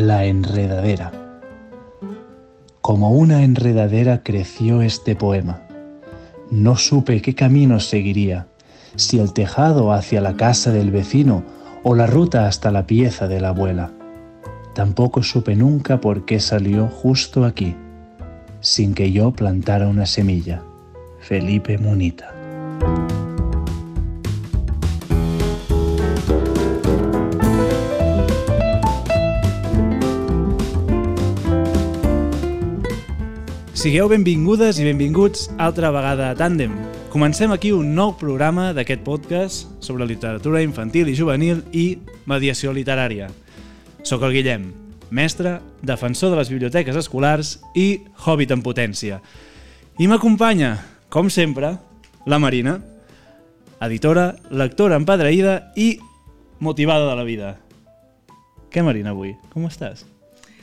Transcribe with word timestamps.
La 0.00 0.26
enredadera. 0.26 1.10
Como 2.80 3.10
una 3.10 3.42
enredadera 3.42 4.22
creció 4.22 4.80
este 4.80 5.16
poema. 5.16 5.62
No 6.52 6.76
supe 6.76 7.20
qué 7.20 7.34
camino 7.34 7.80
seguiría, 7.80 8.46
si 8.94 9.18
el 9.18 9.32
tejado 9.32 9.92
hacia 9.92 10.20
la 10.20 10.36
casa 10.36 10.70
del 10.70 10.92
vecino 10.92 11.42
o 11.82 11.96
la 11.96 12.06
ruta 12.06 12.46
hasta 12.46 12.70
la 12.70 12.86
pieza 12.86 13.26
de 13.26 13.40
la 13.40 13.48
abuela. 13.48 13.90
Tampoco 14.72 15.24
supe 15.24 15.56
nunca 15.56 16.00
por 16.00 16.24
qué 16.26 16.38
salió 16.38 16.86
justo 16.86 17.44
aquí, 17.44 17.74
sin 18.60 18.94
que 18.94 19.10
yo 19.10 19.32
plantara 19.32 19.88
una 19.88 20.06
semilla. 20.06 20.62
Felipe 21.18 21.76
Munita. 21.76 22.32
Sigueu 33.78 34.08
benvingudes 34.10 34.80
i 34.82 34.84
benvinguts 34.88 35.44
altra 35.62 35.92
vegada 35.94 36.32
a 36.32 36.34
Tàndem. 36.34 36.72
Comencem 37.12 37.52
aquí 37.54 37.70
un 37.70 37.92
nou 37.94 38.10
programa 38.18 38.72
d'aquest 38.74 39.04
podcast 39.06 39.68
sobre 39.78 40.08
literatura 40.10 40.64
infantil 40.66 41.06
i 41.06 41.14
juvenil 41.14 41.60
i 41.70 41.84
mediació 42.26 42.74
literària. 42.74 43.28
Soc 44.02 44.26
el 44.26 44.34
Guillem, 44.34 44.66
mestre, 45.14 45.60
defensor 45.78 46.34
de 46.34 46.40
les 46.40 46.50
biblioteques 46.50 46.98
escolars 46.98 47.54
i 47.78 48.02
hobbit 48.26 48.56
en 48.58 48.66
potència. 48.66 49.22
I 49.94 50.10
m'acompanya, 50.10 50.74
com 51.06 51.30
sempre, 51.30 51.76
la 52.26 52.42
Marina, 52.42 52.80
editora, 53.78 54.32
lectora 54.50 54.98
empadreïda 54.98 55.60
i 55.78 55.92
motivada 56.58 57.06
de 57.06 57.14
la 57.14 57.30
vida. 57.30 57.56
Què, 58.74 58.82
Marina, 58.82 59.14
avui? 59.14 59.36
Com 59.54 59.70
estàs? 59.70 60.02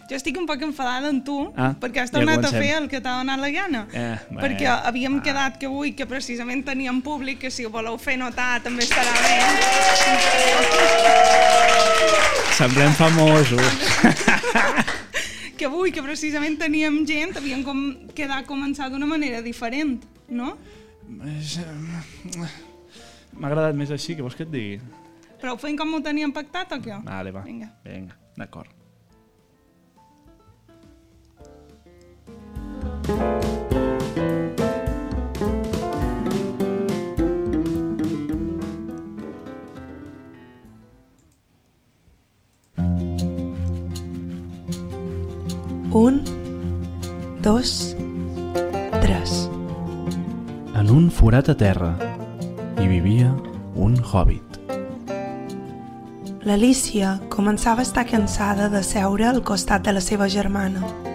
Jo 0.09 0.15
estic 0.19 0.37
un 0.37 0.45
poc 0.45 0.61
enfadada 0.61 1.09
amb 1.09 1.23
tu 1.25 1.35
Ah, 1.57 1.71
perquè 1.81 2.03
has 2.03 2.11
ja 2.11 2.19
tornat 2.19 2.37
a 2.37 2.41
comencem. 2.49 2.61
fer 2.61 2.75
el 2.77 2.87
que 2.89 2.99
t'ha 3.01 3.15
donat 3.17 3.39
la 3.41 3.49
gana. 3.49 3.87
Eh, 3.91 4.17
bé, 4.29 4.41
perquè 4.41 4.67
havíem 4.85 5.15
va. 5.17 5.23
quedat 5.25 5.57
que 5.57 5.65
avui, 5.65 5.93
que 5.97 6.05
precisament 6.05 6.63
teníem 6.65 7.01
públic, 7.01 7.39
que 7.39 7.49
si 7.51 7.65
ho 7.65 7.69
voleu 7.73 7.97
fer 7.97 8.17
notar 8.17 8.61
també 8.61 8.83
estarà 8.83 9.13
bé. 9.23 10.45
Semblem 12.57 12.91
famosos. 12.93 13.61
Que 15.55 15.65
avui, 15.69 15.89
que 15.95 16.01
precisament 16.03 16.57
teníem 16.59 17.05
gent, 17.07 17.37
havíem 17.39 17.61
com 17.63 17.77
quedat 18.13 18.43
començar 18.45 18.89
d'una 18.91 19.05
manera 19.07 19.39
diferent, 19.41 20.01
no? 20.27 20.57
Eh, 21.23 21.39
M'ha 23.39 23.47
agradat 23.47 23.73
més 23.79 23.89
així, 23.95 24.17
que 24.17 24.21
vols 24.25 24.35
que 24.35 24.43
et 24.43 24.51
digui? 24.51 24.81
Però 25.39 25.53
ho 25.55 25.57
fem 25.61 25.77
com 25.79 25.93
ho 25.95 26.01
teníem 26.03 26.33
pactat 26.35 26.75
o 26.75 26.81
què? 26.83 26.97
Vale, 27.07 27.31
va. 27.31 27.45
Vinga. 27.47 27.69
Vinga, 27.87 28.17
d'acord. 28.35 28.67
Un, 33.05 33.13
dos, 47.43 47.95
tres. 49.01 49.49
En 50.73 50.89
un 50.89 51.11
forat 51.11 51.49
a 51.49 51.55
terra 51.55 51.93
hi 52.81 52.87
vivia 52.89 53.29
un 53.75 53.95
hobbit. 54.01 54.41
L'Alícia 56.41 57.19
començava 57.29 57.85
a 57.85 57.87
estar 57.87 58.09
cansada 58.09 58.67
de 58.73 58.81
seure 58.81 59.29
al 59.29 59.43
costat 59.43 59.85
de 59.85 59.93
la 59.93 60.01
seva 60.01 60.27
germana. 60.27 61.14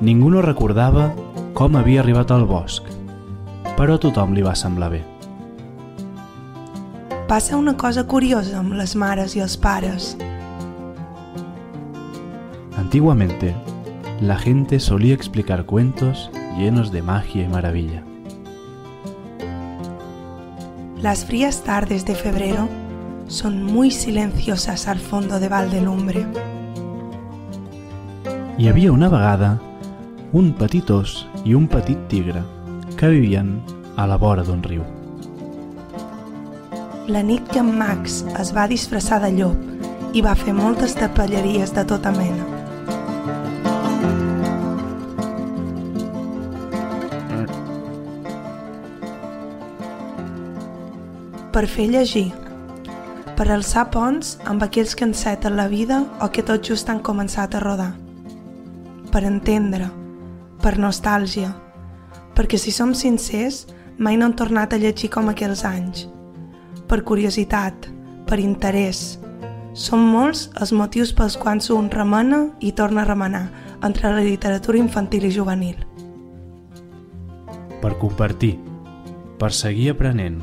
Ningú 0.00 0.30
no 0.32 0.40
recordava 0.40 1.10
com 1.52 1.74
havia 1.76 2.00
arribat 2.00 2.30
al 2.32 2.46
bosc, 2.48 2.86
però 3.76 3.98
a 3.98 4.00
tothom 4.00 4.32
li 4.32 4.40
va 4.40 4.54
semblar 4.56 4.88
bé. 4.94 5.00
Passa 7.28 7.58
una 7.58 7.74
cosa 7.76 8.06
curiosa 8.08 8.56
amb 8.62 8.78
les 8.78 8.96
mares 8.96 9.36
i 9.36 9.44
els 9.44 9.58
pares. 9.60 10.14
Antiguamente, 12.80 13.54
la 14.22 14.38
gente 14.38 14.80
solía 14.80 15.14
explicar 15.14 15.66
cuentos 15.66 16.30
llenos 16.56 16.90
de 16.92 17.02
magia 17.02 17.44
y 17.44 17.48
maravilla. 17.48 18.02
Las 21.02 21.26
frías 21.26 21.62
tardes 21.62 22.06
de 22.06 22.14
febrero 22.14 22.68
son 23.28 23.62
muy 23.62 23.90
silenciosas 23.90 24.88
al 24.88 24.98
fondo 24.98 25.38
de 25.40 25.48
Valdelumbre. 25.48 26.26
Hi 28.56 28.68
havia 28.68 28.92
una 28.92 29.08
vegada 29.10 29.60
un 30.32 30.52
petit 30.54 30.90
os 30.94 31.26
i 31.44 31.56
un 31.58 31.66
petit 31.66 31.98
tigre 32.08 32.44
que 32.96 33.08
vivien 33.10 33.56
a 33.96 34.06
la 34.06 34.16
vora 34.16 34.44
d'un 34.46 34.62
riu. 34.62 34.84
La 37.10 37.22
nit 37.26 37.42
que 37.50 37.58
en 37.58 37.72
Max 37.78 38.22
es 38.38 38.52
va 38.54 38.68
disfressar 38.70 39.18
de 39.24 39.32
llop 39.34 40.14
i 40.14 40.22
va 40.22 40.36
fer 40.38 40.54
moltes 40.54 40.94
tapelleries 40.94 41.74
de 41.74 41.84
tota 41.84 42.14
mena. 42.14 42.46
Per 51.50 51.66
fer 51.66 51.90
llegir, 51.90 52.28
per 53.34 53.50
alçar 53.50 53.88
ponts 53.90 54.36
amb 54.46 54.62
aquells 54.62 54.94
que 54.94 55.08
enceten 55.08 55.58
la 55.58 55.66
vida 55.66 56.04
o 56.22 56.30
que 56.30 56.46
tot 56.46 56.62
just 56.62 56.88
han 56.88 57.02
començat 57.02 57.58
a 57.58 57.64
rodar. 57.64 57.94
Per 59.10 59.24
entendre, 59.26 59.90
per 60.62 60.76
nostàlgia, 60.78 61.50
perquè 62.36 62.58
si 62.60 62.72
som 62.72 62.94
sincers, 62.94 63.66
mai 63.98 64.16
no 64.16 64.28
han 64.28 64.36
tornat 64.36 64.72
a 64.72 64.78
llegir 64.80 65.10
com 65.12 65.28
aquells 65.28 65.64
anys. 65.68 66.06
Per 66.88 67.02
curiositat, 67.04 67.88
per 68.28 68.40
interès. 68.40 69.18
Són 69.74 70.02
molts 70.12 70.48
els 70.60 70.72
motius 70.74 71.12
pels 71.16 71.36
quals 71.38 71.70
un 71.74 71.90
remena 71.92 72.46
i 72.60 72.72
torna 72.72 73.04
a 73.04 73.08
remenar 73.08 73.44
entre 73.86 74.10
la 74.10 74.24
literatura 74.24 74.78
infantil 74.78 75.28
i 75.28 75.34
juvenil. 75.34 75.76
Per 77.80 77.92
compartir, 78.00 78.56
per 79.40 79.52
seguir 79.56 79.90
aprenent, 79.94 80.40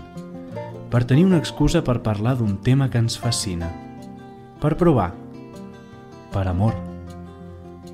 per 0.89 1.03
tenir 1.06 1.27
una 1.27 1.38
excusa 1.38 1.83
per 1.83 2.00
parlar 2.06 2.38
d'un 2.39 2.57
tema 2.63 2.88
que 2.89 3.01
ens 3.01 3.17
fascina, 3.19 3.69
per 4.61 4.77
provar, 4.79 5.11
per 6.33 6.47
amor. 6.47 6.73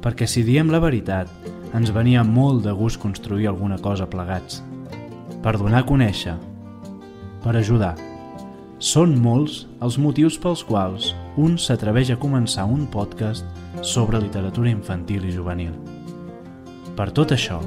Perquè 0.04 0.28
si 0.28 0.44
diem 0.44 0.72
la 0.72 0.80
veritat, 0.84 1.32
ens 1.74 1.92
venia 1.94 2.24
molt 2.24 2.64
de 2.66 2.74
gust 2.78 3.02
construir 3.02 3.48
alguna 3.50 3.80
cosa 3.82 4.06
plegats, 4.10 4.62
per 5.42 5.58
donar 5.58 5.82
a 5.82 5.88
conèixer, 5.88 6.36
per 7.44 7.56
ajudar. 7.58 7.96
Són 8.84 9.16
molts 9.24 9.64
els 9.82 9.98
motius 9.98 10.38
pels 10.40 10.64
quals 10.68 11.14
un 11.40 11.58
s'atreveix 11.58 12.12
a 12.14 12.20
començar 12.20 12.66
un 12.70 12.86
podcast 12.92 13.46
sobre 13.82 14.22
literatura 14.22 14.70
infantil 14.70 15.26
i 15.26 15.34
juvenil. 15.34 15.74
Per 16.94 17.10
tot 17.16 17.34
això, 17.34 17.58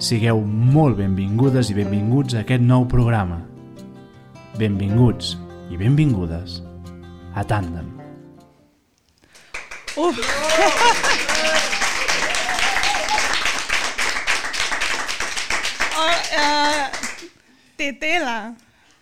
sigueu 0.00 0.40
molt 0.46 0.96
benvingudes 0.98 1.68
i 1.70 1.76
benvinguts 1.76 2.34
a 2.34 2.40
aquest 2.46 2.64
nou 2.64 2.86
programa. 2.88 3.42
Benvinguts 4.58 5.36
i 5.68 5.76
benvingudes 5.76 6.62
a 7.36 7.44
Tàndem. 7.44 7.92
Oh, 9.98 10.14
uh, 16.38 16.88
té 17.78 17.92
tela. 17.96 18.56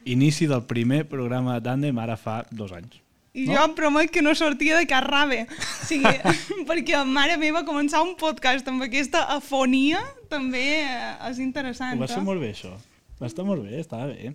Inici 0.07 0.47
del 0.47 0.63
primer 0.69 1.03
programa 1.11 1.57
de 1.57 1.65
Tàndem 1.67 1.99
ara 1.99 2.19
fa 2.21 2.43
dos 2.53 2.75
anys. 2.77 3.01
I 3.37 3.45
no? 3.45 3.53
jo 3.53 3.63
em 3.69 3.73
promet 3.77 4.13
que 4.13 4.23
no 4.25 4.33
sortia 4.39 4.79
de 4.79 4.87
cap 4.89 5.05
rave. 5.05 5.43
O 5.51 5.87
sigui, 5.89 6.13
perquè 6.69 7.03
mare 7.05 7.37
meva 7.41 7.67
començar 7.69 8.01
un 8.05 8.15
podcast 8.21 8.69
amb 8.73 8.87
aquesta 8.87 9.27
afonia 9.35 10.01
també 10.33 10.85
és 11.29 11.41
interessant. 11.43 11.99
Ho 11.99 12.05
vas 12.05 12.15
fer 12.15 12.23
eh? 12.23 12.29
molt 12.29 12.41
bé, 12.41 12.53
això. 12.55 12.73
Va 13.21 13.29
estar 13.29 13.45
molt 13.49 13.65
bé, 13.65 13.81
estava 13.81 14.09
bé. 14.13 14.33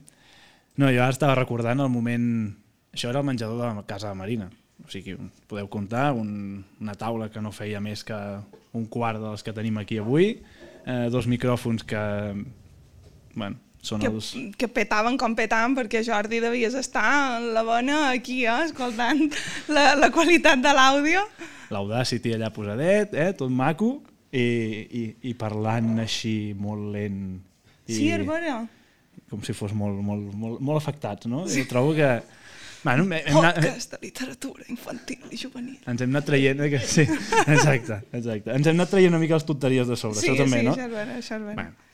No, 0.78 0.90
jo 0.90 1.02
ara 1.02 1.14
estava 1.14 1.38
recordant 1.38 1.82
el 1.82 1.90
moment... 1.94 2.28
Això 2.92 3.08
era 3.08 3.22
el 3.24 3.28
menjador 3.28 3.56
de 3.62 3.72
la 3.72 3.86
casa 3.88 4.12
de 4.12 4.20
Marina. 4.20 4.50
O 4.84 4.90
sigui, 4.92 5.16
podeu 5.48 5.70
comptar 5.72 6.10
un, 6.18 6.62
una 6.82 6.96
taula 7.00 7.30
que 7.32 7.42
no 7.42 7.54
feia 7.56 7.80
més 7.80 8.04
que 8.04 8.18
un 8.76 8.88
quart 8.92 9.22
dels 9.22 9.46
que 9.46 9.54
tenim 9.56 9.78
aquí 9.80 10.00
avui, 10.02 10.34
eh, 10.86 11.08
dos 11.14 11.30
micròfons 11.32 11.86
que... 11.88 12.02
Bueno, 13.34 13.58
són 13.81 14.01
que, 14.04 14.10
els... 14.13 14.31
que 14.57 14.68
petaven 14.69 15.18
com 15.18 15.33
petaven 15.36 15.74
perquè 15.78 16.04
Jordi 16.06 16.39
devies 16.44 16.75
estar 16.78 17.39
en 17.39 17.48
la 17.56 17.63
bona 17.66 18.10
aquí, 18.12 18.44
eh, 18.45 18.57
escoltant 18.68 19.24
la, 19.75 19.95
la 19.98 20.12
qualitat 20.13 20.62
de 20.62 20.74
l'àudio. 20.78 21.24
l'Audacity 21.72 22.33
allà 22.36 22.51
posadet, 22.54 23.13
eh, 23.16 23.31
tot 23.38 23.50
maco, 23.50 23.95
i, 24.31 24.44
i, 24.44 25.01
i 25.31 25.33
parlant 25.36 25.98
així 26.04 26.54
molt 26.57 26.92
lent. 26.94 27.24
I, 27.88 27.94
Sí, 27.95 28.06
és 28.13 28.22
vera. 28.28 28.60
Com 29.31 29.42
si 29.44 29.54
fos 29.56 29.74
molt, 29.75 29.98
molt, 30.04 30.30
molt, 30.36 30.60
molt 30.63 30.78
afectats, 30.81 31.28
no? 31.31 31.45
Sí. 31.48 31.63
Jo 31.63 31.69
trobo 31.72 31.94
que 31.98 32.12
Bueno, 32.83 33.04
hem, 33.06 33.12
hem 33.30 33.38
anat, 33.38 33.60
Podcast 33.62 33.92
de 33.94 33.98
literatura 34.01 34.63
infantil 34.74 35.19
i 35.30 35.38
juvenil. 35.38 35.75
ens 35.86 36.01
hem 36.01 36.10
anat 36.10 36.25
traient... 36.25 36.62
eh, 36.66 36.69
Que, 36.74 36.80
sí, 36.81 37.04
exacte, 37.56 38.00
exacte. 38.12 38.50
Ens 38.56 38.66
hem 38.68 38.74
anat 38.80 38.89
traient 38.89 39.12
una 39.13 39.19
mica 39.22 39.38
les 39.38 39.45
tonteries 39.45 39.88
de 39.88 39.98
sobre, 40.00 40.18
Sí, 40.19 40.31
això 40.31 40.38
també, 40.44 40.60
sí, 40.63 40.66
no? 40.66 40.74
això 40.74 40.88
és 40.88 40.94
vera, 40.95 41.18
això 41.19 41.36
és 41.38 41.44
vera. 41.45 41.56
Bueno, 41.60 41.91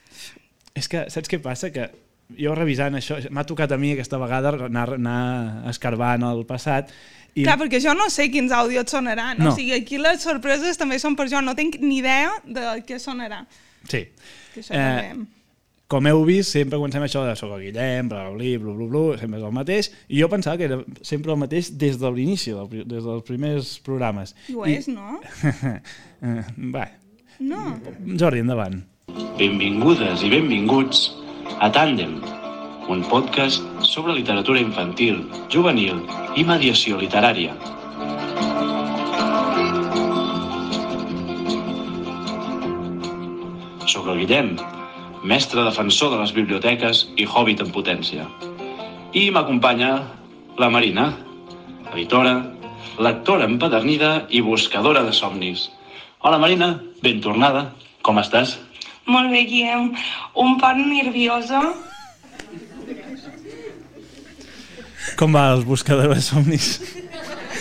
és 0.78 0.88
que 0.92 1.06
saps 1.14 1.30
què 1.32 1.40
passa? 1.44 1.72
Que 1.74 1.90
jo 2.38 2.54
revisant 2.58 2.98
això, 3.00 3.18
m'ha 3.32 3.46
tocat 3.48 3.72
a 3.72 3.78
mi 3.80 3.94
aquesta 3.96 4.20
vegada 4.22 4.52
anar, 4.68 4.90
anar 4.98 5.70
escarbant 5.72 6.26
el 6.28 6.44
passat 6.50 6.92
i 7.38 7.44
Clar, 7.46 7.56
perquè 7.62 7.78
jo 7.84 7.94
no 7.94 8.08
sé 8.10 8.26
quins 8.34 8.52
àudios 8.56 8.90
sonaran. 8.90 9.38
No. 9.38 9.52
O 9.52 9.56
sigui, 9.56 9.76
aquí 9.78 10.00
les 10.02 10.24
sorpreses 10.26 10.80
també 10.80 10.98
són 10.98 11.14
per 11.16 11.28
jo. 11.30 11.38
No 11.46 11.54
tinc 11.58 11.76
ni 11.84 12.00
idea 12.00 12.32
de 12.44 12.64
què 12.88 12.98
sonarà. 13.02 13.44
sí. 13.86 14.08
Que 14.54 14.64
això 14.64 14.74
Eh. 14.74 15.14
Com 15.88 16.04
heu 16.10 16.26
vist, 16.28 16.52
sempre 16.52 16.76
comencem 16.76 17.04
això 17.06 17.22
de 17.24 17.36
soc 17.40 17.54
el 17.56 17.62
Guillem, 17.70 18.10
bla, 18.12 18.26
bla, 18.34 18.50
bla, 18.60 18.74
bla, 18.74 18.88
bla, 18.92 19.20
sempre 19.22 19.38
és 19.40 19.46
el 19.48 19.54
mateix, 19.56 19.88
i 20.10 20.20
jo 20.20 20.28
pensava 20.28 20.58
que 20.60 20.66
era 20.68 20.82
sempre 21.02 21.32
el 21.32 21.38
mateix 21.40 21.70
des 21.80 21.96
de 22.02 22.10
l'inici, 22.12 22.52
des 22.74 23.06
dels 23.06 23.24
primers 23.24 23.70
programes. 23.86 24.34
I 24.50 24.58
ho 24.58 24.66
és, 24.68 24.90
no? 24.92 25.22
Eh, 26.18 26.44
Va, 26.74 26.90
No. 27.40 27.62
Jordi, 28.18 28.42
endavant. 28.42 28.82
Benvingudes 29.38 30.24
i 30.26 30.30
benvinguts 30.34 31.00
a 31.62 31.68
Tàndem, 31.70 32.16
un 32.90 33.04
podcast 33.06 33.62
sobre 33.86 34.16
literatura 34.18 34.58
infantil, 34.58 35.20
juvenil 35.54 36.00
i 36.34 36.46
mediació 36.48 36.98
literària. 36.98 37.54
Soc 43.86 44.10
el 44.10 44.24
Guillem, 44.24 44.52
mestre 45.22 45.70
defensor 45.70 46.16
de 46.16 46.22
les 46.26 46.34
biblioteques 46.34 47.06
i 47.14 47.30
hobbit 47.30 47.62
en 47.62 47.70
potència. 47.78 48.26
I 49.14 49.30
m'acompanya 49.30 49.92
la 50.58 50.74
Marina, 50.74 51.12
editora, 51.94 52.40
lectora 52.98 53.46
empedernida 53.46 54.16
i 54.34 54.42
buscadora 54.42 55.06
de 55.06 55.14
somnis. 55.14 55.70
Hola 56.26 56.42
Marina, 56.42 56.80
ben 57.06 57.22
tornada. 57.22 57.70
Com 58.02 58.18
estàs? 58.18 58.58
Molt 59.08 59.32
bé, 59.32 59.44
Guillem. 59.48 59.92
Un 60.44 60.58
poc 60.62 60.80
nerviosa. 60.82 61.62
Com 65.18 65.34
va 65.34 65.48
els 65.56 65.64
buscadors 65.66 66.14
de 66.14 66.24
somnis? 66.26 66.72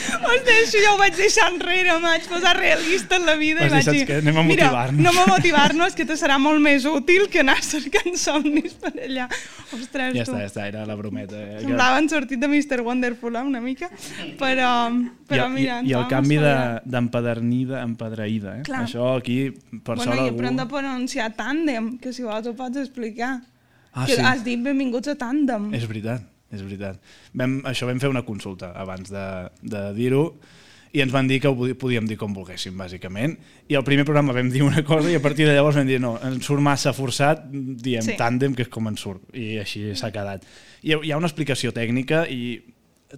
Ostres, 0.07 0.59
això 0.67 0.81
ja 0.85 0.93
ho 0.95 0.99
vaig 1.01 1.15
deixar 1.17 1.47
enrere, 1.53 1.91
em 1.97 2.03
vaig 2.03 2.25
posar 2.31 2.55
realista 2.59 3.17
en 3.17 3.27
la 3.27 3.35
vida 3.37 3.61
Vas 3.61 3.71
i 3.71 3.75
vaig 3.75 3.85
dir, 3.85 3.93
dir... 3.93 4.01
"Saps 4.01 4.11
què? 4.11 4.19
Anem 4.23 4.37
a 4.39 4.43
Mira, 4.47 4.65
motivar-nos." 4.67 5.01
anem 5.07 5.19
a 5.23 5.27
motivar-nos, 5.33 5.95
que 5.99 6.05
te 6.09 6.17
serà 6.21 6.39
molt 6.39 6.61
més 6.65 6.85
útil 6.91 7.29
que 7.33 7.41
anar 7.45 7.59
cercant 7.63 8.17
somnis 8.17 8.75
per 8.83 8.93
allà. 9.07 9.29
Ostres, 9.73 10.15
Ja 10.15 10.25
tu. 10.25 10.33
està, 10.33 10.41
ja 10.41 10.47
està, 10.51 10.67
era 10.69 10.85
la 10.87 10.95
brometa. 10.99 11.37
eh, 11.37 11.57
que- 11.57 11.65
Semblaven 11.67 12.09
sortit 12.09 12.41
de 12.41 12.49
Mr. 12.49 12.81
Wonderful, 12.87 13.37
eh, 13.37 13.43
una 13.43 13.61
mica. 13.61 13.91
Però, 14.39 14.71
però 15.29 15.47
I, 15.49 15.51
mira... 15.51 15.81
i, 15.83 15.91
i 15.91 15.93
el 15.99 16.07
canvi 16.09 16.37
vam 16.37 16.45
de- 16.45 16.53
a. 16.55 16.83
Eh? 18.59 18.63
Clar. 18.65 18.85
Això 18.87 19.17
aquí, 19.19 19.51
per 19.83 19.97
Bueno, 19.97 20.05
sort, 20.13 20.19
algú... 20.21 20.37
aprèn 20.39 20.57
de 20.57 20.67
pronunciar 20.67 21.33
tàndem, 21.37 21.99
que 21.99 22.13
si 22.13 22.23
vols 22.23 22.47
ho 22.47 22.55
pots 22.55 22.77
explicar. 22.79 23.41
Ah, 23.97 24.05
que 24.05 24.15
sí. 24.17 24.21
has 24.21 24.43
dit 24.45 24.61
benvinguts 24.61 25.09
a 25.09 25.15
tàndem. 25.17 25.71
És 25.75 25.87
veritat, 25.89 26.21
és 26.57 26.63
veritat. 26.67 26.99
Vam, 27.37 27.61
això 27.69 27.87
vam 27.89 28.01
fer 28.03 28.11
una 28.13 28.25
consulta 28.27 28.73
abans 28.77 29.11
de, 29.13 29.27
de 29.63 29.83
dir-ho 29.97 30.25
i 30.97 31.03
ens 31.05 31.13
van 31.13 31.27
dir 31.29 31.41
que 31.43 31.49
ho 31.51 31.57
podíem 31.77 32.07
dir 32.09 32.17
com 32.17 32.33
volguéssim, 32.33 32.73
bàsicament. 32.79 33.35
I 33.69 33.77
al 33.77 33.85
primer 33.85 34.07
programa 34.09 34.33
vam 34.33 34.49
dir 34.49 34.63
una 34.65 34.81
cosa 34.87 35.11
i 35.13 35.17
a 35.19 35.21
partir 35.21 35.45
de 35.45 35.53
llavors 35.53 35.77
vam 35.77 35.87
dir 35.89 35.99
no, 36.01 36.15
ens 36.25 36.47
surt 36.47 36.63
massa 36.65 36.95
forçat, 36.97 37.43
diem 37.51 38.01
Sí. 38.03 38.13
sí. 38.15 38.17
tàndem, 38.17 38.55
que 38.57 38.65
és 38.65 38.71
com 38.73 38.87
ens 38.89 39.03
surt. 39.05 39.21
I 39.37 39.59
així 39.61 39.91
s'ha 39.99 40.09
quedat. 40.15 40.47
Hi 40.83 40.95
ha, 40.95 41.01
hi 41.05 41.13
ha 41.13 41.19
una 41.21 41.29
explicació 41.29 41.73
tècnica 41.77 42.25
i 42.33 42.63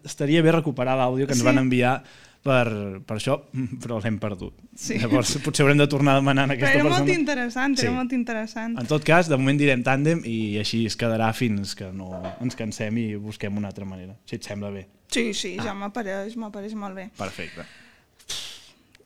estaria 0.05 0.43
bé 0.43 0.53
recuperar 0.53 0.97
l'àudio 0.99 1.27
que 1.29 1.33
ens 1.37 1.41
Sí. 1.45 1.47
van 1.47 1.59
enviar 1.63 2.03
per, 2.49 2.67
per 3.07 3.17
això, 3.21 3.37
però 3.83 4.01
l'hem 4.01 4.17
perdut. 4.23 4.57
Sí. 4.75 4.97
Llavors 5.03 5.35
potser 5.45 5.67
haurem 5.67 5.79
de 5.83 5.87
tornar 5.93 6.17
a 6.17 6.23
demanar 6.23 6.47
a 6.47 6.51
Però 6.53 6.57
aquesta 6.57 6.75
era 6.79 6.85
persona. 6.89 7.05
molt 7.05 7.15
interessant, 7.19 7.79
era 7.79 7.89
Sí. 7.91 7.95
molt 7.95 8.15
interessant. 8.17 8.79
En 8.81 8.89
tot 8.89 9.05
cas, 9.05 9.29
de 9.29 9.37
moment 9.37 9.61
direm 9.61 9.83
tàndem 9.85 10.23
i 10.25 10.57
així 10.63 10.87
es 10.89 10.97
quedarà 10.97 11.33
fins 11.37 11.75
que 11.79 11.93
no 11.93 12.11
ens 12.41 12.57
cansem 12.57 12.97
i 12.99 13.09
busquem 13.21 13.57
una 13.61 13.69
altra 13.73 13.85
manera, 13.85 14.17
si 14.25 14.37
et 14.41 14.49
sembla 14.49 14.71
bé. 14.75 14.87
Sí, 15.13 15.31
sí, 15.35 15.55
ja 15.57 15.73
m'apareix, 15.75 16.35
m'apareix 16.37 16.75
molt 16.77 16.95
bé. 16.97 17.11
Perfecte. 17.17 17.65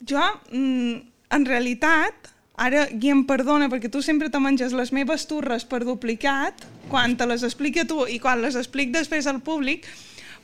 Jo, 0.02 0.22
mm, 0.50 0.94
en 1.30 1.44
realitat, 1.46 2.30
ara 2.58 2.86
Guillem 2.90 3.22
perdona 3.26 3.68
perquè 3.70 3.88
tu 3.90 4.02
sempre 4.02 4.28
te 4.30 4.40
menges 4.42 4.74
les 4.76 4.90
meves 4.92 5.26
turres 5.30 5.64
per 5.64 5.84
duplicat 5.86 6.66
quan 6.90 7.14
te 7.16 7.26
les 7.26 7.42
explica 7.46 7.84
tu 7.88 8.02
i 8.10 8.18
quan 8.20 8.42
les 8.42 8.56
explic 8.58 8.90
després 8.92 9.26
al 9.30 9.40
públic, 9.46 9.86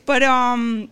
però 0.07 0.55
mm, 0.57 0.87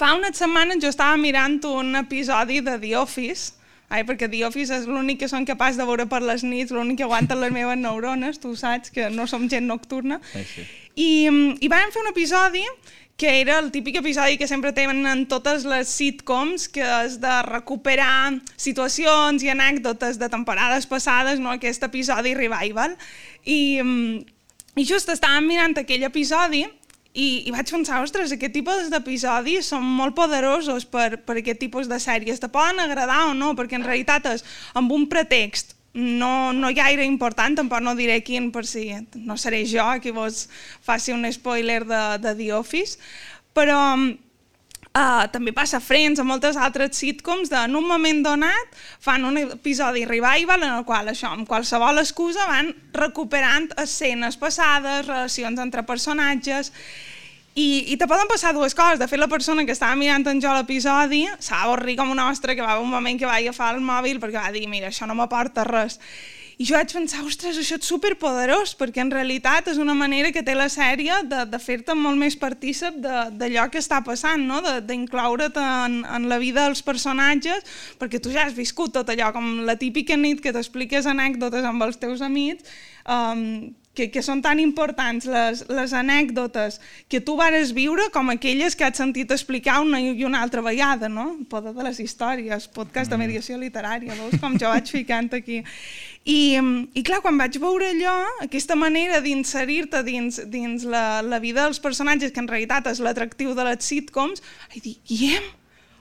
fa 0.00 0.14
unes 0.16 0.38
setmanes 0.40 0.80
jo 0.82 0.88
estava 0.88 1.16
mirant 1.20 1.60
un 1.68 1.94
episodi 2.00 2.62
de 2.64 2.78
The 2.80 2.96
Office 2.96 3.60
Ai, 3.90 4.04
perquè 4.06 4.28
The 4.30 4.44
Office 4.46 4.70
és 4.70 4.84
l'únic 4.86 5.18
que 5.18 5.28
són 5.28 5.42
capaç 5.42 5.74
de 5.74 5.84
veure 5.86 6.04
per 6.06 6.20
les 6.22 6.44
nits, 6.46 6.70
l'únic 6.70 7.00
que 7.00 7.06
aguanten 7.08 7.40
les 7.42 7.50
meves 7.50 7.78
neurones, 7.80 8.38
tu 8.38 8.52
saps 8.54 8.92
que 8.94 9.08
no 9.10 9.26
som 9.26 9.48
gent 9.50 9.66
nocturna. 9.66 10.20
Sí, 10.30 10.44
sí. 10.46 10.66
I, 10.94 11.08
i 11.58 11.70
vam 11.72 11.90
fer 11.90 12.04
un 12.04 12.10
episodi 12.12 12.62
que 13.18 13.32
era 13.40 13.58
el 13.58 13.72
típic 13.74 13.98
episodi 13.98 14.38
que 14.38 14.46
sempre 14.46 14.70
tenen 14.72 15.26
totes 15.28 15.66
les 15.68 15.90
sitcoms, 15.90 16.68
que 16.70 16.86
és 16.86 17.18
de 17.20 17.34
recuperar 17.50 18.38
situacions 18.54 19.42
i 19.42 19.50
anècdotes 19.52 20.22
de 20.22 20.30
temporades 20.30 20.86
passades, 20.86 21.42
no? 21.42 21.50
aquest 21.50 21.82
episodi 21.90 22.38
revival. 22.38 22.94
I, 23.42 23.60
mm, 23.82 24.22
i 24.78 24.86
just 24.86 25.10
estàvem 25.10 25.50
mirant 25.50 25.74
aquell 25.82 26.06
episodi 26.06 26.62
i, 27.12 27.48
i 27.48 27.50
vaig 27.50 27.70
pensar, 27.72 27.98
ostres, 28.04 28.30
aquest 28.34 28.54
tipus 28.54 28.90
d'episodis 28.92 29.72
són 29.72 29.82
molt 29.82 30.14
poderosos 30.14 30.86
per, 30.86 31.18
per 31.26 31.40
aquest 31.40 31.58
tipus 31.62 31.90
de 31.90 31.98
sèries. 32.02 32.38
Te 32.42 32.50
poden 32.52 32.78
agradar 32.82 33.24
o 33.30 33.34
no, 33.34 33.54
perquè 33.58 33.78
en 33.78 33.86
realitat 33.86 34.28
és 34.30 34.46
amb 34.78 34.92
un 34.94 35.08
pretext 35.10 35.74
no, 35.94 36.52
no 36.54 36.70
gaire 36.74 37.02
important, 37.02 37.56
tampoc 37.58 37.82
no 37.82 37.96
diré 37.98 38.20
quin 38.22 38.50
per 38.54 38.62
si 38.68 38.92
no 39.18 39.34
seré 39.34 39.64
jo 39.66 39.88
qui 40.02 40.12
vos 40.14 40.44
faci 40.86 41.10
un 41.10 41.26
spoiler 41.32 41.82
de, 41.82 42.02
de 42.22 42.34
The 42.38 42.52
Office, 42.54 42.98
però 43.52 43.80
uh, 44.96 45.26
també 45.32 45.52
passa 45.56 45.78
a 45.78 45.84
Friends, 45.84 46.20
a 46.20 46.26
moltes 46.26 46.56
altres 46.56 46.98
sitcoms, 46.98 47.50
de, 47.52 47.58
en 47.68 47.76
un 47.78 47.86
moment 47.88 48.22
donat 48.24 48.80
fan 49.02 49.24
un 49.28 49.38
episodi 49.42 50.06
revival 50.08 50.64
en 50.66 50.74
el 50.80 50.84
qual 50.88 51.12
això, 51.12 51.34
amb 51.34 51.48
qualsevol 51.48 52.02
excusa 52.02 52.48
van 52.50 52.72
recuperant 52.96 53.70
escenes 53.80 54.40
passades, 54.40 55.06
relacions 55.06 55.60
entre 55.62 55.86
personatges, 55.88 56.72
i, 57.54 57.92
I 57.92 57.96
te 57.98 58.06
poden 58.06 58.28
passar 58.30 58.52
dues 58.54 58.76
coses. 58.78 59.00
De 59.00 59.08
fet, 59.10 59.18
la 59.18 59.28
persona 59.28 59.64
que 59.66 59.74
estava 59.74 59.96
mirant 59.98 60.22
en 60.30 60.38
jo 60.40 60.52
l'episodi 60.54 61.24
s'ha 61.42 61.64
avorrit 61.64 61.98
com 61.98 62.12
una 62.12 62.28
ostra 62.30 62.54
que 62.54 62.62
va 62.62 62.78
un 62.78 62.88
moment 62.88 63.18
que 63.18 63.26
va 63.26 63.40
agafar 63.40 63.72
el 63.74 63.82
mòbil 63.82 64.20
perquè 64.22 64.38
va 64.38 64.52
dir, 64.54 64.68
mira, 64.70 64.88
això 64.88 65.08
no 65.10 65.18
m'aporta 65.18 65.66
res. 65.66 65.98
I 66.60 66.66
jo 66.68 66.74
vaig 66.76 66.90
pensar, 66.92 67.22
ostres, 67.24 67.56
això 67.56 67.78
és 67.80 67.86
superpoderós, 67.88 68.74
perquè 68.76 69.00
en 69.00 69.08
realitat 69.08 69.70
és 69.72 69.78
una 69.80 69.94
manera 69.96 70.28
que 70.28 70.42
té 70.44 70.52
la 70.52 70.66
sèrie 70.68 71.22
de, 71.24 71.46
de 71.48 71.60
fer-te 71.62 71.94
molt 71.96 72.20
més 72.20 72.36
partícip 72.36 72.98
d'allò 73.00 73.64
que 73.72 73.80
està 73.80 74.02
passant, 74.04 74.44
no? 74.44 74.60
d'incloure't 74.84 75.56
en, 75.56 76.02
en 76.04 76.28
la 76.28 76.36
vida 76.42 76.66
dels 76.66 76.84
personatges, 76.84 77.64
perquè 77.96 78.20
tu 78.20 78.28
ja 78.34 78.44
has 78.44 78.52
viscut 78.52 78.92
tot 78.92 79.08
allò, 79.08 79.30
com 79.32 79.62
la 79.64 79.78
típica 79.80 80.20
nit 80.20 80.44
que 80.44 80.52
t'expliques 80.52 81.08
anècdotes 81.08 81.64
amb 81.64 81.88
els 81.88 81.96
teus 81.96 82.20
amics, 82.20 82.68
um, 83.08 83.72
que, 83.94 84.06
que 84.12 84.22
són 84.22 84.38
tan 84.42 84.60
importants 84.62 85.26
les, 85.26 85.64
les 85.68 85.92
anècdotes 85.96 86.78
que 87.10 87.20
tu 87.24 87.34
vares 87.38 87.72
viure 87.74 88.06
com 88.14 88.30
aquelles 88.30 88.76
que 88.78 88.86
has 88.86 89.00
sentit 89.00 89.32
explicar 89.34 89.80
una 89.82 90.00
i 90.00 90.24
una 90.24 90.42
altra 90.44 90.62
vegada, 90.62 91.10
no? 91.10 91.26
El 91.40 91.48
poder 91.50 91.74
de 91.74 91.86
les 91.88 91.98
històries, 92.02 92.68
podcast 92.70 93.10
de 93.10 93.18
mediació 93.20 93.58
literària, 93.58 94.14
veus 94.14 94.38
com 94.40 94.56
jo 94.60 94.70
vaig 94.70 94.94
ficant 94.94 95.32
aquí. 95.34 95.60
I, 96.24 96.40
I 96.94 97.02
clar, 97.02 97.20
quan 97.24 97.38
vaig 97.40 97.58
veure 97.58 97.90
allò, 97.90 98.16
aquesta 98.46 98.78
manera 98.78 99.20
d'inserir-te 99.24 100.04
dins, 100.06 100.42
dins 100.52 100.86
la, 100.86 101.22
la 101.26 101.40
vida 101.42 101.64
dels 101.64 101.82
personatges, 101.82 102.30
que 102.30 102.44
en 102.44 102.50
realitat 102.50 102.92
és 102.92 103.02
l'atractiu 103.02 103.56
de 103.58 103.66
les 103.72 103.82
sitcoms, 103.90 104.44
vaig 104.70 104.84
dir, 104.84 104.98
Guillem, 105.08 105.48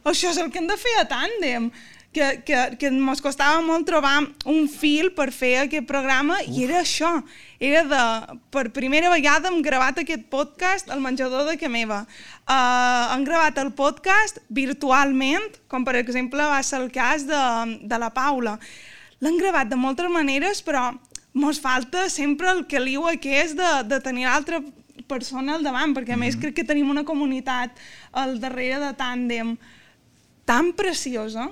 això 0.09 0.29
és 0.29 0.37
el 0.37 0.51
que 0.53 0.61
hem 0.61 0.69
de 0.69 0.77
fer 0.79 0.99
a 1.01 1.07
tàndem 1.09 1.71
que, 2.11 2.41
que, 2.45 2.57
que 2.79 2.89
ens 2.89 3.21
costava 3.21 3.61
molt 3.61 3.85
trobar 3.85 4.15
un 4.49 4.67
fil 4.71 5.11
per 5.13 5.29
fer 5.35 5.53
aquest 5.63 5.85
programa 5.89 6.39
Uf. 6.41 6.49
i 6.49 6.63
era 6.65 6.79
això, 6.81 7.11
era 7.61 7.83
de, 7.85 8.37
per 8.49 8.69
primera 8.73 9.11
vegada 9.13 9.51
hem 9.51 9.61
gravat 9.61 10.01
aquest 10.01 10.25
podcast 10.31 10.89
al 10.89 11.03
menjador 11.03 11.45
de 11.49 11.57
que 11.61 11.69
meva. 11.69 12.01
Uh, 12.49 13.13
hem 13.13 13.27
gravat 13.27 13.61
el 13.61 13.69
podcast 13.77 14.41
virtualment, 14.49 15.59
com 15.69 15.85
per 15.85 15.99
exemple 16.01 16.41
va 16.49 16.63
ser 16.65 16.81
el 16.81 16.89
cas 16.91 17.27
de, 17.29 17.43
de 17.85 18.01
la 18.01 18.09
Paula. 18.09 18.57
L'hem 19.21 19.37
gravat 19.37 19.69
de 19.69 19.77
moltes 19.77 20.09
maneres, 20.09 20.63
però 20.65 20.89
mos 21.37 21.59
falta 21.61 22.07
sempre 22.09 22.49
el 22.49 22.65
caliu 22.65 23.05
aquest 23.05 23.57
de, 23.59 23.71
de 23.85 23.99
tenir 24.01 24.25
l'altra 24.25 24.63
persona 25.09 25.55
al 25.55 25.63
davant, 25.63 25.93
perquè 25.93 26.15
a 26.15 26.17
més 26.17 26.35
Mhm. 26.35 26.41
crec 26.41 26.55
que 26.55 26.63
tenim 26.67 26.89
una 26.89 27.05
comunitat 27.05 27.77
al 28.11 28.39
darrere 28.39 28.79
de 28.81 28.93
tàndem 28.97 29.57
tan 30.45 30.73
preciosa 30.73 31.51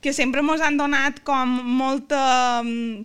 que 0.00 0.12
sempre 0.16 0.44
ens 0.44 0.64
han 0.64 0.78
donat 0.80 1.20
com 1.24 1.56
molta 1.80 2.62
mm, 2.64 3.04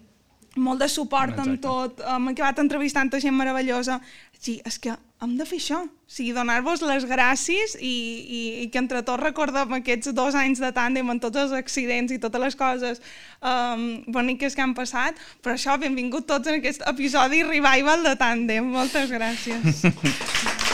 molt 0.55 0.79
de 0.79 0.87
suport 0.89 1.39
en 1.43 1.57
tot, 1.59 1.99
hem 1.99 2.31
acabat 2.31 2.61
entrevistant 2.63 3.11
a 3.13 3.19
gent 3.19 3.35
meravellosa. 3.35 3.99
Sí, 4.39 4.59
és 4.67 4.77
que 4.79 4.93
hem 5.23 5.35
de 5.39 5.45
fer 5.47 5.57
això, 5.61 5.79
o 5.87 6.11
sigui, 6.11 6.33
donar-vos 6.35 6.83
les 6.85 7.05
gràcies 7.09 7.75
i, 7.79 7.91
i, 7.91 8.41
i 8.63 8.67
que 8.71 8.79
entre 8.81 9.01
tots 9.07 9.23
recordem 9.23 9.73
aquests 9.79 10.13
dos 10.15 10.35
anys 10.37 10.61
de 10.63 10.71
tàndem 10.75 11.09
amb 11.11 11.23
tots 11.23 11.39
els 11.45 11.55
accidents 11.55 12.13
i 12.13 12.19
totes 12.21 12.43
les 12.43 12.59
coses 12.59 13.01
um, 13.41 14.03
boniques 14.11 14.55
que 14.55 14.63
han 14.63 14.75
passat, 14.77 15.19
però 15.41 15.55
això, 15.57 15.79
benvingut 15.81 16.27
tots 16.29 16.51
en 16.51 16.59
aquest 16.59 16.85
episodi 16.91 17.43
revival 17.47 18.05
de 18.05 18.15
tàndem. 18.19 18.69
Moltes 18.75 19.11
gràcies. 19.11 19.83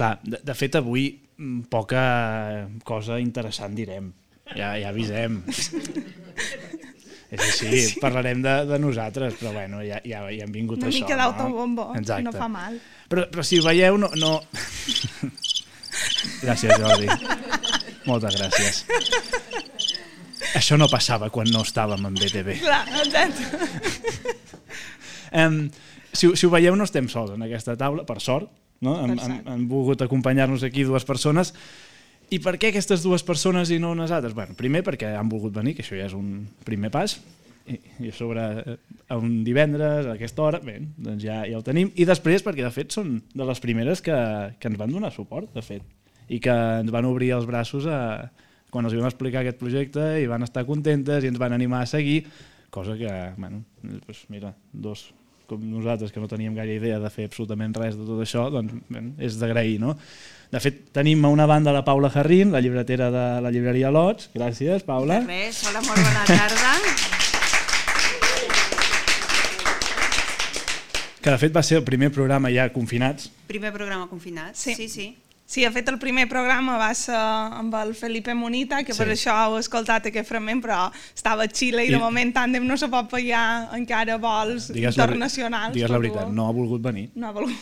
Clar, 0.00 0.14
de, 0.24 0.38
de 0.48 0.54
fet, 0.56 0.78
avui 0.80 1.10
mm, 1.12 1.68
poca 1.68 2.02
cosa 2.88 3.20
interessant 3.20 3.76
direm. 3.76 4.08
Ja, 4.56 4.72
ja 4.80 4.88
avisem. 4.90 5.42
És 7.30 7.42
així, 7.44 7.68
sí. 7.70 8.00
parlarem 8.02 8.40
de, 8.42 8.54
de 8.66 8.78
nosaltres, 8.82 9.36
però 9.38 9.52
bueno, 9.54 9.84
ja, 9.86 10.00
ja, 10.08 10.24
ja 10.32 10.46
hem 10.46 10.54
vingut 10.54 10.80
Una 10.80 10.88
a 10.88 10.90
això. 10.90 11.04
mica 11.04 11.18
d'autobombo, 11.20 11.84
Exacte. 12.00 12.24
no 12.26 12.32
fa 12.34 12.48
mal. 12.50 12.80
Però, 13.12 13.26
però 13.30 13.44
si 13.46 13.60
ho 13.60 13.66
veieu, 13.66 13.98
no... 14.02 14.08
no... 14.18 14.32
gràcies, 16.46 16.72
Jordi. 16.80 17.06
Moltes 18.08 18.40
gràcies. 18.40 18.80
Això 20.58 20.80
no 20.80 20.88
passava 20.90 21.28
quan 21.30 21.52
no 21.54 21.62
estàvem 21.62 22.08
en 22.08 22.16
BTV. 22.18 22.56
Clar, 22.64 22.82
exacte. 23.04 24.40
Um, 25.30 25.68
si, 26.10 26.32
si 26.34 26.48
ho 26.48 26.50
veieu, 26.50 26.74
no 26.74 26.88
estem 26.88 27.06
sols 27.12 27.36
en 27.36 27.46
aquesta 27.46 27.76
taula, 27.78 28.02
per 28.08 28.18
sort. 28.24 28.50
No? 28.80 28.96
Han, 28.96 29.18
han, 29.18 29.36
han 29.46 29.66
volgut 29.68 30.02
acompanyar-nos 30.02 30.64
aquí 30.64 30.86
dues 30.88 31.04
persones. 31.08 31.52
I 32.30 32.38
per 32.38 32.54
què 32.62 32.70
aquestes 32.70 33.02
dues 33.02 33.24
persones 33.26 33.72
i 33.74 33.80
no 33.82 33.90
unes 33.92 34.12
altres? 34.14 34.36
Bueno, 34.36 34.54
primer 34.58 34.84
perquè 34.86 35.12
han 35.18 35.28
volgut 35.28 35.52
venir, 35.56 35.74
que 35.76 35.84
això 35.84 35.98
ja 35.98 36.06
és 36.06 36.16
un 36.16 36.46
primer 36.64 36.92
pas, 36.94 37.16
i, 37.66 37.78
i 38.06 38.10
a 38.10 38.14
sobre 38.16 38.44
eh, 38.60 38.76
a 39.10 39.18
un 39.18 39.40
divendres, 39.44 40.06
a 40.06 40.14
aquesta 40.14 40.44
hora, 40.46 40.60
bé, 40.64 40.78
doncs 40.96 41.24
ja, 41.26 41.42
ja 41.50 41.58
ho 41.58 41.64
tenim. 41.66 41.90
I 41.98 42.06
després 42.08 42.44
perquè, 42.46 42.64
de 42.64 42.72
fet, 42.74 42.94
són 42.94 43.18
de 43.34 43.48
les 43.48 43.62
primeres 43.62 44.02
que, 44.04 44.16
que 44.62 44.70
ens 44.70 44.80
van 44.80 44.94
donar 44.94 45.12
suport, 45.14 45.50
de 45.54 45.64
fet, 45.66 45.84
i 46.30 46.40
que 46.42 46.54
ens 46.80 46.94
van 46.94 47.08
obrir 47.10 47.32
els 47.36 47.48
braços 47.50 47.88
a, 47.90 48.30
quan 48.70 48.86
els 48.86 48.96
vam 48.96 49.10
explicar 49.10 49.42
aquest 49.42 49.60
projecte 49.60 50.12
i 50.22 50.30
van 50.30 50.46
estar 50.46 50.64
contentes 50.68 51.26
i 51.26 51.30
ens 51.30 51.40
van 51.42 51.56
animar 51.56 51.84
a 51.84 51.90
seguir, 51.90 52.22
cosa 52.70 52.96
que, 52.98 53.10
bueno, 53.36 53.64
doncs 53.82 54.24
mira, 54.30 54.54
dos 54.72 55.08
com 55.50 55.62
nosaltres, 55.66 56.12
que 56.14 56.22
no 56.22 56.28
teníem 56.30 56.54
gaire 56.54 56.78
idea 56.78 57.00
de 57.02 57.10
fer 57.10 57.26
absolutament 57.28 57.74
res 57.74 57.98
de 57.98 58.06
tot 58.06 58.22
això, 58.22 58.46
doncs 58.54 58.76
bé, 58.88 59.02
és 59.26 59.38
d'agrair, 59.40 59.80
no? 59.82 59.96
De 60.50 60.58
fet, 60.62 60.80
tenim 60.94 61.22
a 61.26 61.30
una 61.30 61.46
banda 61.46 61.74
la 61.74 61.84
Paula 61.86 62.10
Jarrín, 62.10 62.50
la 62.54 62.62
llibretera 62.62 63.10
de 63.14 63.24
la 63.42 63.50
llibreria 63.54 63.90
Lots. 63.94 64.30
Gràcies, 64.34 64.82
Paula. 64.86 65.20
Res, 65.26 65.62
hola, 65.68 65.82
molt 65.86 66.02
bona 66.02 66.24
tarda. 66.26 66.74
Que 71.20 71.30
de 71.30 71.38
fet 71.38 71.54
va 71.54 71.62
ser 71.62 71.78
el 71.78 71.84
primer 71.86 72.10
programa 72.14 72.50
ja 72.50 72.70
confinats. 72.74 73.28
Primer 73.50 73.74
programa 73.74 74.08
confinat. 74.08 74.56
Sí. 74.58 74.74
sí. 74.74 74.88
sí. 74.88 75.10
Sí, 75.50 75.64
de 75.66 75.70
fet, 75.74 75.88
el 75.90 75.96
primer 75.98 76.28
programa 76.30 76.76
va 76.78 76.92
ser 76.94 77.16
amb 77.18 77.74
el 77.74 77.88
Felipe 77.98 78.30
Monita, 78.38 78.84
que 78.86 78.92
Sí. 78.94 78.98
per 79.02 79.08
això 79.10 79.32
heu 79.48 79.56
escoltat 79.58 80.04
aquest 80.06 80.28
fragment, 80.28 80.60
però 80.62 80.92
estava 81.12 81.42
a 81.42 81.48
Xile 81.50 81.82
i, 81.84 81.88
I- 81.88 81.90
de 81.90 81.98
moment 81.98 82.30
Tàndem 82.36 82.62
no 82.68 82.76
se 82.78 82.86
pot 82.86 83.08
pagar 83.10 83.68
encara 83.74 84.16
vols 84.22 84.68
Digues 84.72 84.96
la, 84.96 85.08
internacionals. 85.08 85.74
digues 85.74 85.90
la 85.90 85.98
veritat, 85.98 86.28
no 86.30 86.46
ha 86.46 86.52
volgut 86.54 86.80
venir. 86.80 87.08
No 87.16 87.26
ha 87.26 87.32
volgut. 87.32 87.56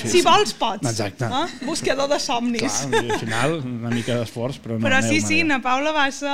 Sí. 0.00 0.08
Si 0.14 0.22
vols, 0.22 0.54
pots. 0.54 0.88
Exacte. 0.88 1.26
Eh? 1.26 1.66
Buscador 1.66 2.08
de 2.08 2.18
somnis. 2.18 2.72
Clar, 2.88 3.04
al 3.04 3.18
final, 3.20 3.58
una 3.66 3.90
mica 3.90 4.16
d'esforç, 4.16 4.58
però 4.64 4.78
no 4.80 4.86
però 4.88 5.02
sí, 5.02 5.20
sí, 5.20 5.42
na 5.44 5.60
Paula 5.60 5.92
va 5.92 6.10
ser 6.10 6.32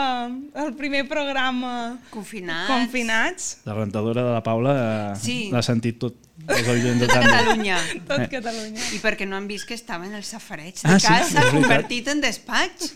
el 0.54 0.72
primer 0.78 1.08
programa 1.08 1.98
Confinats. 2.10 2.70
confinats. 2.70 3.58
La 3.64 3.74
rentadora 3.74 4.22
de 4.22 4.32
la 4.38 4.42
Paula 4.44 4.78
eh, 4.78 5.16
Sí. 5.18 5.48
l'ha 5.50 5.62
sentit 5.62 5.98
tot 5.98 6.14
els 6.56 6.68
oients 6.68 7.00
de 7.00 7.06
De 7.06 7.12
tant. 7.12 7.24
Catalunya. 7.26 7.78
Tot 8.08 8.20
Eh. 8.24 8.28
Catalunya. 8.32 8.82
I 8.96 8.98
perquè 9.02 9.26
no 9.28 9.36
han 9.36 9.46
vist 9.48 9.66
que 9.68 9.74
estava 9.74 10.06
en 10.06 10.14
el 10.14 10.24
safareig 10.24 10.74
de 10.80 10.88
Ah, 10.88 10.98
sí, 10.98 11.06
casa, 11.06 11.40
veritat. 11.40 11.52
convertit 11.54 12.08
en 12.08 12.20
despatx. 12.20 12.94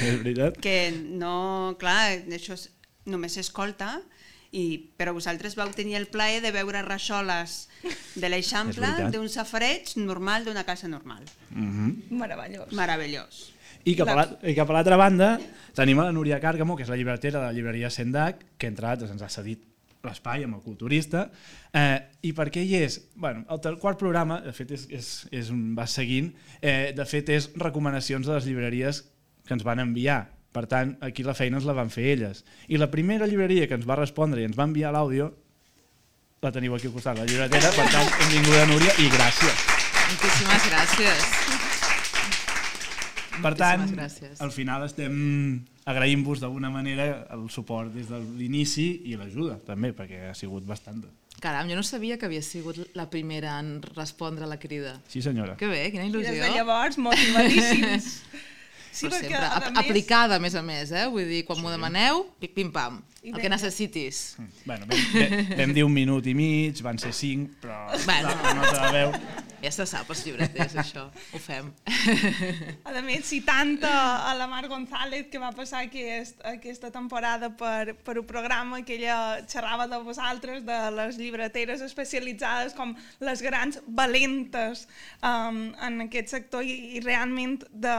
És 0.00 0.18
veritat? 0.22 0.58
Que 0.62 0.76
no, 0.92 1.76
clar, 1.78 2.18
això 2.30 2.54
és, 2.58 2.68
només 3.06 3.32
s'escolta, 3.34 4.00
i, 4.52 4.92
però 5.00 5.14
vosaltres 5.16 5.54
vau 5.56 5.70
tenir 5.72 5.96
el 5.96 6.06
plaer 6.12 6.42
de 6.44 6.50
veure 6.52 6.82
rajoles 6.84 7.68
de 8.14 8.28
l'Eixample 8.28 9.08
d'un 9.10 9.28
safareig 9.32 9.94
normal 9.96 10.44
d'una 10.44 10.64
casa 10.68 10.88
normal. 10.88 11.24
Meravellós. 12.10 12.72
Meravellós. 12.76 13.48
I 13.84 13.96
cap, 13.98 14.08
a 14.12 14.14
la, 14.14 14.26
I 14.46 14.52
cap 14.54 14.68
a 14.70 14.76
l'altra 14.76 14.96
banda 15.00 15.40
tenim 15.74 15.98
a 15.98 16.04
la 16.06 16.12
Núria 16.14 16.36
Càrgamo, 16.38 16.76
que 16.76 16.84
és 16.84 16.90
la 16.92 16.94
llibretera 17.00 17.40
de 17.40 17.46
la 17.48 17.52
llibreria 17.56 17.88
Sendac, 17.90 18.44
que 18.58 18.68
entre 18.70 18.86
altres 18.86 19.10
ens 19.10 19.22
ha 19.24 19.30
cedit 19.32 19.64
l'espai 20.06 20.46
amb 20.46 20.58
el 20.58 20.64
culturista. 20.64 21.28
Eh, 21.72 21.98
I 22.28 22.32
per 22.36 22.48
què 22.54 22.64
hi 22.66 22.76
és? 22.82 22.98
Bueno, 23.14 23.44
el 23.48 23.78
quart 23.82 24.00
programa, 24.00 24.40
de 24.44 24.52
fet, 24.56 24.74
és, 24.74 24.86
és, 24.90 25.10
és 25.30 25.50
un, 25.54 25.72
va 25.78 25.86
seguint, 25.86 26.32
eh, 26.60 26.92
de 26.96 27.06
fet, 27.08 27.30
és 27.30 27.50
recomanacions 27.60 28.26
de 28.26 28.34
les 28.36 28.48
llibreries 28.48 29.04
que 29.46 29.54
ens 29.56 29.66
van 29.66 29.82
enviar. 29.82 30.24
Per 30.52 30.66
tant, 30.68 30.96
aquí 31.00 31.24
la 31.24 31.34
feina 31.34 31.56
ens 31.56 31.68
la 31.68 31.76
van 31.76 31.90
fer 31.90 32.10
elles. 32.12 32.44
I 32.68 32.80
la 32.80 32.90
primera 32.92 33.26
llibreria 33.26 33.68
que 33.68 33.78
ens 33.78 33.88
va 33.88 33.96
respondre 33.96 34.42
i 34.42 34.48
ens 34.50 34.58
va 34.58 34.68
enviar 34.68 34.92
l'àudio 34.92 35.32
la 36.42 36.50
teniu 36.50 36.74
aquí 36.74 36.88
al 36.88 36.94
costat, 36.96 37.18
la 37.18 37.24
llibretera. 37.24 37.70
Per 37.70 37.86
tant, 37.94 38.10
benvinguda, 38.18 38.66
Núria, 38.66 38.96
i 38.98 39.06
gràcies. 39.14 39.66
Moltíssimes 40.10 40.70
gràcies. 40.72 41.61
Per 43.42 43.54
tant, 43.58 43.82
al 44.40 44.52
final 44.54 44.84
estem 44.86 45.16
agraïm-vos 45.84 46.40
d'alguna 46.42 46.70
manera 46.70 47.26
el 47.34 47.48
suport 47.50 47.90
des 47.94 48.06
de 48.08 48.20
l'inici 48.38 49.02
i 49.10 49.16
l'ajuda 49.18 49.58
també, 49.66 49.90
perquè 49.96 50.28
ha 50.30 50.34
sigut 50.38 50.64
bastant. 50.68 51.02
Caram, 51.42 51.66
jo 51.66 51.74
no 51.74 51.82
sabia 51.82 52.18
que 52.20 52.28
havia 52.28 52.42
sigut 52.46 52.78
la 52.94 53.08
primera 53.10 53.56
en 53.58 53.80
respondre 53.96 54.44
a 54.46 54.48
la 54.48 54.60
crida. 54.62 54.94
Sí, 55.10 55.22
senyora. 55.24 55.56
Que 55.58 55.66
bé, 55.66 55.88
quina 55.90 56.04
I 56.06 56.12
des 56.12 56.22
il·lusió. 56.28 56.42
de 56.44 56.54
llavors, 56.54 56.98
motivadíssims. 56.98 58.12
Sí, 58.92 59.06
Però 59.08 59.16
sempre 59.16 59.38
ap 59.40 59.78
aplicada, 59.80 60.36
a 60.36 60.38
més 60.44 60.52
a 60.52 60.60
més, 60.60 60.90
eh? 60.92 61.06
Vull 61.08 61.24
dir, 61.24 61.38
quan 61.48 61.56
m'ho 61.64 61.70
demaneu, 61.72 62.26
pic, 62.42 62.52
pim-pam, 62.52 62.98
el 63.24 63.38
que 63.40 63.48
necessitis. 63.48 64.18
Bueno, 64.66 64.84
vam, 64.90 65.00
vam, 65.14 65.46
vam 65.62 65.72
dir 65.72 65.84
un 65.86 65.94
minut 65.96 66.28
i 66.28 66.34
mig, 66.36 66.82
van 66.84 67.00
ser 67.00 67.14
cinc, 67.16 67.54
però 67.62 67.86
Bueno. 68.04 68.28
la 68.44 68.52
nota 68.58 68.82
de 68.84 68.90
veu... 68.98 69.14
Ja 69.62 69.70
se 69.70 69.84
sap, 69.86 70.08
els 70.10 70.24
llibreters, 70.26 70.72
això. 70.80 71.04
Ho 71.06 71.38
fem. 71.38 71.68
A 72.88 73.02
més, 73.04 73.28
citant 73.28 73.76
a, 73.86 74.30
a 74.30 74.32
la 74.34 74.48
Mar 74.50 74.64
González, 74.66 75.28
que 75.30 75.38
va 75.38 75.52
passar 75.54 75.84
aquest, 75.86 76.40
aquesta 76.48 76.90
temporada 76.90 77.52
per, 77.54 77.94
per 78.02 78.16
un 78.18 78.26
programa 78.26 78.80
que 78.82 78.96
ella 78.96 79.38
xerrava 79.46 79.86
de 79.86 80.00
vosaltres, 80.02 80.64
de 80.66 80.78
les 80.96 81.18
llibreteres 81.20 81.84
especialitzades 81.86 82.74
com 82.74 82.96
les 83.22 83.42
grans 83.44 83.78
valentes 83.86 84.88
um, 85.22 85.62
en 85.78 86.08
aquest 86.08 86.34
sector 86.34 86.66
i, 86.66 86.98
i 86.98 87.04
realment 87.04 87.60
de, 87.70 87.94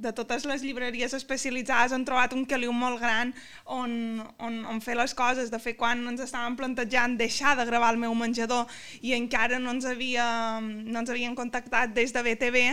de 0.00 0.14
totes 0.16 0.48
les 0.48 0.64
llibreries 0.64 1.12
especialitzades 1.18 1.92
han 1.92 2.06
trobat 2.08 2.32
un 2.32 2.46
caliu 2.48 2.72
molt 2.72 3.02
gran 3.02 3.34
on, 3.66 4.22
on, 4.40 4.62
on 4.64 4.80
fer 4.80 4.96
les 4.96 5.12
coses. 5.12 5.52
De 5.52 5.60
fet, 5.60 5.76
quan 5.76 6.06
ens 6.08 6.24
estàvem 6.24 6.56
plantejant 6.56 7.18
deixar 7.20 7.52
de 7.60 7.68
gravar 7.68 7.92
el 7.92 8.00
meu 8.00 8.16
menjador 8.16 8.64
i 9.04 9.12
encara 9.18 9.60
no 9.60 9.76
ens, 9.76 9.84
havia, 9.92 10.24
no 10.62 11.01
ens 11.02 11.12
havien 11.12 11.38
contactat 11.38 11.92
des 11.96 12.14
de 12.14 12.22
BTV, 12.24 12.66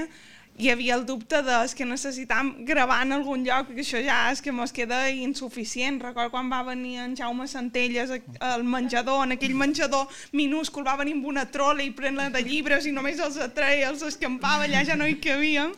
hi 0.60 0.68
havia 0.74 0.96
el 0.98 1.06
dubte 1.08 1.40
de 1.46 1.56
és 1.64 1.72
que 1.76 1.86
necessitam 1.88 2.50
gravar 2.68 2.98
en 3.06 3.16
algun 3.16 3.46
lloc, 3.48 3.70
perquè 3.70 3.84
això 3.86 4.02
ja 4.04 4.18
és 4.34 4.42
que 4.44 4.52
mos 4.52 4.74
queda 4.76 5.06
insuficient. 5.08 6.02
Recordo 6.04 6.34
quan 6.34 6.52
va 6.52 6.60
venir 6.68 6.98
en 7.00 7.16
Jaume 7.16 7.48
Centelles 7.48 8.12
al 8.44 8.66
menjador, 8.68 9.24
en 9.24 9.38
aquell 9.38 9.56
menjador 9.56 10.12
minúscul, 10.36 10.84
va 10.84 10.98
venir 11.00 11.16
amb 11.16 11.30
una 11.32 11.46
trola 11.48 11.86
i 11.86 11.94
plena 11.96 12.28
de 12.34 12.44
llibres 12.44 12.90
i 12.90 12.94
només 12.96 13.24
els 13.24 13.40
atreia, 13.40 13.88
els 13.94 14.04
escampava, 14.04 14.68
allà 14.68 14.84
ja 14.84 15.00
no 15.00 15.08
hi 15.08 15.16
cabíem. 15.24 15.72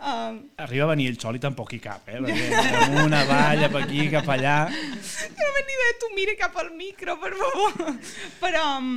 Uh, 0.00 0.38
Arriba 0.62 0.86
a 0.86 0.92
venir 0.94 1.10
el 1.10 1.18
xol 1.20 1.36
i 1.36 1.42
tampoc 1.42 1.74
hi 1.74 1.80
cap, 1.82 2.06
eh? 2.08 2.22
Perquè 2.22 3.02
una 3.02 3.24
valla 3.28 3.68
per 3.68 3.82
aquí, 3.82 4.06
cap 4.14 4.30
allà... 4.30 4.60
que 4.70 5.42
no 5.42 5.50
m'he 5.56 5.66
ni 5.66 5.80
de 5.82 5.90
tu 6.00 6.14
mira 6.14 6.38
cap 6.38 6.54
al 6.62 6.70
micro, 6.78 7.18
per 7.18 7.34
favor. 7.42 7.98
Però, 8.40 8.62
um, 8.78 8.94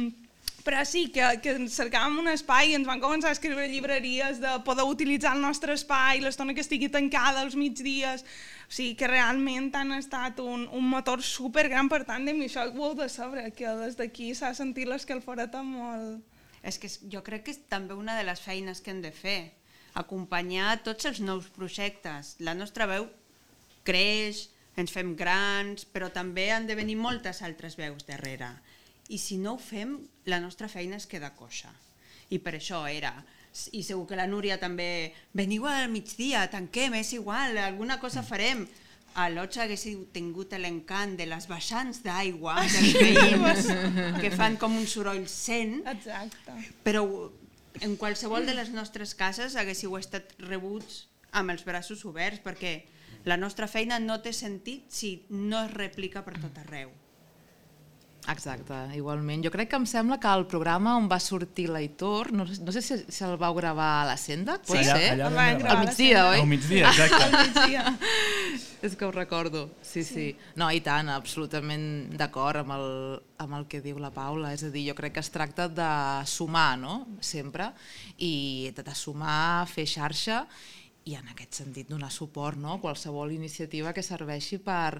però 0.63 0.81
sí, 0.87 1.07
que, 1.11 1.25
que 1.43 1.53
cercàvem 1.71 2.21
un 2.21 2.29
espai 2.31 2.71
i 2.71 2.75
ens 2.77 2.87
van 2.87 3.01
començar 3.03 3.31
a 3.31 3.35
escriure 3.35 3.67
llibreries 3.67 4.39
de 4.43 4.53
poder 4.67 4.85
utilitzar 4.87 5.33
el 5.35 5.43
nostre 5.43 5.75
espai, 5.75 6.21
l'estona 6.23 6.55
que 6.55 6.63
estigui 6.63 6.89
tancada 6.91 7.43
als 7.43 7.57
migdies. 7.59 8.23
O 8.67 8.71
sigui, 8.73 8.93
que 8.97 9.09
realment 9.11 9.69
han 9.75 9.91
estat 9.97 10.39
un, 10.39 10.65
un 10.71 10.87
motor 10.89 11.21
supergran 11.21 11.91
per 11.91 12.03
tàndem 12.07 12.39
i 12.41 12.47
això 12.47 12.63
ho 12.69 12.87
heu 12.87 12.95
de 12.97 13.09
saber, 13.11 13.49
que 13.57 13.75
des 13.83 13.99
d'aquí 13.99 14.31
s'ha 14.35 14.53
sentit 14.57 14.89
l'escalforeta 14.89 15.63
molt... 15.67 16.23
És 16.63 16.79
que 16.79 16.87
jo 17.11 17.19
crec 17.19 17.43
que 17.43 17.51
és 17.51 17.59
també 17.67 17.91
una 17.91 18.15
de 18.15 18.23
les 18.23 18.39
feines 18.39 18.79
que 18.79 18.93
hem 18.93 19.01
de 19.03 19.11
fer, 19.11 19.51
acompanyar 19.99 20.77
tots 20.85 21.05
els 21.09 21.19
nous 21.19 21.49
projectes. 21.51 22.37
La 22.39 22.55
nostra 22.55 22.87
veu 22.87 23.09
creix, 23.83 24.47
ens 24.79 24.93
fem 24.95 25.11
grans, 25.19 25.83
però 25.85 26.07
també 26.09 26.47
han 26.55 26.65
de 26.69 26.77
venir 26.79 26.95
moltes 26.97 27.43
altres 27.45 27.75
veus 27.77 28.07
darrere. 28.07 28.49
I 29.09 29.17
si 29.19 29.37
no 29.37 29.55
ho 29.55 29.59
fem, 29.59 29.97
la 30.25 30.39
nostra 30.39 30.69
feina 30.71 30.95
es 30.95 31.07
queda 31.09 31.33
coixa. 31.35 31.73
I 32.29 32.39
per 32.39 32.55
això 32.57 32.85
era 32.87 33.13
i 33.71 33.83
segur 33.85 34.07
que 34.09 34.17
la 34.17 34.25
Núria 34.25 34.57
també 34.57 35.13
veniu 35.37 35.67
al 35.69 35.91
migdia, 35.93 36.47
tanquem, 36.49 36.95
és 36.97 37.11
igual, 37.13 37.57
alguna 37.61 37.99
cosa 38.01 38.23
farem 38.25 38.63
a 39.13 39.27
Lotja 39.29 39.67
haguéssiu 39.67 40.07
tingut 40.13 40.55
l'encant 40.57 41.13
de 41.19 41.27
les 41.29 41.45
baixants 41.45 42.01
d'aigua 42.01 42.55
dels 42.63 42.95
veïns 42.97 43.69
que 44.21 44.31
fan 44.33 44.57
com 44.57 44.73
un 44.79 44.87
soroll 44.89 45.27
sent, 45.29 45.83
Exacte. 45.85 46.55
però 46.85 47.05
en 47.81 47.93
qualsevol 47.97 48.47
de 48.49 48.57
les 48.57 48.73
nostres 48.73 49.13
cases 49.17 49.55
haguéssiu 49.55 49.93
estat 49.99 50.33
rebuts 50.41 51.05
amb 51.31 51.53
els 51.53 51.61
braços 51.65 52.03
oberts 52.09 52.41
perquè 52.41 52.73
la 53.29 53.37
nostra 53.37 53.69
feina 53.69 53.99
no 54.01 54.19
té 54.21 54.33
sentit 54.33 54.89
si 54.91 55.13
no 55.29 55.61
es 55.67 55.71
replica 55.77 56.25
per 56.25 56.39
tot 56.41 56.57
arreu. 56.65 56.89
Exacte, 58.31 58.75
igualment. 58.95 59.43
Jo 59.43 59.51
crec 59.51 59.67
que 59.71 59.77
em 59.79 59.85
sembla 59.89 60.17
que 60.21 60.31
el 60.31 60.45
programa 60.47 60.95
on 60.95 61.09
va 61.11 61.19
sortir 61.19 61.65
l'Aitor, 61.71 62.31
no, 62.31 62.45
no 62.45 62.75
sé 62.75 62.83
si 62.85 62.97
se'l 63.11 63.35
vau 63.39 63.55
gravar 63.57 63.89
a 64.01 64.05
la 64.07 64.15
Senda, 64.19 64.55
pot 64.63 64.77
allà, 64.79 64.95
ser? 64.95 65.09
allà 65.15 65.27
El 65.27 65.35
vam. 65.35 65.65
Al 65.73 65.81
migdia, 65.83 66.21
oi? 66.29 66.39
Al 66.39 66.47
migdia, 66.47 66.91
exacte. 66.93 67.23
Al 67.25 67.49
migdia. 67.49 67.83
És 68.83 68.97
que 68.99 69.07
ho 69.07 69.11
recordo, 69.15 69.65
sí, 69.83 70.03
sí. 70.03 70.25
No, 70.59 70.69
i 70.71 70.81
tant, 70.83 71.07
absolutament 71.11 71.85
d'acord 72.19 72.63
amb, 72.63 72.73
el, 72.75 72.87
amb 73.43 73.57
el 73.59 73.67
que 73.71 73.79
diu 73.83 73.99
la 73.99 74.11
Paula. 74.15 74.51
És 74.55 74.65
a 74.67 74.71
dir, 74.71 74.85
jo 74.89 74.95
crec 74.97 75.15
que 75.15 75.23
es 75.23 75.31
tracta 75.31 75.69
de 75.71 75.91
sumar, 76.27 76.73
no?, 76.79 76.97
sempre, 77.23 77.69
i 78.19 78.71
de, 78.75 78.83
de 78.83 78.95
sumar, 78.95 79.67
fer 79.71 79.87
xarxa, 79.87 80.43
i 81.07 81.15
en 81.19 81.31
aquest 81.31 81.63
sentit 81.63 81.91
donar 81.91 82.11
suport, 82.11 82.59
no?, 82.59 82.75
a 82.75 82.83
qualsevol 82.83 83.31
iniciativa 83.35 83.95
que 83.95 84.03
serveixi 84.03 84.59
per 84.63 84.99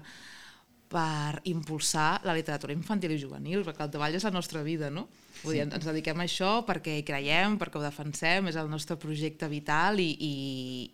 per 0.88 1.40
impulsar 1.50 2.20
la 2.22 2.34
literatura 2.36 2.72
infantil 2.74 3.14
i 3.14 3.18
juvenil, 3.18 3.64
perquè 3.66 3.82
el 3.86 3.90
treball 3.90 4.14
és 4.14 4.24
la 4.26 4.30
nostra 4.30 4.62
vida, 4.62 4.90
no? 4.92 5.08
Vull 5.42 5.56
dir, 5.56 5.62
ens 5.64 5.84
dediquem 5.88 6.20
a 6.20 6.24
això 6.28 6.50
perquè 6.64 6.92
hi 7.00 7.02
creiem, 7.04 7.56
perquè 7.58 7.80
ho 7.80 7.82
defensem, 7.82 8.46
és 8.52 8.56
el 8.60 8.68
nostre 8.70 8.94
projecte 9.00 9.48
vital 9.50 9.98
i, 9.98 10.06
i, 10.14 10.34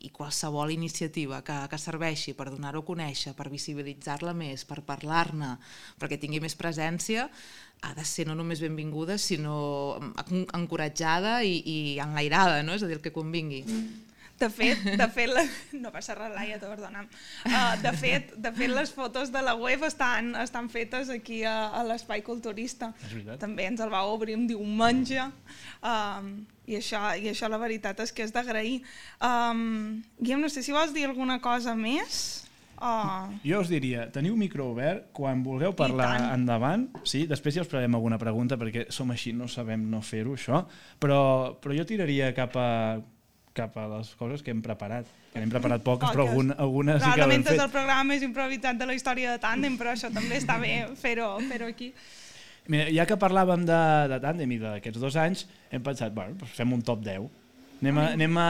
i 0.06 0.10
qualsevol 0.14 0.72
iniciativa 0.72 1.42
que, 1.44 1.58
que 1.68 1.78
serveixi 1.78 2.32
per 2.38 2.48
donar-ho 2.50 2.80
a 2.80 2.86
conèixer, 2.88 3.34
per 3.36 3.50
visibilitzar-la 3.52 4.32
més, 4.32 4.64
per 4.64 4.80
parlar-ne, 4.86 5.56
perquè 6.00 6.18
tingui 6.22 6.40
més 6.40 6.56
presència, 6.56 7.28
ha 7.82 7.94
de 7.96 8.04
ser 8.04 8.26
no 8.28 8.34
només 8.36 8.60
benvinguda, 8.64 9.18
sinó 9.18 9.98
en- 10.26 10.46
encoratjada 10.56 11.42
i, 11.44 11.60
i 11.60 11.78
enlairada, 12.00 12.62
no? 12.62 12.74
és 12.74 12.82
a 12.82 12.88
dir, 12.88 12.96
el 12.98 13.04
que 13.04 13.12
convingui. 13.12 13.64
De 14.40 14.48
fet, 14.48 14.80
de 14.96 15.08
fet, 15.12 15.28
la... 15.28 15.44
no 15.76 15.90
passa 15.92 16.14
res, 16.16 16.32
Laia, 16.32 16.56
perdona'm. 16.62 17.08
Uh, 17.44 17.74
de, 17.82 17.92
fet, 18.00 18.32
de 18.40 18.52
fet, 18.56 18.72
les 18.72 18.92
fotos 18.96 19.32
de 19.34 19.42
la 19.44 19.52
web 19.58 19.84
estan, 19.84 20.32
estan 20.40 20.70
fetes 20.72 21.10
aquí 21.12 21.42
a, 21.44 21.68
a 21.76 21.84
l'Espai 21.84 22.24
Culturista. 22.24 22.94
És 23.04 23.12
veritat. 23.18 23.40
També 23.42 23.68
ens 23.68 23.84
el 23.84 23.92
va 23.92 24.00
obrir 24.08 24.38
un 24.38 24.46
diumenge 24.48 25.26
um, 25.26 26.30
i, 26.64 26.78
això, 26.78 27.02
i 27.20 27.28
això 27.32 27.50
la 27.52 27.60
veritat 27.60 28.00
és 28.00 28.14
que 28.16 28.24
és 28.24 28.32
d'agrair. 28.32 28.78
Um, 29.20 30.00
Guillem, 30.20 30.46
no 30.46 30.52
sé 30.52 30.64
si 30.64 30.72
vols 30.72 30.96
dir 30.96 31.04
alguna 31.10 31.40
cosa 31.44 31.76
més? 31.76 32.46
Uh, 32.80 33.28
Jo 33.44 33.60
us 33.60 33.68
diria, 33.68 34.06
teniu 34.08 34.38
micro 34.40 34.70
obert, 34.72 35.10
quan 35.12 35.42
vulgueu 35.44 35.74
parlar 35.76 36.14
endavant, 36.32 36.86
sí, 37.04 37.26
després 37.28 37.58
ja 37.58 37.64
us 37.66 37.68
preguem 37.68 37.98
alguna 37.98 38.16
pregunta 38.16 38.56
perquè 38.56 38.86
som 38.88 39.12
així, 39.12 39.34
no 39.36 39.50
sabem 39.52 39.84
no 39.92 40.00
fer-ho 40.00 40.32
això, 40.32 40.62
però, 40.96 41.20
però 41.60 41.76
jo 41.76 41.84
tiraria 41.84 42.30
cap 42.32 42.56
a, 42.56 42.70
cap 43.56 43.76
a 43.78 43.86
les 43.96 44.12
coses 44.18 44.44
que 44.46 44.54
hem 44.54 44.62
preparat. 44.62 45.08
Que 45.32 45.42
n'hem 45.42 45.52
preparat 45.52 45.82
poques, 45.82 46.08
però 46.10 46.24
Poques. 46.24 46.30
alguna, 46.30 46.56
algunes 46.58 47.02
sí 47.02 47.12
que 47.14 47.26
l'hem 47.26 47.44
és 47.44 47.48
fet. 47.50 47.62
el 47.64 47.70
programa 47.70 48.06
més 48.12 48.24
improvisat 48.26 48.78
de 48.78 48.88
la 48.88 48.96
història 48.96 49.34
de 49.34 49.42
Tàndem, 49.42 49.76
però 49.78 49.94
això 49.94 50.10
també 50.14 50.38
està 50.40 50.58
bé 50.62 50.74
fer-ho 50.98 51.32
fer 51.50 51.62
aquí. 51.68 51.92
Mira, 52.70 52.86
ja 52.94 53.06
que 53.08 53.16
parlàvem 53.18 53.64
de, 53.66 53.80
de 54.12 54.18
tàndem 54.22 54.52
i 54.54 54.58
d'aquests 54.60 55.00
dos 55.02 55.16
anys, 55.18 55.46
hem 55.74 55.82
pensat, 55.82 56.12
bueno, 56.14 56.36
doncs 56.38 56.54
fem 56.54 56.70
un 56.76 56.82
top 56.86 57.02
10. 57.06 57.26
Anem 57.80 57.98
a, 57.98 58.04
anem 58.14 58.38
a, 58.38 58.46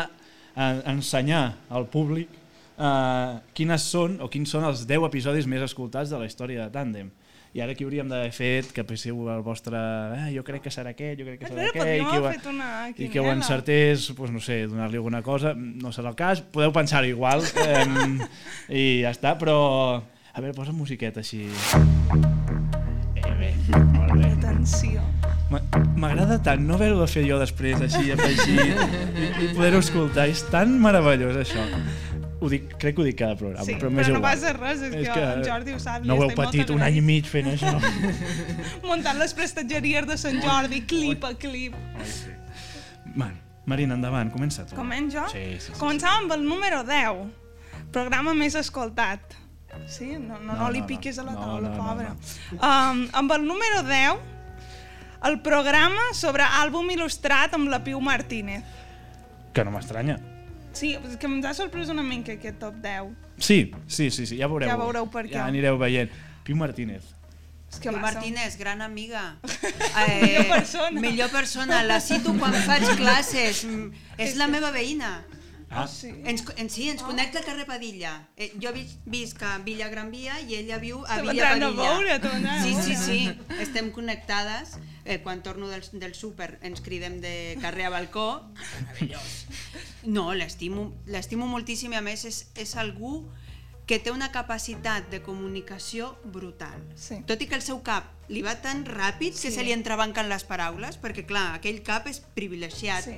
a 0.56 0.66
ensenyar 0.92 1.44
al 1.70 1.86
públic 1.88 2.32
uh, 2.76 3.38
quines 3.56 3.86
són 3.92 4.18
o 4.20 4.28
quins 4.32 4.50
són 4.50 4.66
els 4.68 4.84
10 4.90 5.06
episodis 5.08 5.48
més 5.48 5.64
escoltats 5.64 6.12
de 6.12 6.20
la 6.20 6.28
història 6.28 6.66
de 6.66 6.74
tàndem. 6.74 7.08
I 7.52 7.58
ara 7.64 7.72
aquí 7.74 7.82
hauríem 7.82 8.06
d'haver 8.06 8.30
fet 8.30 8.68
que 8.72 8.84
penseu 8.86 9.24
el 9.32 9.40
vostre... 9.42 9.74
Eh, 10.14 10.28
jo 10.36 10.44
crec 10.46 10.62
que 10.68 10.70
serà 10.70 10.92
aquest, 10.94 11.18
jo 11.18 11.26
crec 11.26 11.40
que 11.40 11.48
serà 11.50 11.64
aquest, 11.66 11.88
i 11.96 12.04
que, 12.06 12.20
ho, 12.20 12.28
una 12.52 12.68
i 12.94 13.08
que 13.10 13.18
ho 13.24 13.26
encertés, 13.32 14.04
doncs, 14.14 14.30
no 14.36 14.38
sé, 14.44 14.60
donar-li 14.70 15.00
alguna 15.00 15.18
cosa, 15.26 15.50
no 15.58 15.90
serà 15.90 16.12
el 16.12 16.18
cas, 16.20 16.44
podeu 16.54 16.70
pensar 16.70 17.02
igual, 17.08 17.42
eh, 17.64 17.84
i 18.70 18.84
ja 19.02 19.10
està, 19.16 19.34
però... 19.40 19.58
A 20.30 20.38
veure, 20.38 20.54
posa 20.54 20.70
musiqueta 20.70 21.24
així. 21.24 21.40
Eh, 23.18 23.32
bé, 23.34 23.48
molt 23.96 24.12
bé. 24.14 24.28
Atenció. 24.36 25.02
Ma- 25.50 25.58
M'agrada 26.00 26.36
tant 26.46 26.62
no 26.62 26.76
haver-ho 26.76 27.00
de 27.00 27.08
fer 27.10 27.24
jo 27.26 27.40
després, 27.40 27.80
així, 27.82 28.12
afegit, 28.14 28.46
i, 28.54 29.26
i 29.26 29.48
poder-ho 29.56 29.80
escoltar. 29.82 30.28
És 30.30 30.44
tan 30.52 30.76
meravellós, 30.80 31.34
això. 31.42 31.64
Ho 32.40 32.48
dic, 32.48 32.70
crec 32.80 32.94
que 32.96 33.02
ho 33.02 33.04
dic 33.04 33.18
cada 33.18 33.36
programa, 33.36 33.64
Sí, 33.66 33.74
però 33.76 33.90
però 33.92 34.06
no 34.08 34.16
igual. 34.16 34.22
passa 34.22 34.52
res, 34.56 34.80
és 34.86 34.94
que 35.10 35.24
en 35.24 35.42
Jordi 35.44 35.74
ho 35.76 35.80
sap, 35.82 36.04
No 36.08 36.14
ho 36.16 36.22
heu 36.24 36.30
patit 36.34 36.70
un 36.72 36.80
any 36.86 36.96
i 36.96 37.02
mig 37.04 37.26
fent 37.28 37.50
això. 37.52 37.74
Muntant 38.88 39.18
les 39.20 39.34
prestatgeries 39.36 40.06
de 40.08 40.16
Sant 40.16 40.40
Jordi, 40.40 40.80
clip 40.88 41.24
a 41.28 41.34
clip. 41.34 41.76
Man, 43.14 43.34
Marina, 43.66 43.94
endavant, 43.98 44.30
comença 44.32 44.64
tu. 44.64 44.74
Començ 44.78 45.12
jo? 45.18 45.26
Sí, 45.32 45.44
sí, 45.58 45.68
sí. 45.68 45.76
Començàvem 45.80 46.24
amb 46.24 46.32
el 46.38 46.46
número 46.48 46.80
10, 46.88 47.20
programa 47.92 48.32
més 48.34 48.56
escoltat. 48.56 49.36
Sí? 49.86 50.14
No, 50.16 50.38
no, 50.40 50.54
no, 50.54 50.58
No, 50.64 50.70
li 50.72 50.80
no, 50.80 50.86
piquis 50.88 51.18
a 51.20 51.26
la 51.28 51.36
no, 51.36 51.44
taula, 51.44 51.68
no, 51.68 51.76
no, 51.76 51.84
pobra. 51.84 52.16
Um, 52.56 53.04
amb 53.20 53.36
el 53.36 53.44
número 53.46 53.84
10, 53.86 54.24
el 55.28 55.40
programa 55.44 56.08
sobre 56.16 56.42
àlbum 56.62 56.88
il·lustrat 56.96 57.52
amb 57.58 57.68
la 57.68 57.84
Piu 57.84 58.00
Martínez. 58.00 58.64
Que 59.52 59.64
no 59.66 59.74
m'estranya. 59.74 60.16
Sí, 60.72 60.92
és 60.94 61.16
que 61.18 61.26
ens 61.26 61.46
ha 61.46 61.54
sorprès 61.54 61.88
una 61.90 62.02
mica 62.06 62.32
aquest 62.36 62.58
top 62.62 62.76
10. 62.84 63.14
Sí, 63.38 63.72
sí, 63.88 64.10
sí, 64.10 64.26
sí, 64.26 64.36
ja 64.38 64.46
veureu. 64.50 64.68
Ja 64.70 64.76
veureu 64.78 65.08
per 65.10 65.24
què. 65.26 65.34
Ja 65.34 65.46
anireu 65.50 65.78
veient. 65.80 66.10
Piu 66.44 66.56
Martínez. 66.56 67.04
És 67.70 67.78
que 67.78 67.90
Piu 67.90 67.98
Martínez, 68.02 68.56
gran 68.58 68.82
amiga. 68.82 69.38
Millor 70.22 70.46
persona. 70.48 71.00
Millor 71.00 71.30
persona, 71.30 71.82
la 71.84 72.00
cito 72.00 72.34
quan 72.38 72.54
faig 72.66 72.86
classes. 73.00 73.64
Mm, 73.64 73.92
És 74.18 74.36
la 74.36 74.46
meva 74.50 74.70
veïna. 74.74 75.20
Ah, 75.70 75.86
Sí. 75.86 76.08
Ens, 76.26 76.42
en, 76.58 76.68
sí, 76.68 76.88
ens 76.90 77.02
connecta 77.06 77.38
al 77.38 77.44
carrer 77.44 77.64
Padilla. 77.66 78.28
Eh, 78.36 78.50
jo 78.60 78.72
vis, 78.74 78.96
visc 79.06 79.42
a 79.46 79.58
Villa 79.62 79.86
Gran 79.88 80.10
Via 80.10 80.40
i 80.42 80.56
ella 80.58 80.78
viu 80.82 81.04
a 81.06 81.20
Villa 81.22 81.52
Padilla. 81.52 81.70
veure, 81.70 82.16
sí, 82.64 82.74
sí, 82.82 82.96
sí, 82.98 83.20
estem 83.62 83.92
connectades. 83.94 84.74
Eh, 85.04 85.18
quan 85.22 85.42
torno 85.42 85.68
del, 85.68 85.82
del 85.92 86.14
súper 86.14 86.58
ens 86.62 86.80
cridem 86.84 87.20
de 87.22 87.56
carrer 87.62 87.86
a 87.86 87.90
balcó. 87.90 88.44
Meravellós. 88.54 89.46
No, 90.04 90.34
l'estimo 90.34 90.92
l'estimo 91.06 91.46
moltíssim 91.48 91.92
i 91.92 91.96
a 91.96 92.02
més 92.04 92.24
és, 92.28 92.42
és 92.54 92.76
algú 92.76 93.24
que 93.88 93.98
té 93.98 94.12
una 94.12 94.30
capacitat 94.30 95.08
de 95.10 95.18
comunicació 95.22 96.12
brutal. 96.24 96.78
Sí. 96.94 97.22
Tot 97.26 97.40
i 97.42 97.48
que 97.50 97.56
el 97.58 97.64
seu 97.64 97.80
cap 97.82 98.12
li 98.28 98.42
va 98.46 98.54
tan 98.62 98.84
ràpid 98.86 99.32
que 99.34 99.48
Sí. 99.48 99.50
se 99.50 99.64
li 99.66 99.72
entrebanquen 99.72 100.28
les 100.28 100.44
paraules, 100.44 101.00
perquè 101.00 101.24
clar, 101.26 101.54
aquell 101.56 101.82
cap 101.82 102.06
és 102.06 102.20
privilegiat. 102.36 103.02
Sí. 103.04 103.16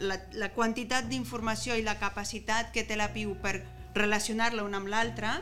La, 0.00 0.18
la 0.32 0.50
quantitat 0.52 1.08
d'informació 1.08 1.76
i 1.76 1.82
la 1.86 1.98
capacitat 1.98 2.70
que 2.72 2.84
té 2.84 2.96
la 2.96 3.12
Piu 3.14 3.32
per 3.40 3.62
relacionar-la 3.94 4.62
una 4.64 4.76
amb 4.82 4.88
l'altra, 4.88 5.38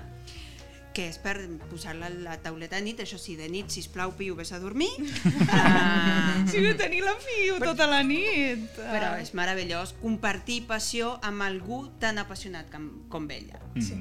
que 0.98 1.06
és 1.06 1.18
per 1.22 1.36
posar-la 1.70 2.08
a 2.10 2.14
la 2.24 2.36
tauleta 2.42 2.74
de 2.74 2.82
nit, 2.82 2.98
això 3.04 3.20
sí, 3.22 3.36
de 3.38 3.46
nit, 3.52 3.70
sisplau, 3.70 4.16
Piu, 4.18 4.34
vés 4.34 4.50
a 4.50 4.58
dormir. 4.58 4.90
uh, 4.98 6.42
Sí, 6.50 6.58
de 6.64 6.74
tenir 6.74 7.04
la 7.06 7.14
Piu 7.22 7.60
tota 7.62 7.86
la 7.86 8.00
nit. 8.02 8.66
però 8.80 9.12
és 9.22 9.30
meravellós 9.38 9.94
compartir 10.02 10.64
passió 10.66 11.14
amb 11.22 11.46
algú 11.46 11.84
tan 12.02 12.18
apassionat 12.18 12.72
com, 12.72 12.88
com 13.12 13.28
ella. 13.30 13.60
Sí, 13.78 14.00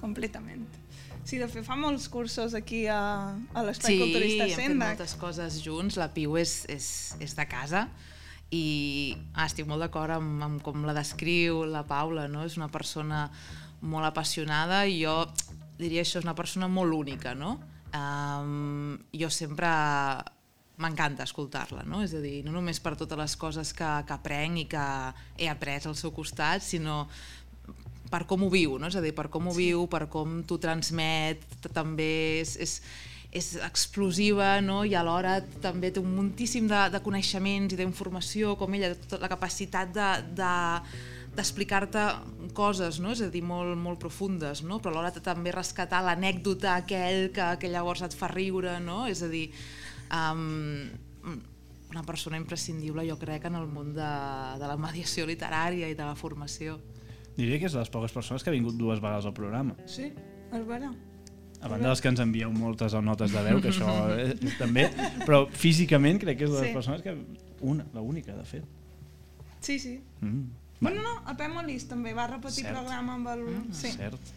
completament. 0.00 0.64
Sí, 1.28 1.36
de 1.36 1.50
fet, 1.52 1.66
fa 1.66 1.76
molts 1.76 2.08
cursos 2.08 2.54
aquí 2.56 2.86
a, 2.88 3.36
a 3.52 3.66
l'Espai 3.66 3.92
Sí, 3.92 4.00
Culturista 4.00 4.46
hem 4.48 4.56
fet 4.56 4.76
moltes 4.80 5.12
coses 5.20 5.60
junts. 5.60 5.98
La 6.00 6.08
Piu 6.14 6.38
és, 6.40 6.62
és, 6.72 6.88
és 7.20 7.36
de 7.36 7.44
casa 7.50 7.90
i 8.48 8.64
ah, 9.34 9.44
estic 9.44 9.68
molt 9.68 9.84
d'acord 9.84 10.16
amb, 10.16 10.40
amb 10.46 10.64
com 10.64 10.88
la 10.88 10.96
descriu 10.96 11.66
la 11.68 11.84
Paula, 11.84 12.24
no? 12.32 12.48
És 12.48 12.56
una 12.56 12.70
persona 12.72 13.26
molt 13.84 14.08
apassionada 14.08 14.86
i 14.88 15.02
jo 15.02 15.20
diria 15.78 16.02
això, 16.02 16.18
és 16.20 16.26
una 16.26 16.36
persona 16.38 16.68
molt 16.68 16.94
única, 16.94 17.34
no? 17.38 17.56
Um, 17.94 18.98
jo 19.16 19.30
sempre 19.32 19.68
m'encanta 20.78 21.24
escoltar-la, 21.26 21.82
no? 21.88 22.02
És 22.04 22.14
a 22.14 22.22
dir, 22.22 22.42
no 22.46 22.52
només 22.54 22.78
per 22.82 22.94
totes 22.98 23.18
les 23.18 23.34
coses 23.40 23.72
que, 23.74 23.88
que 24.06 24.14
aprenc 24.14 24.62
i 24.62 24.66
que 24.70 24.86
he 25.38 25.48
après 25.50 25.86
al 25.88 25.96
seu 25.98 26.12
costat, 26.14 26.62
sinó 26.62 27.04
per 28.08 28.24
com 28.28 28.46
ho 28.46 28.48
viu, 28.52 28.78
no? 28.80 28.88
és 28.88 28.96
a 28.96 29.02
dir, 29.04 29.12
per 29.16 29.28
com 29.32 29.50
ho 29.50 29.54
viu, 29.54 29.84
per 29.90 30.06
com 30.08 30.40
t'ho 30.48 30.58
transmet, 30.62 31.44
també 31.74 32.40
és, 32.40 32.54
és, 32.56 32.74
és 33.36 33.50
explosiva 33.66 34.54
no? 34.64 34.80
i 34.88 34.94
alhora 34.96 35.38
també 35.62 35.92
té 35.92 36.00
un 36.00 36.14
moltíssim 36.16 36.68
de, 36.70 36.86
de 36.94 37.02
coneixements 37.04 37.74
i 37.74 37.80
d'informació, 37.80 38.56
com 38.60 38.78
ella, 38.78 38.94
tota 39.04 39.20
la 39.26 39.32
capacitat 39.34 39.92
de, 39.92 40.08
de, 40.40 40.54
d'explicar-te 41.38 42.04
coses, 42.56 42.98
no? 43.00 43.12
és 43.14 43.22
a 43.24 43.30
dir, 43.32 43.42
molt, 43.46 43.76
molt 43.78 44.00
profundes, 44.02 44.64
no? 44.66 44.80
però 44.82 44.96
alhora 44.96 45.12
també 45.24 45.52
rescatar 45.54 46.02
l'anècdota 46.04 46.74
aquell 46.82 47.28
que, 47.34 47.48
que 47.62 47.70
llavors 47.72 48.02
et 48.06 48.16
fa 48.18 48.30
riure, 48.32 48.76
no? 48.84 49.04
és 49.10 49.22
a 49.22 49.30
dir, 49.30 49.46
um, 50.12 50.88
una 51.88 52.02
persona 52.04 52.36
imprescindible 52.36 53.06
jo 53.08 53.16
crec 53.20 53.46
en 53.48 53.56
el 53.56 53.66
món 53.70 53.94
de, 53.96 54.12
de 54.60 54.68
la 54.68 54.76
mediació 54.80 55.24
literària 55.28 55.88
i 55.88 55.96
de 55.96 56.04
la 56.04 56.16
formació. 56.18 56.76
Diria 57.38 57.60
que 57.60 57.68
és 57.70 57.74
de 57.76 57.80
les 57.80 57.90
poques 57.94 58.12
persones 58.12 58.42
que 58.42 58.50
ha 58.50 58.56
vingut 58.56 58.76
dues 58.76 59.00
vegades 59.00 59.28
al 59.28 59.34
programa. 59.36 59.76
Sí? 59.86 60.10
És 60.52 60.64
vera. 60.66 60.90
A 61.58 61.66
banda 61.70 61.88
dels 61.88 62.02
que 62.02 62.10
ens 62.12 62.20
envieu 62.22 62.52
moltes 62.54 62.94
notes 63.02 63.32
de 63.34 63.40
veu, 63.42 63.60
que 63.62 63.72
això 63.72 63.94
és, 64.14 64.36
és 64.50 64.56
també, 64.60 64.88
però 65.24 65.44
físicament 65.50 66.20
crec 66.22 66.38
que 66.38 66.46
és 66.46 66.52
de 66.52 66.60
les 66.60 66.70
Sí. 66.70 66.74
persones 66.76 67.02
que... 67.02 67.14
Una, 67.66 67.86
l'única, 67.94 68.36
de 68.36 68.44
fet. 68.46 68.66
Sí, 69.60 69.78
sí. 69.82 69.96
Mm. 70.20 70.44
Bueno, 70.80 71.02
no, 71.02 71.14
el 71.30 71.36
Pep 71.36 71.50
Molís 71.50 71.88
també 71.90 72.12
va 72.14 72.26
repetir 72.30 72.64
Cert. 72.64 72.74
programa 72.76 73.14
amb 73.18 73.30
el... 73.34 73.46
sí. 73.74 73.90
Cert. 73.96 74.34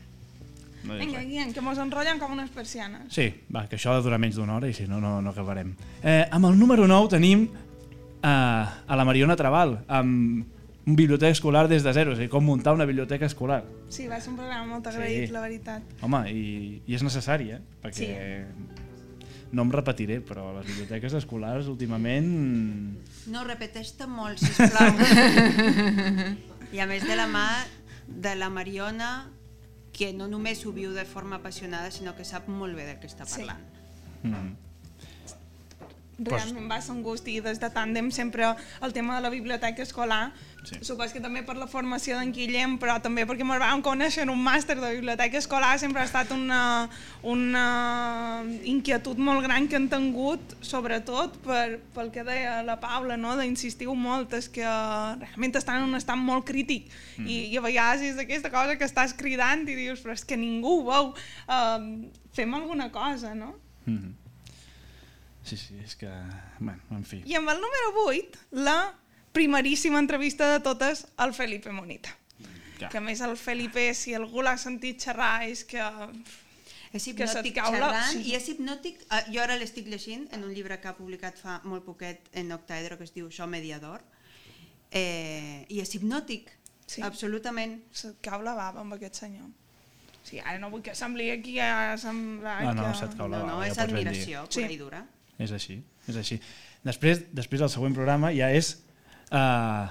No 0.83 0.95
Vinga, 0.97 1.19
res. 1.19 1.27
Guillem, 1.29 1.51
que 1.53 1.61
mos 1.61 1.77
enrotllen 1.77 2.17
com 2.17 2.31
unes 2.33 2.49
persianes. 2.49 3.11
Sí, 3.13 3.27
va, 3.53 3.67
que 3.69 3.77
això 3.77 3.91
ha 3.91 3.99
de 3.99 4.05
durar 4.07 4.17
menys 4.17 4.39
d'una 4.39 4.55
hora 4.57 4.67
i 4.67 4.73
si 4.73 4.87
no, 4.89 4.97
no, 4.99 5.19
no 5.21 5.29
acabarem. 5.29 5.75
Eh, 6.01 6.23
amb 6.33 6.47
el 6.49 6.57
número 6.57 6.87
9 6.89 7.11
tenim 7.13 7.43
eh, 7.45 8.25
a 8.25 8.97
la 8.97 9.05
Mariona 9.05 9.35
Trabal, 9.37 9.75
amb 9.87 10.47
un 10.81 10.95
biblioteca 10.97 11.29
escolar 11.29 11.67
des 11.69 11.83
de 11.85 11.93
zero, 11.93 12.15
és 12.15 12.17
a 12.17 12.23
dir, 12.25 12.29
com 12.33 12.41
muntar 12.43 12.73
una 12.73 12.87
biblioteca 12.89 13.27
escolar. 13.29 13.61
Sí, 13.93 14.07
va 14.09 14.17
ser 14.19 14.31
un 14.33 14.39
programa 14.41 14.65
molt 14.65 14.87
agraït, 14.89 15.27
Sí. 15.27 15.31
la 15.35 15.41
veritat. 15.45 15.83
Home, 16.01 16.23
i, 16.33 16.81
i 16.89 16.95
és 16.97 17.03
necessari, 17.05 17.51
eh? 17.53 17.59
Perquè 17.83 18.09
no 19.51 19.65
em 19.65 19.71
repetiré, 19.73 20.19
però 20.23 20.49
les 20.55 20.65
biblioteques 20.69 21.13
escolars 21.19 21.67
últimament... 21.71 22.27
No, 23.31 23.43
repeteix-te 23.47 24.07
molt, 24.07 24.39
sisplau. 24.39 24.95
I 26.75 26.79
a 26.79 26.87
més 26.87 27.03
de 27.07 27.15
la 27.19 27.27
mà 27.27 27.45
de 28.07 28.33
la 28.39 28.49
Mariona, 28.49 29.11
que 29.91 30.13
no 30.15 30.27
només 30.31 30.63
ho 30.65 30.71
viu 30.75 30.93
de 30.95 31.03
forma 31.05 31.37
apassionada, 31.41 31.91
sinó 31.91 32.15
que 32.15 32.23
sap 32.27 32.47
molt 32.47 32.75
bé 32.79 32.85
de 32.87 32.95
què 33.01 33.09
està 33.11 33.27
Sí. 33.27 33.41
parlant. 33.41 33.65
Mm. 34.23 34.53
Realment 36.25 36.69
va 36.69 36.81
ser 36.81 36.93
un 36.93 37.03
gust 37.03 37.27
i 37.27 37.39
des 37.41 37.59
de 37.61 37.69
tàndem 37.73 38.11
sempre 38.11 38.53
el 38.81 38.93
tema 38.93 39.17
de 39.17 39.25
la 39.25 39.33
biblioteca 39.33 39.81
escolar 39.81 40.31
Sí. 40.61 40.75
supos 40.85 41.09
que 41.09 41.17
també 41.17 41.41
per 41.41 41.55
la 41.57 41.65
formació 41.65 42.19
d'en 42.19 42.29
Guillem 42.35 42.75
però 42.77 42.99
també 43.01 43.23
perquè 43.25 43.41
ens 43.41 43.61
vam 43.63 43.79
conèixer 43.81 44.27
en 44.27 44.29
un 44.29 44.43
màster 44.45 44.75
de 44.77 44.91
biblioteca 44.93 45.39
escolar 45.39 45.71
sempre 45.81 46.03
ha 46.03 46.05
estat 46.05 46.29
una, 46.35 46.87
una 47.25 47.63
inquietud 48.69 49.17
molt 49.17 49.41
gran 49.47 49.65
que 49.67 49.79
han 49.79 49.87
tingut 49.89 50.53
sobretot 50.61 51.39
per, 51.47 51.79
pel 51.95 52.13
que 52.13 52.21
deia 52.27 52.59
la 52.61 52.77
Paula 52.77 53.17
no? 53.17 53.33
d'insistir 53.39 53.89
molt 53.89 54.37
és 54.37 54.51
que 54.53 54.61
realment 54.61 55.57
estan 55.57 55.81
en 55.81 55.89
un 55.89 55.97
estat 55.97 56.21
molt 56.21 56.45
crític 56.45 56.93
mm. 57.17 57.25
I, 57.25 57.41
i 57.49 57.57
a 57.57 57.65
vegades 57.65 58.05
és 58.11 58.21
aquesta 58.21 58.53
cosa 58.53 58.77
que 58.77 58.85
estàs 58.85 59.17
cridant 59.17 59.65
i 59.65 59.73
dius 59.73 60.05
però 60.05 60.13
és 60.13 60.21
que 60.21 60.37
ningú 60.37 60.77
ho 60.77 60.87
veu 60.91 61.13
um, 61.57 61.91
fem 62.37 62.53
alguna 62.53 62.91
cosa 62.93 63.33
no? 63.33 63.55
Mm. 63.89 64.13
Sí, 65.43 65.57
sí, 65.57 65.77
és 65.83 65.95
que... 65.97 66.09
Bueno, 66.59 66.81
en 66.91 67.03
fi. 67.05 67.23
I 67.25 67.35
amb 67.39 67.49
el 67.49 67.57
número 67.61 67.93
8, 68.05 68.39
la 68.51 68.93
primeríssima 69.33 69.99
entrevista 69.99 70.51
de 70.51 70.59
totes 70.59 71.07
al 71.17 71.33
Felipe 71.33 71.71
Monita. 71.71 72.13
Ja. 72.79 72.89
Que 72.89 72.97
a 72.97 73.01
més 73.01 73.21
el 73.21 73.37
Felipe, 73.37 73.93
si 73.93 74.13
algú 74.17 74.41
l'ha 74.45 74.57
sentit 74.57 75.01
xerrar, 75.01 75.47
és 75.49 75.63
que... 75.65 75.81
És 76.91 77.05
Que 77.07 77.11
hipnòtic 77.23 77.55
la- 77.55 77.69
xerrant 77.71 78.09
sí. 78.11 78.21
i 78.27 78.33
és 78.35 78.47
hipnòtic, 78.51 78.97
eh, 79.07 79.21
jo 79.31 79.39
ara 79.41 79.55
l'estic 79.55 79.85
llegint 79.87 80.25
en 80.35 80.43
un 80.43 80.51
llibre 80.53 80.75
que 80.83 80.89
ha 80.89 80.95
publicat 80.97 81.37
fa 81.39 81.61
molt 81.63 81.85
poquet 81.85 82.25
en 82.35 82.51
Octaedro 82.51 82.97
que 82.99 83.05
es 83.07 83.13
diu 83.15 83.29
Això 83.29 83.47
Mediador 83.47 84.01
eh, 84.91 85.65
i 85.69 85.79
és 85.79 85.95
hipnòtic, 85.95 86.51
Sí. 86.91 86.99
absolutament. 87.01 87.77
Se't 87.95 88.17
cau 88.21 88.41
la 88.43 88.51
bava 88.57 88.81
amb 88.81 88.93
aquest 88.97 89.15
senyor. 89.21 89.47
Sí, 90.27 90.39
ara 90.43 90.57
no 90.59 90.67
vull 90.69 90.81
que 90.83 90.91
sembli 90.93 91.29
aquí 91.31 91.57
a 91.63 91.95
semblar 91.97 92.57
No, 92.65 92.73
no, 92.73 92.83
que... 92.91 92.97
se't 92.99 93.15
cau 93.17 93.29
la 93.31 93.37
No, 93.39 93.45
no, 93.45 93.53
bava, 93.55 93.65
ja 93.65 93.71
és 93.71 93.79
admiració, 93.79 94.43
Sí. 94.49 94.59
pura 94.65 94.73
i 94.73 94.77
dura. 94.77 95.05
És 95.41 95.51
així, 95.55 95.79
és 96.07 96.17
així. 96.21 96.37
Després, 96.85 97.25
després 97.33 97.61
el 97.65 97.69
següent 97.73 97.95
programa 97.97 98.29
ja 98.35 98.51
és 98.53 98.75
uh, 99.31 99.89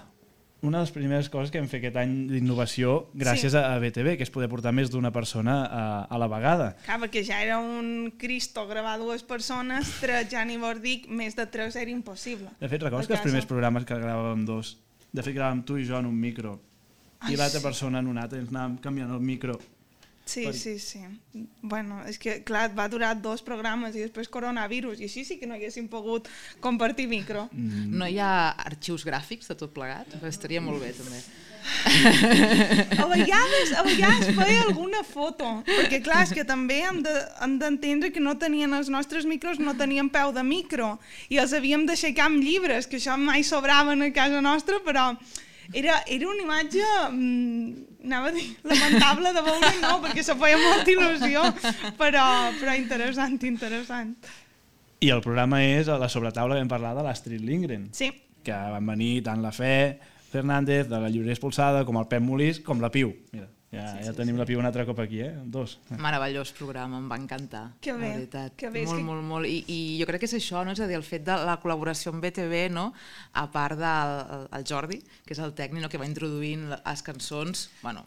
una 0.62 0.78
de 0.78 0.84
les 0.84 0.92
primeres 0.92 1.30
coses 1.32 1.50
que 1.50 1.58
hem 1.58 1.68
fet 1.70 1.80
aquest 1.80 1.96
any 2.02 2.10
d'innovació 2.28 3.08
gràcies 3.16 3.54
Sí. 3.54 3.56
a, 3.58 3.78
BTV, 3.80 4.16
que 4.18 4.26
és 4.26 4.30
poder 4.30 4.48
portar 4.52 4.72
més 4.76 4.90
d'una 4.92 5.10
persona 5.14 5.54
a, 5.64 5.84
a 6.04 6.18
la 6.20 6.28
vegada. 6.28 6.74
Clar, 6.84 6.98
perquè 7.06 7.22
ja 7.24 7.38
era 7.42 7.58
un 7.58 8.12
Cristo 8.20 8.66
gravar 8.68 8.98
dues 9.00 9.22
persones, 9.24 9.88
tres 10.02 10.28
ja 10.30 10.44
ni 10.44 10.58
vos 10.60 10.82
dic, 10.82 11.08
més 11.08 11.34
de 11.38 11.46
tres 11.48 11.76
era 11.80 11.90
impossible. 11.90 12.50
De 12.60 12.68
fet, 12.68 12.82
recordes 12.84 13.08
que 13.08 13.16
els 13.16 13.24
primers 13.24 13.48
programes 13.48 13.88
que 13.88 13.96
gravàvem 13.96 14.44
dos, 14.44 14.76
de 15.10 15.24
fet 15.24 15.34
gravàvem 15.34 15.64
tu 15.64 15.78
i 15.80 15.86
jo 15.88 15.96
en 15.98 16.06
un 16.10 16.18
micro, 16.20 16.58
Ai, 17.20 17.32
i 17.32 17.40
l'altra 17.40 17.58
sí. 17.60 17.64
persona 17.64 17.98
en 18.04 18.08
un 18.12 18.18
altre, 18.20 18.38
i 18.38 18.44
ens 18.44 18.52
anàvem 18.52 18.76
canviant 18.84 19.16
el 19.16 19.20
micro. 19.24 19.56
Sí, 20.30 20.44
Per- 20.46 20.54
sí, 20.54 20.76
sí. 20.78 21.00
Bueno, 21.60 22.00
és 22.06 22.18
que, 22.22 22.36
clar, 22.46 22.68
va 22.78 22.86
durar 22.92 23.16
dos 23.18 23.42
programes 23.42 23.96
i 23.98 24.04
després 24.04 24.28
coronavirus, 24.30 25.00
i 25.02 25.08
així 25.08 25.24
sí 25.26 25.38
que 25.40 25.48
no 25.50 25.56
haguéssim 25.58 25.88
pogut 25.90 26.28
compartir 26.62 27.08
micro. 27.10 27.48
Mm. 27.50 27.90
No 27.98 28.06
hi 28.06 28.20
ha 28.22 28.32
arxius 28.70 29.02
gràfics 29.08 29.50
de 29.50 29.56
tot 29.58 29.74
plegat? 29.74 30.06
Estaria 30.30 30.62
molt 30.62 30.78
bé, 30.84 30.92
també. 30.94 31.18
A 32.98 33.06
vegades, 33.10 33.72
a 33.76 33.82
vegades 33.84 34.30
feia 34.36 34.62
alguna 34.64 35.02
foto, 35.04 35.48
perquè 35.66 36.00
clar, 36.02 36.22
és 36.24 36.32
que 36.34 36.44
també 36.48 36.78
hem 36.86 37.02
de- 37.04 37.24
hem 37.44 37.58
d'entendre 37.60 38.10
que 38.14 38.20
no 38.22 38.36
tenien 38.38 38.72
els 38.74 38.88
nostres 38.88 39.26
micros, 39.28 39.58
no 39.60 39.74
tenien 39.76 40.08
peu 40.08 40.32
de 40.32 40.42
micro, 40.42 40.98
i 41.28 41.36
els 41.38 41.52
havíem 41.52 41.84
d'aixecar 41.86 42.26
amb 42.30 42.42
llibres, 42.42 42.86
que 42.86 42.96
això 42.96 43.16
mai 43.18 43.42
sobraven 43.44 44.02
a 44.02 44.12
casa 44.12 44.40
nostra, 44.40 44.80
però 44.86 45.10
era, 45.72 46.00
era 46.06 46.28
una 46.28 46.42
imatge, 46.42 46.84
mm, 47.10 48.04
anava 48.04 48.30
a 48.30 48.34
dir, 48.34 48.46
lamentable 48.66 49.32
de 49.36 49.42
veure, 49.46 49.72
no, 49.82 49.96
perquè 50.04 50.24
se 50.26 50.36
feia 50.40 50.58
molta 50.60 50.90
il·lusió, 50.92 51.44
però, 52.00 52.24
però 52.60 52.76
interessant, 52.78 53.38
interessant. 53.46 54.14
I 55.00 55.12
el 55.14 55.22
programa 55.24 55.62
és 55.64 55.88
a 55.88 55.96
la 56.00 56.10
sobretaula 56.12 56.56
que 56.56 56.64
vam 56.64 56.72
parlar 56.72 56.94
de 56.98 57.04
l'Astrid 57.06 57.44
Lindgren, 57.44 57.88
Sí, 57.96 58.10
que 58.44 58.56
van 58.56 58.86
venir 58.88 59.22
tant 59.24 59.40
la 59.44 59.52
Fe 59.52 60.00
Fernández, 60.30 60.88
de 60.88 61.00
la 61.00 61.08
llibreria 61.08 61.34
expulsada, 61.34 61.84
com 61.84 61.98
el 62.00 62.08
Pep 62.10 62.22
Molís, 62.22 62.60
com 62.64 62.80
la 62.82 62.90
Piu. 62.92 63.14
Mira, 63.32 63.48
ja, 63.70 63.84
sí, 63.96 64.04
ja 64.06 64.12
tenim 64.16 64.36
la 64.38 64.46
Piu 64.48 64.58
un 64.58 64.66
altre 64.66 64.84
cop 64.88 64.98
aquí, 65.02 65.20
eh? 65.22 65.32
Dos. 65.44 65.78
Meravellós 65.94 66.52
programa, 66.58 66.98
em 66.98 67.08
va 67.10 67.16
encantar. 67.20 67.64
Que 67.80 67.92
bé, 67.92 68.12
veritat. 68.16 68.54
que 68.56 68.70
bé, 68.70 68.84
molt, 68.86 68.98
que- 68.98 69.04
molt, 69.06 69.22
molt. 69.24 69.46
I, 69.46 69.64
I 69.68 69.80
jo 70.00 70.06
crec 70.10 70.24
que 70.24 70.30
és 70.30 70.34
això, 70.40 70.64
no? 70.64 70.72
és 70.72 70.80
a 70.80 70.88
dir, 70.90 70.96
el 70.98 71.06
fet 71.06 71.24
de 71.26 71.36
la 71.46 71.58
col·laboració 71.62 72.12
amb 72.12 72.24
BTV, 72.24 72.68
no? 72.74 72.92
a 73.32 73.46
part 73.50 73.78
del 73.78 74.14
el, 74.38 74.48
el 74.58 74.64
Jordi, 74.66 75.00
que 75.26 75.34
és 75.36 75.42
el 75.42 75.54
tècnic 75.54 75.82
no? 75.86 75.88
que 75.92 75.98
va 76.02 76.06
introduint 76.10 76.68
les 76.74 77.02
cançons, 77.06 77.68
bueno, 77.82 78.06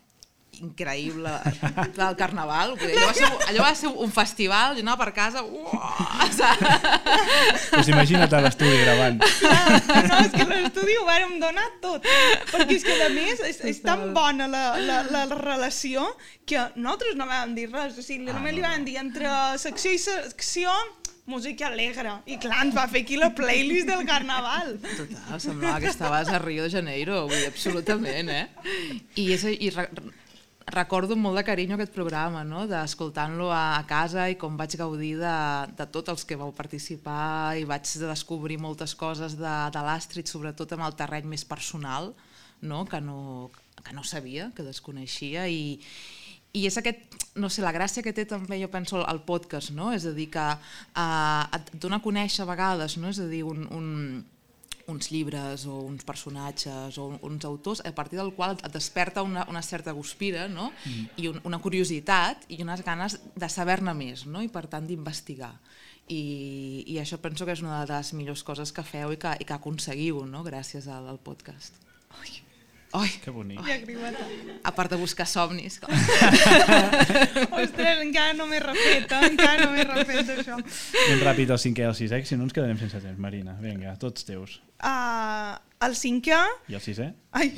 increïble, 0.61 1.31
del 1.97 2.15
carnaval, 2.19 2.75
vull 2.77 2.91
dir, 2.91 2.97
allò, 2.99 3.07
va 3.09 3.13
ser, 3.17 3.29
allò 3.49 3.63
va 3.65 3.73
ser 3.75 3.89
un 4.05 4.11
festival, 4.13 4.75
jo 4.77 4.83
anava 4.85 5.03
per 5.05 5.13
casa, 5.15 5.41
uah? 5.43 6.29
Pues 7.73 7.89
imagina't 7.89 8.33
a 8.33 8.41
l'estudi 8.45 8.77
gravant. 8.83 9.19
no, 9.23 10.19
és 10.21 10.33
que 10.35 10.45
l'estudi 10.49 10.97
ho 10.99 11.05
vàrem 11.07 11.37
donar 11.41 11.65
tot. 11.83 12.05
Perquè 12.51 12.77
és 12.77 12.85
que, 12.85 12.97
a 13.05 13.09
més, 13.13 13.41
és, 13.49 13.59
és 13.73 13.81
tan 13.85 14.11
bona 14.15 14.47
la, 14.51 14.63
la, 14.79 15.01
la 15.11 15.23
relació 15.33 16.05
que 16.45 16.59
nosaltres 16.75 17.17
no 17.19 17.27
vam 17.29 17.55
dir 17.57 17.69
res. 17.73 17.97
O 17.97 18.03
sigui, 18.05 18.29
Ah, 18.29 18.37
només 18.37 18.53
no, 18.53 18.57
li 18.59 18.63
vam 18.65 18.85
dir 18.87 18.97
entre 19.01 19.29
secció 19.61 19.91
i 19.93 19.99
secció 20.01 20.71
música 21.29 21.67
alegre. 21.69 22.17
I 22.27 22.37
clar, 22.41 22.61
ens 22.65 22.75
va 22.75 22.85
fer 22.91 23.03
aquí 23.05 23.17
la 23.19 23.29
playlist 23.35 23.87
del 23.89 24.05
carnaval. 24.07 24.75
Total, 24.83 25.39
semblava 25.43 25.79
que 25.83 25.91
estaves 25.91 26.29
a 26.29 26.39
Rio 26.43 26.65
de 26.67 26.71
Janeiro, 26.73 27.23
vull 27.29 27.37
dir, 27.39 27.47
absolutament, 27.51 28.29
eh? 28.29 28.47
I, 29.15 29.29
és, 29.37 29.45
i 29.53 29.71
re, 29.75 29.87
recordo 30.71 31.15
molt 31.19 31.37
de 31.37 31.43
carinyo 31.43 31.75
aquest 31.75 31.93
programa, 31.95 32.43
no? 32.47 32.65
d'escoltant-lo 32.69 33.49
a, 33.51 33.83
casa 33.89 34.29
i 34.31 34.37
com 34.39 34.55
vaig 34.57 34.77
gaudir 34.79 35.15
de, 35.19 35.35
de 35.77 35.87
tots 35.91 36.13
els 36.13 36.25
que 36.27 36.37
vau 36.39 36.53
participar 36.55 37.57
i 37.59 37.67
vaig 37.67 37.87
descobrir 37.99 38.59
moltes 38.61 38.95
coses 38.95 39.37
de, 39.39 39.55
de 39.73 39.83
l'Astrid, 39.83 40.29
sobretot 40.29 40.75
amb 40.75 40.87
el 40.87 40.97
terreny 40.99 41.27
més 41.35 41.43
personal, 41.45 42.13
no? 42.63 42.85
Que, 42.87 43.01
no, 43.03 43.51
que 43.83 43.95
no 43.95 44.03
sabia, 44.07 44.51
que 44.55 44.63
desconeixia 44.63 45.47
i, 45.51 45.77
i 46.53 46.67
és 46.69 46.77
aquest, 46.79 47.17
no 47.41 47.49
sé, 47.49 47.63
la 47.65 47.73
gràcia 47.75 48.03
que 48.05 48.13
té 48.15 48.25
també, 48.29 48.59
jo 48.61 48.69
penso, 48.71 49.01
el, 49.03 49.23
podcast, 49.27 49.73
no? 49.75 49.91
És 49.95 50.05
a 50.07 50.13
dir, 50.15 50.29
que 50.33 50.43
uh, 50.53 51.43
et 51.57 51.73
dona 51.81 51.99
a 51.99 52.03
conèixer 52.03 52.45
a 52.45 52.49
vegades, 52.49 52.97
no? 53.01 53.09
És 53.09 53.19
a 53.19 53.27
dir, 53.27 53.43
un, 53.47 53.65
un, 53.73 53.87
uns 54.87 55.09
llibres 55.11 55.65
o 55.65 55.79
uns 55.87 56.03
personatges 56.03 56.97
o 56.99 57.07
uns 57.21 57.45
autors 57.45 57.81
a 57.85 57.93
partir 57.95 58.19
del 58.19 58.33
qual 58.35 58.57
et 58.57 58.73
desperta 58.73 59.23
una, 59.23 59.45
una 59.49 59.61
certa 59.61 59.91
guspira 59.95 60.47
no? 60.47 60.71
mm. 60.85 61.05
i 61.23 61.29
un, 61.31 61.39
una 61.47 61.59
curiositat 61.63 62.45
i 62.49 62.59
unes 62.63 62.83
ganes 62.83 63.17
de 63.35 63.49
saber-ne 63.49 63.95
més 63.95 64.25
no? 64.27 64.43
i 64.43 64.51
per 64.51 64.67
tant 64.67 64.87
d'investigar 64.87 65.53
I, 66.11 66.83
i 66.91 66.99
això 66.99 67.21
penso 67.23 67.47
que 67.47 67.55
és 67.55 67.63
una 67.63 67.85
de 67.85 67.93
les 67.93 68.11
millors 68.13 68.43
coses 68.43 68.75
que 68.75 68.83
feu 68.83 69.15
i 69.15 69.19
que, 69.19 69.37
i 69.39 69.47
que 69.47 69.55
aconseguiu 69.55 70.25
no? 70.27 70.43
gràcies 70.43 70.89
al, 70.91 71.07
al 71.07 71.21
podcast 71.23 71.79
Ai. 72.19 72.42
Ai, 72.93 73.09
Que 73.23 73.31
bonic. 73.33 73.59
Llagrimeta. 73.65 74.21
a 74.63 74.71
part 74.75 74.91
de 74.93 74.97
buscar 75.01 75.25
somnis 75.25 75.79
com... 75.81 75.89
Ostres, 77.57 77.97
encara 78.05 78.33
no 78.37 78.45
m'he 78.45 78.59
refet, 78.61 79.09
eh? 79.09 79.21
encara 79.31 79.65
no 79.65 79.71
m'he 79.73 79.83
refet 79.87 80.29
això. 80.37 80.59
Ben 81.09 81.23
ràpid 81.25 81.49
el 81.55 81.57
cinquè 81.63 81.81
i 81.87 81.89
el 81.89 81.95
sisè, 81.97 82.19
que 82.21 82.29
si 82.29 82.37
no 82.37 82.45
ens 82.45 82.53
quedarem 82.53 82.77
sense 82.77 83.01
temps. 83.01 83.17
Marina, 83.17 83.55
vinga, 83.63 83.95
tots 84.01 84.27
teus. 84.27 84.59
Uh, 84.83 85.55
el 85.87 85.95
cinquè... 85.97 86.37
I 86.69 86.77
el 86.77 86.83
sisè? 86.85 87.09
Ai, 87.33 87.49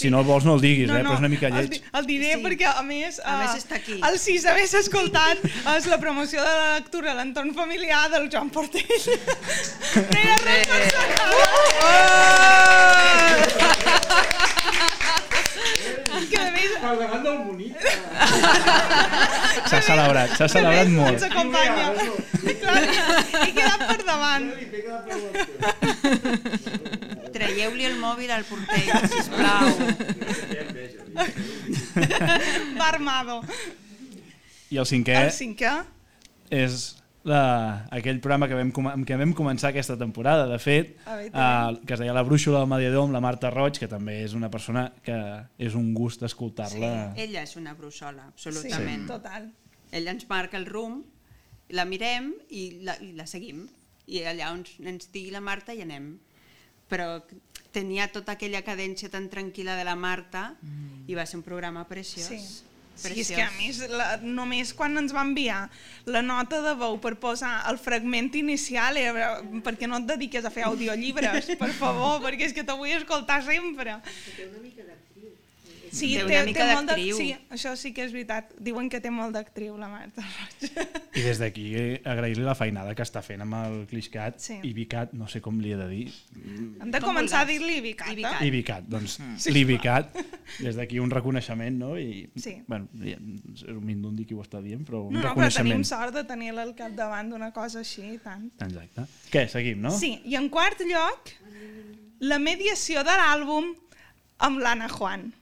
Si 0.00 0.08
no 0.10 0.20
el 0.22 0.26
vols 0.26 0.46
no 0.48 0.54
el 0.56 0.62
diguis, 0.64 0.88
eh? 0.88 0.94
però 1.04 1.12
és 1.12 1.20
una 1.20 1.28
mica 1.28 1.46
el, 1.50 1.54
lleig. 1.58 1.70
di- 1.74 1.82
el 2.00 2.06
diré 2.08 2.30
Sí. 2.34 2.42
perquè, 2.44 2.66
a 2.72 2.82
més... 2.86 3.18
A 3.20 3.34
eh, 3.34 3.40
més 3.44 3.54
està 3.62 3.76
aquí. 3.78 3.98
El 4.08 4.16
sis 4.22 4.46
a 4.48 4.54
més 4.56 4.72
escoltat 4.80 5.42
és 5.76 5.86
la 5.92 5.98
promoció 6.00 6.40
de 6.42 6.54
la 6.56 6.70
lectura 6.78 7.12
a 7.12 7.18
l'entorn 7.20 7.52
familiar 7.54 8.06
del 8.14 8.30
Joan 8.32 8.48
Portell. 8.50 8.86
No 8.88 10.18
hi 10.18 10.30
ha 10.32 10.38
res 10.46 10.66
per 10.72 10.80
És 13.90 13.99
que 16.30 16.42
més... 16.54 16.70
Davant 16.80 17.22
del 17.24 17.38
bonic. 17.46 17.74
s'ha 19.70 19.80
celebrat, 19.86 20.30
s'ha 20.38 20.48
celebrat 20.50 20.88
molt. 20.94 21.16
Ens 21.16 21.24
acompanya. 21.28 21.86
Clar, 22.60 22.82
he 23.44 23.50
quedat 23.56 23.80
per 23.86 24.00
davant. 24.06 24.44
Traieu-li 27.34 27.84
el 27.88 27.96
mòbil 28.00 28.30
al 28.34 28.44
porter, 28.48 28.82
sisplau. 29.12 29.68
Va 32.78 32.88
armado. 32.90 33.40
I 34.70 34.78
el 34.78 34.86
cinquè 34.86 35.16
El 35.24 35.32
cinquè? 35.34 35.72
és 36.50 36.96
la, 37.28 37.86
aquell 37.92 38.20
programa 38.22 38.48
que 38.48 38.56
vam, 38.56 38.70
amb 38.92 39.06
què 39.08 39.16
vam 39.20 39.34
començar 39.36 39.70
aquesta 39.70 39.96
temporada, 40.00 40.46
de 40.48 40.58
fet, 40.62 40.94
A 41.04 41.16
veure, 41.18 41.30
eh, 41.30 41.80
que 41.86 41.96
es 41.96 42.00
deia 42.00 42.14
La 42.16 42.24
brúixola 42.24 42.62
del 42.62 42.70
mediador 42.70 43.04
amb 43.04 43.16
la 43.16 43.20
Marta 43.20 43.50
Roig, 43.52 43.78
que 43.78 43.88
també 43.88 44.22
és 44.24 44.34
una 44.38 44.50
persona 44.50 44.86
que 45.04 45.18
és 45.58 45.76
un 45.76 45.92
gust 45.94 46.24
escoltar-la. 46.24 47.12
Ella 47.16 47.44
és 47.44 47.56
una 47.60 47.74
brussola, 47.74 48.30
Sí, 48.34 48.48
absolutament. 48.48 49.06
total. 49.08 49.50
Ella 49.92 50.14
ens 50.16 50.28
marca 50.28 50.56
el 50.56 50.66
rumb, 50.66 51.04
la 51.70 51.84
mirem 51.84 52.32
i 52.48 52.80
la, 52.86 52.96
i 53.02 53.12
la 53.12 53.26
seguim. 53.26 53.66
I 54.10 54.24
allà 54.26 54.50
on 54.54 54.64
ens 54.86 55.10
digui 55.12 55.30
la 55.30 55.40
Marta 55.44 55.74
hi 55.74 55.84
anem. 55.84 56.18
Però 56.90 57.20
tenia 57.70 58.08
tota 58.10 58.34
aquella 58.34 58.64
cadència 58.66 59.10
tan 59.10 59.28
tranquil·la 59.30 59.76
de 59.78 59.84
la 59.86 59.94
Marta 59.94 60.56
mm. 60.58 61.04
i 61.06 61.14
va 61.14 61.26
ser 61.26 61.38
un 61.38 61.44
programa 61.46 61.86
preciós. 61.86 62.26
Sí. 62.26 62.69
Sí, 63.00 63.24
és 63.24 63.30
que 63.32 63.42
a 63.42 63.50
més, 63.56 63.80
la, 63.88 64.08
només 64.22 64.72
quan 64.76 64.96
ens 65.00 65.14
va 65.16 65.24
enviar 65.26 65.60
la 66.10 66.22
nota 66.22 66.60
de 66.64 66.74
veu 66.80 66.98
per 67.02 67.14
posar 67.22 67.54
el 67.70 67.80
fragment 67.80 68.30
inicial, 68.38 68.98
era, 69.00 69.30
perquè 69.64 69.88
no 69.90 70.02
et 70.02 70.08
dediques 70.12 70.44
a 70.44 70.52
fer 70.54 70.66
audiollibres, 70.68 71.52
per 71.62 71.72
favor, 71.78 72.20
perquè 72.24 72.50
és 72.50 72.56
que 72.56 72.66
t'ho 72.66 72.76
vull 72.80 72.92
escoltar 72.96 73.40
sempre. 73.46 74.00
Sí, 75.90 76.12
Té 76.14 76.20
té, 76.20 76.24
una 76.24 76.40
té, 76.40 76.44
mica 76.46 76.64
molt 76.68 76.80
de, 76.80 76.86
d'actriu. 76.86 77.16
sí, 77.18 77.28
això 77.50 77.72
sí 77.76 77.90
que 77.92 78.04
és 78.06 78.12
veritat. 78.14 78.52
Diuen 78.62 78.88
que 78.88 79.00
té 79.02 79.10
molt 79.10 79.34
d'actriu, 79.34 79.76
la 79.76 79.88
Marta 79.90 80.22
Roig. 80.22 80.70
I 81.18 81.24
des 81.24 81.40
d'aquí 81.42 81.64
eh, 81.74 82.00
agrair-li 82.06 82.44
la 82.46 82.54
feinada 82.54 82.94
que 82.94 83.02
està 83.02 83.22
fent 83.26 83.42
amb 83.42 83.56
el 83.58 83.74
Cliscat 83.90 84.38
Sí. 84.40 84.60
i 84.62 84.72
Vicat, 84.76 85.12
no 85.18 85.26
sé 85.26 85.40
com 85.42 85.58
li 85.60 85.72
he 85.72 85.76
de 85.80 85.88
dir. 85.90 86.04
Hem 86.80 86.92
de 86.94 87.00
Com 87.02 87.10
començar 87.10 87.40
a 87.42 87.48
dir-li 87.48 87.80
Vicat, 87.82 88.14
eh? 88.14 88.34
I 88.46 88.50
Vicat, 88.54 88.86
doncs 88.86 89.18
sí, 89.42 89.50
l'Ivicat, 89.52 90.14
des 90.60 90.76
d'aquí 90.78 91.00
un 91.02 91.10
reconeixement, 91.10 91.76
no? 91.82 91.96
I, 91.98 92.28
Sí. 92.36 92.54
bueno, 92.68 92.86
ja, 93.02 93.18
és 93.54 93.66
un 93.68 93.82
mindundi 93.84 94.24
qui 94.24 94.34
ho 94.38 94.44
està 94.46 94.62
dient, 94.62 94.86
però 94.86 95.02
un 95.08 95.12
No, 95.14 95.20
no, 95.20 95.34
però 95.34 95.50
tenim 95.50 95.82
reconeixement. 95.82 95.84
sort 95.90 96.14
de 96.14 96.24
tenir-la 96.24 96.62
al 96.62 96.74
capdavant 96.78 97.30
d'una 97.34 97.50
cosa 97.52 97.80
així, 97.82 98.06
i 98.14 98.18
tant. 98.22 98.46
Exacte. 98.62 99.08
Què, 99.32 99.48
seguim, 99.50 99.80
no? 99.82 99.90
Sí, 99.90 100.20
i 100.24 100.36
en 100.38 100.48
quart 100.48 100.80
lloc, 100.86 101.34
la 102.20 102.38
mediació 102.38 103.02
de 103.02 103.10
l'àlbum 103.18 103.74
amb 104.46 104.58
l'Anna 104.62 104.88
Juan. 104.88 105.32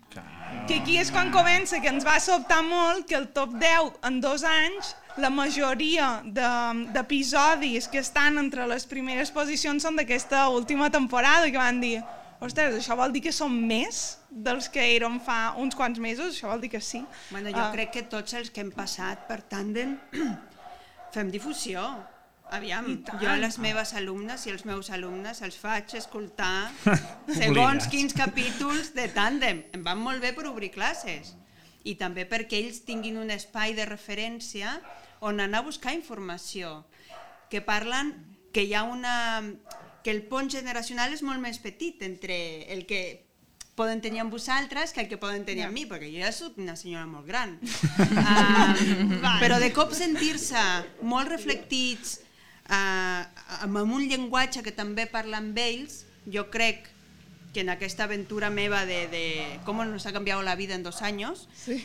Que 0.66 0.80
aquí 0.80 0.96
és 1.00 1.10
quan 1.12 1.30
comença, 1.32 1.80
que 1.80 1.88
ens 1.88 2.04
va 2.04 2.18
sobtar 2.20 2.62
molt 2.64 3.06
que 3.08 3.14
el 3.16 3.28
top 3.32 3.54
10 3.60 3.98
en 4.08 4.20
dos 4.20 4.44
anys, 4.44 4.94
la 5.16 5.30
majoria 5.30 6.20
de- 6.24 6.86
d'episodis 6.94 7.88
que 7.88 7.98
estan 7.98 8.38
entre 8.38 8.66
les 8.66 8.86
primeres 8.86 9.30
posicions 9.30 9.82
són 9.82 9.96
d'aquesta 9.96 10.48
última 10.48 10.90
temporada, 10.90 11.50
que 11.50 11.58
van 11.58 11.80
dir 11.80 12.02
ostres, 12.40 12.76
això 12.78 12.94
vol 12.96 13.10
dir 13.12 13.20
que 13.22 13.32
són 13.32 13.50
més 13.66 14.18
dels 14.30 14.68
que 14.68 14.80
érem 14.96 15.18
fa 15.20 15.54
uns 15.56 15.74
quants 15.74 15.98
mesos? 15.98 16.36
Això 16.36 16.48
vol 16.52 16.60
dir 16.60 16.70
que 16.70 16.80
sí. 16.80 17.04
Bueno, 17.30 17.50
jo 17.50 17.58
Ah, 17.64 17.72
crec 17.72 17.90
que 17.92 18.02
tots 18.02 18.32
els 18.34 18.50
que 18.50 18.60
hem 18.60 18.70
passat 18.70 19.26
per 19.26 19.40
Tandem 19.42 19.98
fem 21.14 21.30
difusió. 21.30 21.82
Aviam, 22.50 22.86
jo 23.20 23.28
a 23.28 23.36
les 23.36 23.58
meves 23.60 23.92
alumnes 23.98 24.46
i 24.46 24.52
els 24.54 24.64
meus 24.64 24.88
alumnes 24.94 25.42
els 25.44 25.58
faig 25.60 25.92
escoltar 25.98 26.70
segons 27.40 27.88
quins 27.92 28.16
capítols 28.16 28.94
de 28.96 29.08
Tandem. 29.12 29.62
Em 29.76 29.84
van 29.84 30.00
molt 30.00 30.24
bé 30.24 30.32
per 30.36 30.46
obrir 30.48 30.72
classes. 30.72 31.34
I 31.84 31.94
també 32.00 32.24
perquè 32.28 32.62
ells 32.62 32.80
tinguin 32.88 33.20
un 33.20 33.30
espai 33.34 33.76
de 33.76 33.84
referència 33.88 34.78
on 35.20 35.40
anar 35.44 35.60
a 35.60 35.68
buscar 35.68 35.92
informació. 35.96 36.82
Que 37.52 37.60
parlen 37.60 38.14
que 38.52 38.64
hi 38.64 38.74
ha 38.74 38.84
una... 38.84 39.42
que 40.04 40.10
el 40.14 40.22
pont 40.30 40.48
generacional 40.48 41.12
és 41.12 41.22
molt 41.26 41.42
més 41.42 41.58
petit 41.60 42.00
entre 42.06 42.36
el 42.72 42.86
que 42.88 43.28
poden 43.78 44.00
tenir 44.02 44.22
amb 44.22 44.32
vosaltres 44.34 44.92
que 44.94 45.02
el 45.04 45.08
que 45.10 45.18
poden 45.20 45.44
tenir 45.46 45.66
amb 45.66 45.76
mi, 45.76 45.84
perquè 45.86 46.08
jo 46.10 46.22
ja 46.22 46.32
soc 46.34 46.56
una 46.58 46.74
senyora 46.78 47.06
molt 47.06 47.28
gran. 47.28 47.58
um, 48.24 49.12
però 49.38 49.60
de 49.62 49.68
cop 49.76 49.92
sentir-se 49.94 50.62
molt 51.06 51.30
reflectits, 51.30 52.18
uh, 52.70 53.24
amb 53.64 53.80
un 53.84 54.06
llenguatge 54.08 54.62
que 54.62 54.72
també 54.76 55.06
parla 55.10 55.40
amb 55.42 55.58
ells, 55.58 56.04
jo 56.28 56.48
crec 56.52 56.88
que 57.54 57.62
en 57.64 57.70
aquesta 57.72 58.04
aventura 58.04 58.50
meva 58.50 58.84
de, 58.86 59.06
de 59.08 59.24
com 59.64 59.80
nos 59.88 60.06
ha 60.06 60.12
canviat 60.12 60.42
la 60.44 60.56
vida 60.56 60.74
en 60.76 60.82
dos 60.84 61.00
anys, 61.02 61.46
Sí. 61.56 61.80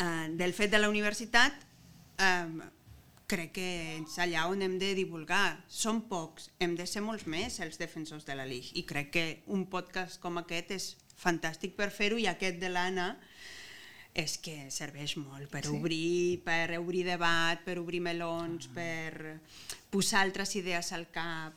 uh, 0.00 0.28
del 0.38 0.54
fet 0.56 0.72
de 0.72 0.80
la 0.80 0.88
universitat, 0.88 1.52
um, 2.18 2.62
crec 3.32 3.52
que 3.56 3.68
és 3.96 4.18
allà 4.20 4.46
on 4.50 4.60
hem 4.62 4.78
de 4.80 4.94
divulgar. 4.94 5.62
Som 5.68 6.02
pocs, 6.08 6.50
hem 6.60 6.74
de 6.76 6.86
ser 6.86 7.00
molts 7.04 7.24
més 7.26 7.60
els 7.64 7.78
defensors 7.80 8.26
de 8.28 8.34
la 8.36 8.44
LIG 8.44 8.72
i 8.76 8.84
crec 8.84 9.10
que 9.12 9.26
un 9.46 9.66
podcast 9.72 10.20
com 10.20 10.36
aquest 10.40 10.70
és 10.76 10.88
fantàstic 11.22 11.76
per 11.76 11.90
fer-ho 11.94 12.18
i 12.20 12.26
aquest 12.28 12.58
de 12.60 12.68
l'Anna 12.68 13.14
és 14.12 14.36
que 14.44 14.54
serveix 14.68 15.16
molt 15.16 15.48
per 15.52 15.64
sí. 15.64 15.72
obrir, 15.72 16.42
per 16.44 16.76
obrir 16.78 17.06
debat, 17.06 17.62
per 17.64 17.78
obrir 17.80 18.02
melons, 18.04 18.68
per 18.74 19.38
posar 19.92 20.20
altres 20.26 20.52
idees 20.60 20.92
al 20.92 21.06
cap. 21.12 21.56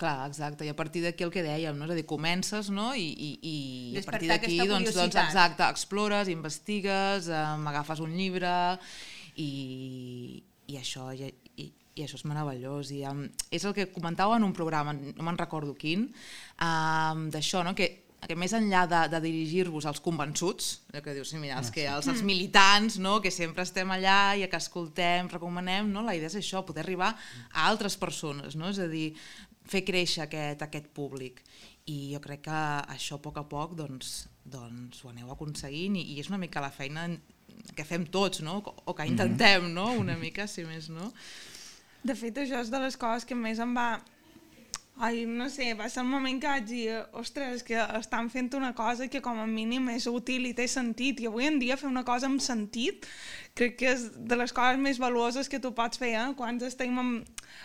Clar, 0.00 0.24
exacte, 0.26 0.64
i 0.64 0.72
a 0.72 0.74
partir 0.74 1.02
d'aquí 1.04 1.22
el 1.26 1.30
que 1.30 1.44
dèiem, 1.44 1.76
no? 1.76 1.84
és 1.84 1.92
a 1.92 1.98
dir, 1.98 2.06
comences 2.08 2.70
no? 2.72 2.90
i, 2.96 3.04
i, 3.12 3.30
i 3.44 4.00
a 4.00 4.04
partir 4.08 4.30
d'aquí 4.32 4.56
doncs, 4.64 4.94
doncs, 4.96 5.18
exacte, 5.20 5.68
explores, 5.68 6.32
investigues, 6.32 7.28
um, 7.28 7.68
agafes 7.70 8.00
un 8.02 8.16
llibre 8.16 8.54
i, 9.36 10.40
i 10.72 10.80
això 10.80 11.10
i, 11.12 11.28
i, 11.60 11.68
i 11.68 12.06
això 12.06 12.16
és 12.16 12.24
meravellós 12.26 12.90
i 12.96 13.02
um, 13.06 13.26
és 13.52 13.68
el 13.68 13.76
que 13.76 13.90
comentàveu 13.92 14.40
en 14.40 14.48
un 14.48 14.56
programa, 14.56 14.96
no 14.96 15.28
me'n 15.28 15.38
recordo 15.38 15.76
quin, 15.78 16.08
um, 16.56 17.28
d'això, 17.30 17.62
no? 17.62 17.76
que 17.76 18.01
que 18.22 18.36
més 18.38 18.52
enllà 18.54 18.84
de, 18.86 19.00
de 19.10 19.20
dirigir-vos 19.24 19.86
als 19.90 20.00
convençuts, 20.02 20.68
que 20.92 21.14
dius, 21.14 21.32
sí, 21.32 21.40
mira, 21.42 21.58
els, 21.58 21.72
que, 21.74 21.88
els, 21.90 22.06
els 22.10 22.22
militants, 22.26 23.00
no? 23.02 23.16
que 23.24 23.32
sempre 23.34 23.64
estem 23.66 23.90
allà 23.90 24.34
i 24.38 24.46
que 24.46 24.60
escoltem, 24.60 25.30
recomanem, 25.32 25.90
no? 25.90 26.04
la 26.06 26.14
idea 26.14 26.30
és 26.30 26.38
això, 26.38 26.62
poder 26.66 26.84
arribar 26.84 27.10
a 27.16 27.66
altres 27.66 27.98
persones, 27.98 28.54
no? 28.58 28.70
és 28.70 28.78
a 28.78 28.86
dir, 28.90 29.08
fer 29.68 29.82
créixer 29.86 30.26
aquest, 30.26 30.62
aquest 30.62 30.88
públic. 30.94 31.42
I 31.90 32.12
jo 32.12 32.22
crec 32.22 32.44
que 32.46 32.62
això 32.94 33.18
a 33.18 33.22
poc 33.24 33.40
a 33.42 33.46
poc 33.50 33.74
doncs, 33.78 34.28
doncs 34.46 35.02
ho 35.02 35.10
aneu 35.10 35.32
aconseguint 35.34 35.98
i, 35.98 36.06
i 36.14 36.20
és 36.22 36.30
una 36.30 36.38
mica 36.38 36.62
la 36.62 36.70
feina 36.70 37.08
que 37.74 37.86
fem 37.86 38.06
tots, 38.06 38.42
no? 38.46 38.60
o 38.62 38.94
que 38.94 39.06
intentem, 39.08 39.66
no? 39.74 39.90
una 39.98 40.14
mica, 40.18 40.46
si 40.46 40.62
més 40.68 40.88
no. 40.94 41.10
De 42.02 42.14
fet, 42.18 42.38
això 42.38 42.62
és 42.62 42.70
de 42.70 42.80
les 42.82 42.98
coses 42.98 43.26
que 43.26 43.38
més 43.38 43.58
em 43.62 43.74
va... 43.74 43.96
Ai, 45.02 45.24
no 45.26 45.48
sé, 45.50 45.72
va 45.74 45.88
ser 45.90 46.04
el 46.04 46.06
moment 46.06 46.36
que 46.38 46.46
vaig 46.46 46.66
dir, 46.68 46.92
ostres, 47.18 47.64
que 47.66 47.74
estan 47.98 48.28
fent 48.30 48.52
una 48.54 48.68
cosa 48.72 49.08
que 49.10 49.18
com 49.20 49.40
a 49.42 49.46
mínim 49.50 49.88
és 49.90 50.06
útil 50.06 50.46
i 50.46 50.52
té 50.54 50.68
sentit. 50.70 51.18
I 51.18 51.26
avui 51.26 51.48
en 51.48 51.58
dia 51.58 51.74
fer 51.80 51.88
una 51.88 52.04
cosa 52.06 52.28
amb 52.30 52.38
sentit 52.44 53.08
crec 53.58 53.74
que 53.80 53.88
és 53.90 54.04
de 54.14 54.38
les 54.38 54.54
coses 54.54 54.78
més 54.78 55.00
valuoses 55.02 55.50
que 55.50 55.58
tu 55.60 55.72
pots 55.74 55.98
fer, 55.98 56.12
eh? 56.20 56.28
Quan 56.38 56.62
estem 56.62 57.02
en, 57.02 57.10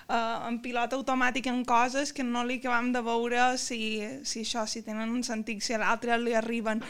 uh, 0.09 0.49
en 0.49 0.57
pilot 0.65 0.97
automàtic 0.97 1.47
en 1.53 1.61
coses 1.69 2.11
que 2.11 2.25
no 2.25 2.41
li 2.43 2.57
acabem 2.57 2.89
de 2.95 3.05
veure 3.05 3.53
si, 3.61 4.01
si 4.25 4.41
això, 4.41 4.65
si 4.65 4.81
tenen 4.81 5.13
un 5.13 5.21
sentit, 5.23 5.61
si 5.61 5.77
a 5.77 5.81
l'altre 5.83 6.17
li 6.17 6.33
arriben. 6.35 6.81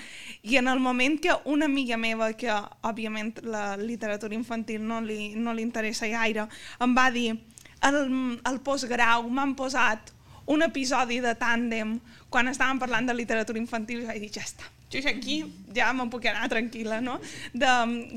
I 0.47 0.61
en 0.63 0.71
el 0.71 0.79
moment 0.79 1.19
que 1.21 1.35
una 1.43 1.67
amiga 1.67 1.99
meva, 1.99 2.31
que 2.39 2.55
òbviament 2.87 3.35
la 3.43 3.69
literatura 3.77 4.39
infantil 4.39 4.87
no 4.87 5.03
li, 5.03 5.35
no 5.35 5.51
li 5.51 5.67
interessa 5.67 6.07
gaire, 6.07 6.47
em 6.79 6.95
va 6.95 7.11
dir 7.11 7.33
al, 7.85 8.05
al 8.47 8.63
postgrau 8.65 9.27
m'han 9.29 9.53
posat 9.59 10.15
un 10.53 10.63
episodi 10.65 11.19
de 11.23 11.33
tàndem 11.39 11.97
quan 12.31 12.47
estàvem 12.51 12.79
parlant 12.79 13.07
de 13.09 13.15
literatura 13.15 13.59
infantil 13.59 14.03
i 14.03 14.07
vaig 14.09 14.23
dir, 14.23 14.31
ja 14.39 14.45
està, 14.45 14.67
jo 14.93 15.01
aquí 15.09 15.41
ja 15.75 15.89
me'n 15.93 16.09
puc 16.09 16.25
anar 16.29 16.47
tranquil·la, 16.51 17.01
no? 17.03 17.17
De, 17.51 17.71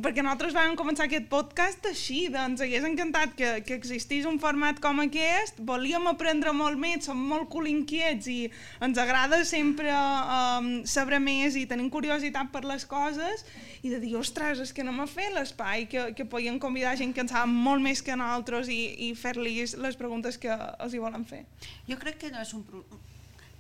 perquè 0.04 0.22
nosaltres 0.22 0.54
vam 0.54 0.76
començar 0.78 1.08
aquest 1.08 1.26
podcast 1.32 1.88
així, 1.90 2.22
ens 2.30 2.62
hagués 2.62 2.86
encantat 2.86 3.34
que, 3.38 3.50
que 3.66 3.74
existís 3.74 4.28
un 4.28 4.38
format 4.42 4.78
com 4.82 5.02
aquest, 5.02 5.58
volíem 5.66 6.06
aprendre 6.12 6.54
molt 6.54 6.78
més, 6.80 7.02
som 7.08 7.18
molt 7.18 7.50
colinquiets 7.52 8.30
i 8.30 8.38
ens 8.86 9.02
agrada 9.02 9.42
sempre 9.48 9.90
um, 9.90 10.70
saber 10.86 11.18
més 11.22 11.58
i 11.58 11.66
tenim 11.66 11.90
curiositat 11.90 12.54
per 12.54 12.62
les 12.68 12.86
coses 12.86 13.44
i 13.82 13.90
de 13.90 13.98
dir, 13.98 14.14
ostres, 14.20 14.60
és 14.62 14.74
que 14.76 14.84
anem 14.84 15.02
a 15.02 15.10
fer 15.10 15.30
l'espai 15.34 15.86
que, 15.90 16.10
que 16.14 16.28
podien 16.28 16.60
convidar 16.62 16.96
gent 17.00 17.14
que 17.16 17.24
en 17.24 17.30
saben 17.32 17.54
molt 17.54 17.82
més 17.82 18.02
que 18.04 18.16
nosaltres 18.16 18.70
i, 18.70 18.82
i 19.08 19.14
fer-los 19.18 19.74
les 19.80 19.98
preguntes 19.98 20.38
que 20.38 20.52
els 20.54 20.94
hi 20.94 21.00
volen 21.02 21.24
fer. 21.26 21.46
Jo 21.88 21.98
crec 21.98 22.20
que 22.22 22.30
no 22.30 22.44
és 22.44 22.52
un... 22.54 22.66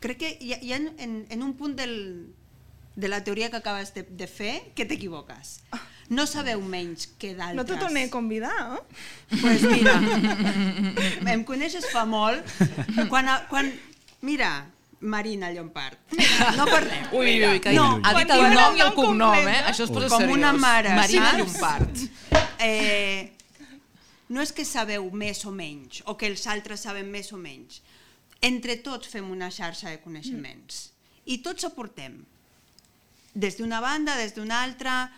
Crec 0.00 0.20
que 0.20 0.28
hi 0.40 0.54
ha, 0.54 0.60
hi 0.64 0.70
ha 0.72 0.78
en, 0.80 1.16
en 1.28 1.42
un 1.44 1.56
punt 1.58 1.74
del, 1.76 1.96
de 2.96 3.08
la 3.08 3.22
teoria 3.24 3.50
que 3.50 3.56
acabes 3.60 3.94
de, 3.94 4.02
de 4.02 4.26
fer 4.26 4.72
que 4.74 4.84
t'equivoques. 4.84 5.60
No 6.10 6.26
sabeu 6.26 6.60
menys 6.60 7.06
que 7.20 7.34
d'altres. 7.36 7.56
No 7.56 7.64
te 7.64 7.76
torné 7.78 8.04
a 8.08 8.10
convidar, 8.10 8.50
eh? 8.76 9.38
Pues 9.40 9.62
mira, 9.62 9.94
em 11.32 11.44
coneixes 11.46 11.86
fa 11.92 12.02
molt. 12.04 12.42
Quan, 13.08 13.28
quan, 13.48 13.70
mira, 14.26 14.66
Marina 15.00 15.52
Llompart, 15.54 16.00
no 16.58 16.66
parlem. 16.66 17.06
Ui, 17.16 17.28
ui, 17.38 17.44
ui, 17.54 17.60
que 17.62 17.72
No, 17.72 18.00
ha 18.04 18.12
dit 18.18 18.32
el 18.34 18.42
nom 18.52 18.74
i 18.76 18.82
el 18.82 18.90
nom 18.90 18.96
cognom, 18.98 19.36
complet, 19.36 19.54
eh? 19.54 19.68
Això 19.70 19.86
es 19.86 19.92
posa 19.94 20.10
Com 20.12 20.24
seriós. 20.26 20.36
una 20.36 20.50
mare, 20.52 20.90
Marina 20.98 21.30
saps? 21.30 21.38
Llompart. 21.38 22.02
eh, 22.58 23.32
no 24.30 24.42
és 24.42 24.52
que 24.52 24.66
sabeu 24.68 25.06
més 25.14 25.44
o 25.46 25.54
menys, 25.54 26.02
o 26.10 26.16
que 26.18 26.26
els 26.28 26.44
altres 26.50 26.82
saben 26.84 27.08
més 27.10 27.32
o 27.32 27.38
menys. 27.40 27.80
Entre 28.42 28.76
tots 28.82 29.08
fem 29.12 29.30
una 29.30 29.48
xarxa 29.54 29.90
de 29.94 30.02
coneixements. 30.02 30.90
I 31.30 31.38
tots 31.44 31.64
aportem. 31.70 32.20
Des 33.34 33.56
d'una 33.58 33.80
banda, 33.80 34.16
des 34.18 34.34
d'una 34.34 34.62
altra, 34.64 35.10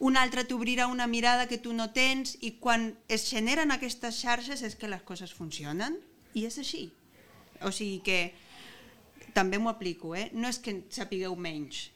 un 0.00 0.16
altre 0.16 0.44
t'obrirà 0.48 0.88
una 0.88 1.06
mirada 1.06 1.46
que 1.46 1.58
tu 1.58 1.72
no 1.76 1.90
tens 1.92 2.36
i 2.40 2.56
quan 2.58 2.90
es 3.08 3.28
generen 3.30 3.70
aquestes 3.70 4.22
xarxes 4.22 4.64
és 4.66 4.74
que 4.74 4.88
les 4.88 5.02
coses 5.06 5.32
funcionen 5.36 5.98
i 6.34 6.46
és 6.48 6.58
així. 6.58 6.88
O 7.60 7.70
sigui 7.70 8.00
que 8.04 8.20
també 9.36 9.60
m'ho 9.60 9.70
aplico, 9.70 10.14
eh? 10.16 10.30
no 10.32 10.48
és 10.48 10.58
que 10.58 10.80
sapigueu 10.90 11.36
menys, 11.36 11.90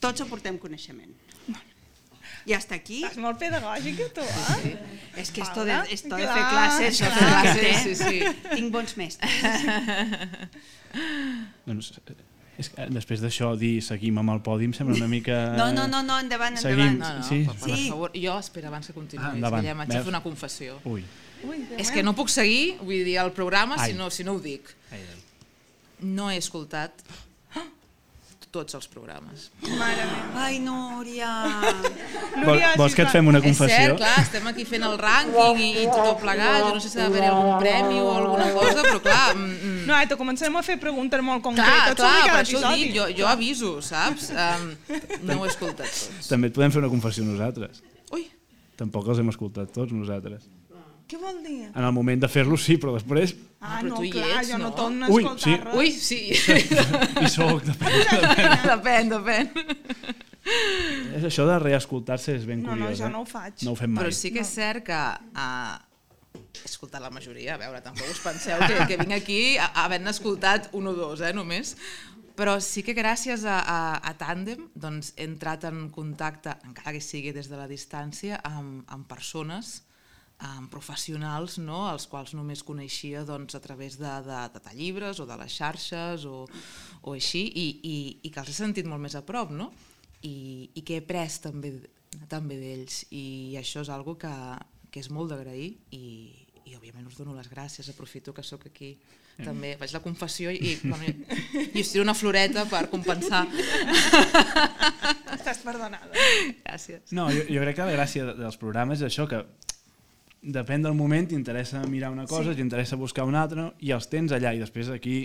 tots 0.00 0.24
aportem 0.24 0.58
coneixement. 0.58 1.14
I 2.46 2.54
hasta 2.54 2.76
aquí... 2.78 3.00
Estàs 3.02 3.18
molt 3.22 3.38
pedagògica, 3.42 4.06
tu, 4.14 4.22
eh? 4.22 4.74
És 5.18 5.32
que 5.34 5.42
esto 5.42 5.64
de, 5.66 5.76
esto 5.94 6.14
de 6.14 6.26
fer 6.30 6.44
classes, 6.52 7.00
clar. 7.00 7.10
això 7.10 7.10
de 7.10 7.18
Classes, 7.18 7.60
classes, 7.60 7.98
sí, 7.98 8.06
sí. 8.06 8.50
tinc 8.52 8.72
bons 8.74 8.94
mestres. 9.00 9.34
Doncs, 11.66 11.90
és 12.58 12.68
que 12.72 12.86
després 12.88 13.20
d'això 13.20 13.50
dir 13.58 13.82
seguim 13.84 14.16
amb 14.18 14.30
el 14.32 14.40
pòdium 14.40 14.72
sembla 14.72 14.96
una 14.96 15.08
mica... 15.08 15.54
No, 15.56 15.72
no, 15.72 15.86
no, 15.88 16.02
no 16.02 16.18
endavant, 16.20 16.56
Seguim. 16.56 16.80
endavant. 16.96 17.18
No, 17.18 17.22
no, 17.22 17.28
Sí. 17.28 17.44
per, 17.44 17.54
per 17.56 17.76
Sí. 17.76 17.88
favor. 17.90 18.10
Jo, 18.14 18.38
espera, 18.38 18.68
abans 18.68 18.86
que 18.86 18.92
continuïs, 18.96 19.28
Ah, 19.28 19.34
endavant. 19.34 19.64
ja 19.64 19.74
m'haig 19.74 19.88
de 19.88 20.00
fer 20.00 20.08
una 20.08 20.22
confessió. 20.22 20.78
Ui. 20.84 21.04
Ui, 21.44 21.66
És 21.76 21.90
que 21.90 22.02
no 22.02 22.14
puc 22.16 22.28
seguir, 22.32 22.78
vull 22.80 23.04
dir, 23.04 23.18
el 23.18 23.30
programa 23.32 23.76
Ai. 23.78 23.90
si 23.92 23.96
no, 23.98 24.10
si 24.10 24.24
no 24.24 24.32
ho 24.32 24.40
dic. 24.40 24.62
Ai, 24.90 25.00
ai. 25.00 25.22
No 26.00 26.30
he 26.30 26.36
escoltat 26.38 26.92
tots 28.54 28.76
els 28.78 28.86
programes. 28.88 29.50
Mare 29.76 30.04
meva. 30.08 30.44
Ai, 30.46 30.58
Núria! 30.64 31.30
Núria, 32.36 32.70
Vols 32.80 32.94
que 32.96 33.04
et 33.04 33.10
fem 33.12 33.26
una 33.28 33.40
És 33.42 33.44
confessió? 33.44 33.76
cert, 33.76 33.98
clar, 34.00 34.12
estem 34.22 34.46
aquí 34.48 34.64
fent 34.68 34.86
el 34.86 34.94
rànquing 35.00 35.60
i, 35.60 35.70
i 35.82 35.86
tot 35.92 36.20
plegat, 36.22 36.62
jo 36.64 36.70
no 36.76 36.80
sé 36.84 36.88
si 36.92 36.98
ha 37.00 37.04
d'haver 37.08 37.26
algun 37.28 37.58
premi 37.60 38.00
o 38.00 38.08
alguna 38.14 38.48
cosa, 38.56 38.80
però 38.86 39.00
clar... 39.04 39.34
Mm, 39.36 39.50
mm, 39.56 39.82
No, 39.86 39.94
Aita, 39.94 40.16
comencem 40.18 40.56
a 40.58 40.62
fer 40.66 40.78
preguntes 40.82 41.20
molt 41.22 41.42
Clar, 41.44 41.52
concretes 41.52 42.00
clar, 42.00 42.12
sobre 42.16 42.32
per 42.32 42.40
això 42.42 42.62
dic, 42.74 42.94
jo, 42.96 43.04
jo 43.20 43.28
aviso, 43.30 43.74
saps? 43.84 44.30
Um, 44.32 44.70
no 45.28 45.40
ho 45.40 45.44
he 45.46 45.50
escoltat 45.52 45.86
tots. 45.86 46.26
També 46.30 46.48
et 46.50 46.56
podem 46.56 46.72
fer 46.74 46.80
una 46.82 46.90
confessió 46.90 47.22
nosaltres. 47.26 47.82
Ui, 48.16 48.24
Tampoc 48.76 49.06
els 49.12 49.20
hem 49.22 49.30
escoltat 49.32 49.70
tots 49.72 49.94
nosaltres. 49.94 50.48
Què 51.06 51.18
vol 51.22 51.36
dir? 51.44 51.68
En 51.70 51.84
el 51.86 51.92
moment 51.94 52.18
de 52.24 52.28
fer-los 52.28 52.64
sí, 52.66 52.76
però 52.82 52.94
després... 52.96 53.36
Ah, 53.60 53.78
però 53.80 53.92
no, 53.94 54.00
hi 54.04 54.10
clar, 54.10 54.40
ets, 54.40 54.48
jo 54.50 54.58
no, 54.58 54.68
no? 54.68 54.74
torno 54.76 55.06
a 55.06 55.10
Ui, 55.14 55.22
escoltar 55.22 55.44
sí. 55.44 55.54
res. 55.62 55.74
ui, 55.78 55.92
sí. 55.92 56.18
Hi 57.22 57.28
soc, 57.30 57.62
depèn. 57.66 58.56
depèn, 58.66 59.12
depèn. 59.14 59.50
És 61.16 61.24
això 61.26 61.46
de 61.48 61.56
reescoltar-se 61.62 62.34
és 62.36 62.44
ben 62.46 62.60
No, 62.62 62.74
no, 62.74 62.86
curiós, 62.86 62.98
jo 63.00 63.06
eh? 63.08 63.12
no 63.14 63.22
ho 63.22 63.28
faig. 63.28 63.62
No 63.66 63.72
ho 63.74 63.78
fem 63.78 63.94
mai. 63.94 64.02
Però 64.04 64.14
sí 64.14 64.30
que 64.34 64.42
és 64.44 64.50
cert 64.58 64.84
que 64.86 64.98
uh, 64.98 65.78
he 66.42 66.66
escoltat 66.68 67.02
la 67.02 67.10
majoria, 67.14 67.54
a 67.56 67.60
veure, 67.62 67.80
tampoc 67.86 68.10
us 68.12 68.20
penseu 68.22 68.60
que, 68.66 68.82
que 68.90 68.98
vinc 69.02 69.16
aquí 69.16 69.40
a- 69.62 69.70
havent 69.86 70.06
escoltat 70.12 70.68
un 70.78 70.90
o 70.92 70.94
dos, 70.98 71.22
eh, 71.24 71.32
només. 71.36 71.74
Però 72.36 72.58
sí 72.60 72.82
que 72.84 72.92
gràcies 72.98 73.46
a, 73.48 73.56
a, 73.64 73.78
a 74.04 74.12
Tàndem 74.20 74.66
doncs, 74.76 75.14
he 75.16 75.24
entrat 75.24 75.64
en 75.70 75.86
contacte, 75.94 76.52
encara 76.68 76.92
que 76.98 77.00
sigui 77.00 77.32
des 77.32 77.48
de 77.48 77.56
la 77.56 77.64
distància, 77.70 78.42
amb, 78.44 78.84
amb 78.92 79.06
persones 79.08 79.78
amb 80.44 80.68
professionals 80.70 81.56
no? 81.58 81.86
els 81.92 82.04
quals 82.10 82.34
només 82.36 82.62
coneixia 82.62 83.22
doncs, 83.24 83.54
a 83.56 83.60
través 83.64 83.96
de, 83.96 84.10
de, 84.26 84.40
de 84.52 84.74
llibres 84.76 85.20
o 85.20 85.26
de 85.26 85.36
les 85.40 85.52
xarxes 85.54 86.26
o, 86.28 86.44
o 87.02 87.14
així 87.16 87.46
i, 87.48 87.66
i, 87.82 87.96
i 88.22 88.30
que 88.30 88.40
els 88.42 88.50
he 88.52 88.56
sentit 88.58 88.86
molt 88.86 89.00
més 89.00 89.16
a 89.16 89.22
prop 89.24 89.50
no? 89.50 89.70
I, 90.22 90.68
i 90.74 90.82
que 90.84 90.98
he 91.00 91.04
pres 91.04 91.38
també, 91.44 91.72
també 92.28 92.58
d'ells 92.60 93.04
i 93.16 93.56
això 93.60 93.80
és 93.84 93.88
algo 93.92 94.16
que, 94.20 94.32
que 94.92 95.00
és 95.00 95.08
molt 95.12 95.32
d'agrair 95.32 95.70
i, 95.96 96.04
i 96.66 96.76
òbviament 96.76 97.06
us 97.08 97.16
dono 97.16 97.32
les 97.36 97.48
gràcies, 97.48 97.88
aprofito 97.92 98.34
que 98.36 98.42
sóc 98.44 98.66
aquí 98.68 98.96
també 99.36 99.74
faig 99.76 99.92
la 99.92 100.00
confessió 100.00 100.48
i, 100.52 100.56
i, 100.56 100.70
bueno, 100.80 101.10
i 101.76 101.80
us 101.82 101.90
tiro 101.92 102.04
una 102.06 102.14
floreta 102.16 102.62
per 102.70 102.86
compensar. 102.88 103.42
Estàs 105.36 105.60
perdonada. 105.64 106.08
Gràcies. 106.64 107.12
No, 107.12 107.26
jo, 107.32 107.42
jo 107.48 107.60
crec 107.64 107.76
que 107.78 107.84
la 107.88 107.94
gràcia 107.98 108.24
de- 108.30 108.36
dels 108.40 108.56
programes 108.60 109.02
és 109.02 109.10
això, 109.10 109.26
que 109.28 109.42
depèn 110.46 110.84
del 110.84 110.94
moment, 110.94 111.26
t'interessa 111.28 111.82
mirar 111.90 112.12
una 112.14 112.26
cosa, 112.26 112.52
sí. 112.52 112.60
t'interessa 112.60 112.96
buscar 112.96 113.26
una 113.26 113.42
altra, 113.42 113.66
i 113.82 113.90
els 113.94 114.06
tens 114.10 114.32
allà, 114.32 114.54
i 114.54 114.62
després 114.62 114.90
aquí 114.94 115.18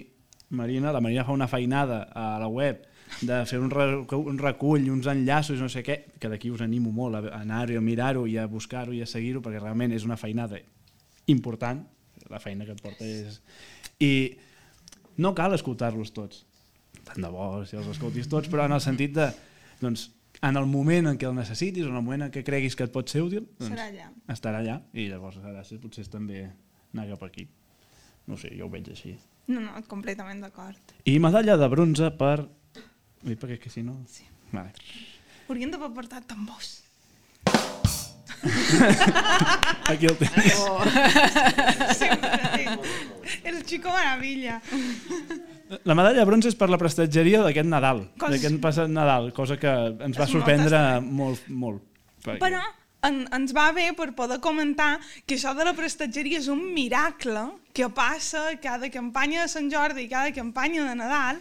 Marina, 0.58 0.92
la 0.92 1.02
Marina 1.02 1.24
fa 1.28 1.36
una 1.36 1.48
feinada 1.48 2.04
a 2.12 2.40
la 2.42 2.50
web 2.52 2.88
de 3.22 3.38
fer 3.46 3.60
un, 3.60 3.72
un 3.72 4.40
recull, 4.40 4.88
uns 4.92 5.08
enllaços, 5.12 5.60
no 5.62 5.70
sé 5.70 5.84
què, 5.86 5.98
que 6.20 6.32
d'aquí 6.32 6.52
us 6.52 6.64
animo 6.64 6.94
molt 6.96 7.20
a 7.20 7.42
anar-ho, 7.42 7.78
a 7.78 7.84
mirar-ho 7.84 8.26
i 8.28 8.38
a 8.40 8.48
buscar-ho 8.50 8.96
i 8.96 9.02
a 9.04 9.10
seguir-ho, 9.10 9.44
perquè 9.44 9.62
realment 9.62 9.94
és 9.96 10.08
una 10.08 10.18
feinada 10.18 10.60
important, 11.32 11.84
la 12.32 12.40
feina 12.40 12.66
que 12.66 12.76
et 12.76 12.82
porta 12.82 13.06
és... 13.06 13.42
I 14.02 14.12
no 15.22 15.36
cal 15.38 15.54
escoltar-los 15.54 16.14
tots, 16.16 16.46
tant 17.06 17.22
de 17.22 17.30
bo 17.30 17.62
si 17.68 17.78
els 17.78 17.92
escoltis 17.92 18.30
tots, 18.32 18.50
però 18.50 18.66
en 18.66 18.74
el 18.74 18.82
sentit 18.82 19.14
de, 19.14 19.28
doncs, 19.84 20.08
en 20.42 20.58
el 20.58 20.66
moment 20.66 21.12
en 21.12 21.18
què 21.22 21.28
el 21.30 21.36
necessitis, 21.38 21.86
o 21.86 21.90
en 21.92 21.98
el 22.00 22.04
moment 22.06 22.26
en 22.28 22.32
què 22.34 22.44
creguis 22.46 22.76
que 22.76 22.86
et 22.88 22.94
pot 22.94 23.10
ser 23.10 23.22
útil, 23.26 23.46
doncs, 23.60 23.72
Serà 23.74 23.88
allà. 23.92 24.08
estarà 24.34 24.62
allà, 24.64 24.80
i 24.94 25.08
llavors 25.12 25.38
gràcies 25.44 25.82
potser 25.84 26.02
és 26.06 26.10
també 26.10 26.44
anar 26.94 27.08
cap 27.14 27.24
aquí. 27.28 27.48
No 28.28 28.38
sé, 28.38 28.52
jo 28.58 28.66
ho 28.68 28.70
veig 28.74 28.90
així. 28.94 29.16
No, 29.48 29.60
no, 29.60 29.72
completament 29.90 30.42
d'acord. 30.42 30.96
I 31.06 31.18
medalla 31.20 31.58
de 31.58 31.68
bronze 31.72 32.12
per... 32.18 32.48
Ui, 33.26 33.36
perquè 33.36 33.58
és 33.58 33.64
que 33.64 33.70
si 33.74 33.84
no... 33.86 34.00
Sí. 34.10 34.26
Vale. 34.52 34.72
Haurien 35.48 35.72
d'haver 35.74 35.92
portat 35.96 36.26
tambors. 36.30 36.82
Aquí 39.92 40.06
el 40.08 40.18
tens. 40.18 40.60
Oh. 40.60 40.82
Sempre. 41.94 42.80
El 43.44 43.64
Chico 43.66 43.90
Maravilla. 43.90 44.62
La 45.84 45.96
medalla 45.96 46.20
de 46.20 46.26
bronze 46.28 46.50
és 46.52 46.58
per 46.60 46.68
la 46.70 46.78
prestatgeria 46.82 47.42
d'aquest 47.46 47.70
Nadal, 47.72 48.02
Cos- 48.20 48.34
d'aquest 48.34 48.58
passat 48.64 48.90
Nadal, 48.92 49.30
cosa 49.34 49.56
que 49.60 49.72
ens 49.72 50.18
va 50.20 50.26
És 50.28 50.34
sorprendre 50.34 50.82
molt, 51.06 51.46
molt. 51.48 51.84
Perquè- 52.26 52.42
Però 52.44 52.60
en, 53.08 53.22
ens 53.34 53.54
va 53.56 53.70
bé 53.72 53.88
per 53.98 54.10
poder 54.18 54.42
comentar 54.44 55.00
que 55.26 55.38
això 55.40 55.54
de 55.56 55.64
la 55.66 55.74
prestatgeria 55.78 56.42
és 56.42 56.50
un 56.52 56.74
miracle 56.76 57.46
que 57.74 57.88
passa 57.90 58.50
cada 58.62 58.90
campanya 58.92 59.46
de 59.46 59.48
Sant 59.54 59.72
Jordi 59.72 60.04
i 60.06 60.10
cada 60.12 60.34
campanya 60.36 60.90
de 60.90 60.96
Nadal. 61.00 61.40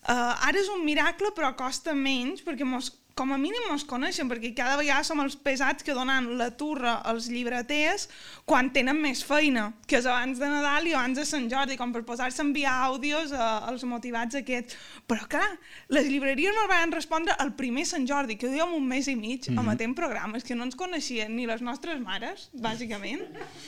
Uh, 0.00 0.34
ara 0.48 0.58
és 0.60 0.68
un 0.72 0.84
miracle 0.84 1.32
però 1.36 1.54
costa 1.56 1.92
menys 1.96 2.40
perquè 2.44 2.64
mos, 2.68 2.92
com 3.20 3.34
a 3.34 3.38
mínim 3.40 3.68
ens 3.68 3.84
coneixen 3.84 4.30
perquè 4.30 4.54
cada 4.56 4.78
vegada 4.80 5.04
som 5.04 5.20
els 5.20 5.36
pesats 5.36 5.84
que 5.84 5.92
donen 5.96 6.30
la 6.38 6.48
turra 6.56 6.94
als 7.10 7.28
llibreters 7.28 8.06
quan 8.48 8.70
tenen 8.72 8.96
més 9.02 9.20
feina 9.26 9.66
que 9.84 9.98
és 9.98 10.08
abans 10.08 10.40
de 10.40 10.48
Nadal 10.48 10.88
i 10.88 10.94
abans 10.96 11.20
de 11.20 11.26
Sant 11.28 11.44
Jordi 11.52 11.76
com 11.76 11.92
per 11.92 12.00
posar-se 12.08 12.40
a 12.40 12.46
enviar 12.46 12.78
àudios 12.86 13.34
a, 13.36 13.50
als 13.68 13.84
motivats 13.84 14.40
aquests 14.40 14.78
però 15.10 15.28
clar, 15.28 15.50
les 15.92 16.08
llibreries 16.08 16.56
no 16.56 16.64
van 16.70 16.96
respondre 16.96 17.36
el 17.44 17.52
primer 17.60 17.84
Sant 17.90 18.08
Jordi 18.08 18.38
que 18.40 18.48
duíem 18.48 18.72
un 18.78 18.88
mes 18.88 19.10
i 19.12 19.16
mig 19.16 19.44
mm 19.44 19.52
-hmm. 19.52 19.60
emetent 19.66 19.94
programes 20.00 20.44
que 20.44 20.54
no 20.54 20.64
ens 20.64 20.76
coneixien 20.76 21.36
ni 21.36 21.46
les 21.46 21.60
nostres 21.60 22.00
mares 22.00 22.48
bàsicament 22.54 23.20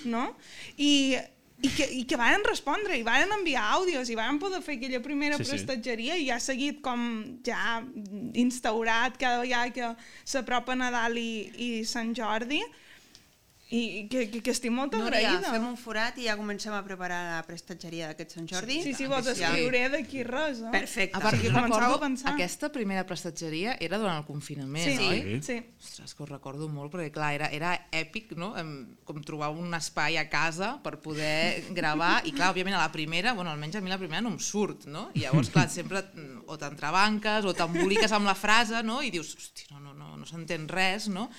no? 0.05 0.33
i 0.79 1.19
i 1.63 1.71
que, 1.71 1.87
i 1.95 2.03
que 2.11 2.19
van 2.19 2.43
respondre 2.47 2.97
i 2.99 3.05
van 3.07 3.31
enviar 3.39 3.63
àudios 3.77 4.09
i 4.11 4.17
van 4.19 4.41
poder 4.43 4.59
fer 4.67 4.77
aquella 4.81 5.01
primera 5.05 5.37
Sí, 5.39 5.45
sí, 5.45 5.51
sí. 5.51 5.57
prestatgeria 5.57 6.17
i 6.19 6.31
ha 6.35 6.41
seguit 6.43 6.81
com 6.83 7.05
ja 7.47 7.81
instaurat 8.35 9.19
cada 9.21 9.43
vegada 9.45 9.71
que 9.75 9.93
s'apropa 10.25 10.75
Nadal 10.79 11.19
i, 11.19 11.31
i 11.55 11.69
Sant 11.87 12.15
Jordi 12.19 12.63
i 13.73 14.07
que, 14.13 14.27
que, 14.29 14.43
que 14.45 14.53
estic 14.53 14.69
molt 14.75 14.93
Núria, 14.93 15.23
agraïda. 15.33 15.51
fem 15.55 15.65
un 15.65 15.77
forat 15.81 16.19
i 16.21 16.27
ja 16.27 16.35
comencem 16.37 16.75
a 16.77 16.83
preparar 16.85 17.21
la 17.31 17.43
prestatgeria 17.47 18.11
d'aquest 18.11 18.35
Sant 18.37 18.49
Jordi. 18.51 18.83
Sí, 18.85 18.93
sí, 18.99 19.07
vols 19.09 19.31
escriure 19.33 19.81
d'aquí 19.95 20.21
res, 20.29 20.61
eh? 20.61 20.73
Perfecte. 20.75 21.17
A 21.17 21.23
part, 21.25 21.39
Sí, 21.41 21.47
jo 21.49 21.55
recordo, 21.57 21.95
a 21.97 22.01
pensar. 22.03 22.35
aquesta 22.35 22.69
primera 22.75 23.07
prestatgeria 23.09 23.79
era 23.81 23.97
durant 23.99 24.19
el 24.21 24.27
confinament, 24.29 24.85
Sí, 24.85 25.09
oi? 25.09 25.23
sí, 25.23 25.41
sí. 25.47 25.57
Ostres, 25.81 26.13
que 26.15 26.23
ho 26.23 26.27
recordo 26.29 26.69
molt, 26.69 26.93
perquè 26.93 27.11
clar, 27.17 27.33
era, 27.39 27.49
era 27.49 27.73
èpic, 27.91 28.37
no? 28.37 28.53
Em, 28.61 28.75
com 29.09 29.23
trobar 29.25 29.49
un 29.57 29.73
espai 29.75 30.19
a 30.21 30.27
casa 30.29 30.75
per 30.85 30.99
poder 31.01 31.65
gravar, 31.73 32.27
i 32.29 32.33
clar, 32.37 32.51
òbviament 32.53 32.77
a 32.77 32.85
la 32.85 32.93
primera, 32.93 33.33
bueno, 33.33 33.51
almenys 33.57 33.81
a 33.81 33.81
mi 33.81 33.89
la 33.89 33.99
primera 33.99 34.21
no 34.21 34.35
em 34.35 34.39
surt, 34.39 34.85
no? 34.85 35.09
I 35.17 35.25
llavors, 35.25 35.49
clar, 35.49 35.69
sempre 35.73 36.05
mm, 36.13 36.45
o 36.47 36.59
t'entrebanques 36.61 37.49
o 37.49 37.57
t'emboliques 37.57 38.13
amb 38.13 38.29
la 38.29 38.35
frase, 38.37 38.83
no? 38.85 39.01
I 39.01 39.09
dius, 39.11 39.33
hosti, 39.41 39.71
no, 39.73 39.81
no, 39.81 39.95
no, 39.97 40.17
no 40.21 40.29
s'entén 40.29 40.69
res, 40.69 41.09
no? 41.09 41.31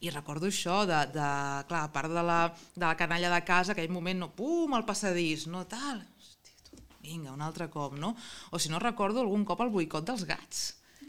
I 0.00 0.10
recordo 0.14 0.46
això, 0.46 0.84
de, 0.86 0.98
de, 1.10 1.28
clar, 1.66 1.82
a 1.88 1.92
part 1.92 2.12
de 2.14 2.22
la, 2.22 2.38
de 2.76 2.84
la 2.84 2.94
canalla 2.96 3.32
de 3.32 3.40
casa, 3.46 3.72
aquell 3.74 3.90
moment, 3.90 4.20
no, 4.22 4.28
pum, 4.36 4.76
al 4.76 4.84
passadís, 4.86 5.48
no, 5.50 5.64
tal, 5.66 6.04
hosti, 6.20 6.54
tu, 6.68 6.78
vinga, 7.02 7.32
un 7.34 7.42
altre 7.42 7.66
cop, 7.72 7.96
no? 7.98 8.12
O 8.54 8.60
si 8.62 8.70
no, 8.70 8.78
recordo 8.78 9.24
algun 9.24 9.42
cop 9.48 9.64
el 9.66 9.72
boicot 9.74 10.06
dels 10.06 10.22
gats, 10.28 10.62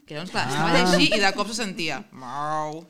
que 0.07 0.17
llavors, 0.17 0.33
clar, 0.33 0.47
estava 0.49 0.71
allà 0.71 0.81
així 0.87 1.11
i 1.13 1.21
de 1.21 1.31
cop 1.37 1.51
se 1.51 1.59
sentia 1.61 2.01
mau, 2.17 2.81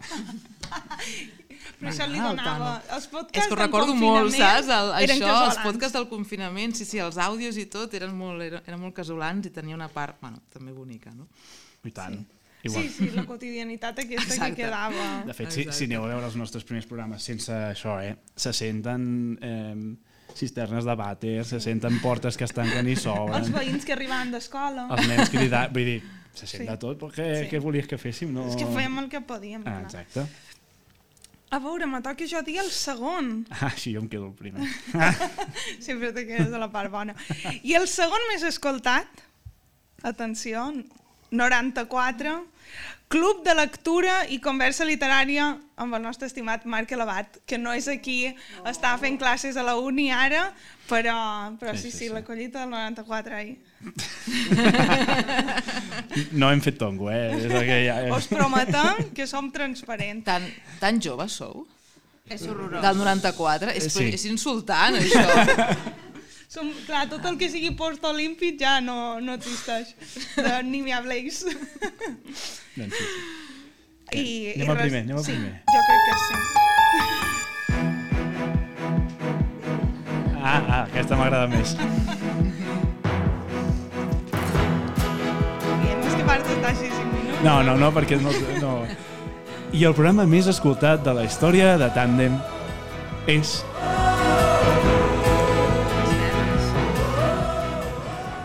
Però 1.80 1.92
això 1.92 2.08
li 2.10 2.20
Ah, 2.20 2.30
el 2.32 2.38
donava... 2.38 2.72
Els 2.96 3.06
podcasts 3.12 3.40
És 3.40 3.48
que 3.48 3.56
ho 3.56 3.60
recordo 3.60 3.94
molt, 3.96 4.34
saps? 4.36 4.68
El, 4.74 4.90
això, 5.04 5.30
els 5.46 5.60
podcasts 5.64 5.96
del 5.96 6.08
confinament, 6.12 6.76
sí, 6.76 6.88
sí, 6.88 7.00
els 7.04 7.20
àudios 7.20 7.60
i 7.60 7.68
tot, 7.72 7.94
eren 7.96 8.16
molt, 8.16 8.44
eren, 8.44 8.64
eren 8.68 8.82
molt 8.82 8.96
casolans 8.98 9.48
i 9.48 9.52
tenia 9.56 9.78
una 9.78 9.88
part, 9.92 10.18
bueno, 10.24 10.42
també 10.54 10.76
bonica, 10.76 11.12
no? 11.16 11.28
I 11.88 11.92
tant. 11.96 12.20
Igual. 12.64 12.84
Sí, 12.84 12.90
sí, 12.90 13.10
la 13.16 13.24
quotidianitat 13.26 14.00
aquesta 14.04 14.34
Exacte. 14.34 14.56
que 14.56 14.64
quedava. 14.66 15.24
De 15.26 15.34
fet, 15.34 15.52
si, 15.56 15.64
si 15.72 15.86
aneu 15.88 16.04
a 16.04 16.10
veure 16.12 16.26
els 16.28 16.36
nostres 16.36 16.66
primers 16.68 16.86
programes 16.90 17.24
sense 17.24 17.54
això, 17.54 17.96
eh, 18.04 18.18
se 18.36 18.52
senten 18.54 19.38
eh, 19.42 19.76
cisternes 20.36 20.84
de 20.86 20.96
vàter, 21.00 21.38
se 21.48 21.60
senten 21.64 22.02
portes 22.04 22.36
que 22.38 22.44
es 22.44 22.52
tanquen 22.54 22.88
i 22.88 22.98
Els 22.98 23.06
s'obren, 23.08 23.48
veïns 23.56 23.86
que 23.88 23.94
arribaven 23.96 24.32
d'escola. 24.36 24.90
els 24.92 25.08
nens 25.08 25.30
cridant, 25.32 25.72
vull 25.74 25.86
dir, 25.86 26.04
se 26.34 26.46
sent 26.48 26.66
Sí. 26.66 26.70
de 26.70 26.78
tot, 26.78 27.00
però 27.00 27.10
què, 27.16 27.30
Sí. 27.46 27.50
què 27.56 27.60
volies 27.64 27.88
que 27.88 27.98
féssim? 27.98 28.34
No... 28.36 28.46
És 28.50 28.56
que 28.60 28.68
fèiem 28.68 29.00
el 29.00 29.10
que 29.10 29.22
podíem. 29.22 29.64
Ah, 29.66 29.80
exacte. 29.82 30.28
A 31.52 31.58
veure, 31.58 31.88
me 31.88 31.98
toca 32.06 32.28
jo 32.30 32.44
dir 32.46 32.60
el 32.62 32.70
segon. 32.70 33.48
Ah, 33.50 33.72
sí, 33.76 33.96
jo 33.96 34.02
em 34.04 34.08
quedo 34.12 34.28
el 34.28 34.34
primer. 34.38 34.68
Sempre 35.80 36.12
te 36.14 36.28
quedes 36.28 36.54
a 36.54 36.60
la 36.60 36.68
part 36.72 36.92
bona. 36.92 37.16
I 37.64 37.74
el 37.80 37.88
segon 37.88 38.20
més 38.32 38.44
escoltat, 38.44 39.08
atenció, 40.04 40.68
94, 41.32 42.46
Club 43.10 43.44
de 43.44 43.56
Lectura 43.58 44.20
i 44.30 44.38
Conversa 44.38 44.86
Literària 44.86 45.58
amb 45.82 45.96
el 45.98 46.04
nostre 46.04 46.28
estimat 46.30 46.66
Marc 46.70 46.92
Elevat, 46.94 47.40
que 47.50 47.58
no 47.58 47.74
és 47.74 47.88
aquí, 47.90 48.28
oh. 48.30 48.68
està 48.70 48.92
fent 49.02 49.18
classes 49.18 49.58
a 49.58 49.64
la 49.66 49.74
uni 49.82 50.12
ara, 50.14 50.52
però, 50.90 51.16
però 51.58 51.74
Sí, 51.74 51.90
sí, 51.90 51.92
sí, 51.92 51.98
sí, 52.06 52.10
la 52.14 52.22
collita 52.26 52.62
del 52.62 52.70
94 52.70 53.36
ahir. 53.36 53.58
No 56.38 56.52
hem 56.52 56.62
fet 56.62 56.78
tongo, 56.78 57.10
eh? 57.10 57.32
És 57.38 57.46
el 57.50 57.66
que 57.66 57.80
ja... 57.88 57.98
Us 58.14 58.28
prometem 58.30 59.10
que 59.16 59.26
som 59.30 59.50
transparents. 59.54 60.26
Tan, 60.28 60.46
tan 60.82 61.02
joves 61.02 61.38
sou? 61.42 61.66
És 62.30 62.44
horrorós. 62.46 62.84
Del 62.84 62.98
94? 63.02 63.74
És, 63.74 63.90
Sí. 63.94 64.12
és 64.14 64.26
insultant, 64.30 65.00
això. 65.00 65.26
Som, 66.50 66.72
clar, 66.88 67.04
tot 67.06 67.22
el 67.30 67.36
que 67.38 67.46
sigui 67.54 67.76
post-olímpic 67.78 68.56
ja 68.58 68.80
no, 68.82 69.20
no 69.22 69.36
existeix. 69.38 69.92
De, 70.34 70.64
ni 70.66 70.82
m'hi 70.82 70.90
habléis. 70.98 71.44
Doncs 71.46 72.96
sí, 72.98 73.06
sí. 73.06 73.20
I, 74.10 74.56
Anem 74.56 74.66
i 74.66 74.70
al 74.74 74.80
primer, 74.80 75.02
anem 75.06 75.20
al 75.20 75.26
sí, 75.28 75.36
primer. 75.38 75.62
Jo 75.70 75.80
crec 75.86 76.02
que 76.08 76.16
sí. 76.24 76.34
Ah, 80.42 80.58
ah, 80.58 80.82
aquesta 80.88 81.14
m'agrada 81.20 81.46
més. 81.54 81.78
I 85.86 85.94
no 85.94 86.02
és 86.02 86.16
que 86.18 86.26
part 86.26 86.42
estar 86.42 86.74
així 86.74 86.90
5 86.90 87.14
minuts. 87.14 87.46
No, 87.46 87.62
no, 87.62 87.78
no, 87.78 87.94
perquè 87.94 88.18
no, 88.24 88.34
no... 88.58 88.74
I 89.70 89.86
el 89.86 89.94
programa 89.94 90.26
més 90.26 90.50
escoltat 90.50 91.06
de 91.06 91.14
la 91.14 91.30
història 91.30 91.78
de 91.78 91.94
Tàndem 91.94 92.42
és... 93.30 93.60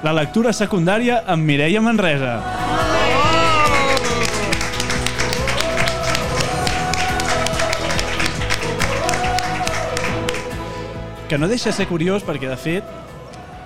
La 0.07 0.12
lectura 0.18 0.52
secundària 0.59 1.20
amb 1.34 1.48
Mireia 1.50 1.80
Manresa. 1.88 2.34
Que 11.28 11.38
no 11.38 11.48
deixa 11.48 11.70
de 11.70 11.76
ser 11.78 11.86
curiós 11.88 12.22
perquè, 12.22 12.46
de 12.50 12.57
fet, 12.61 12.84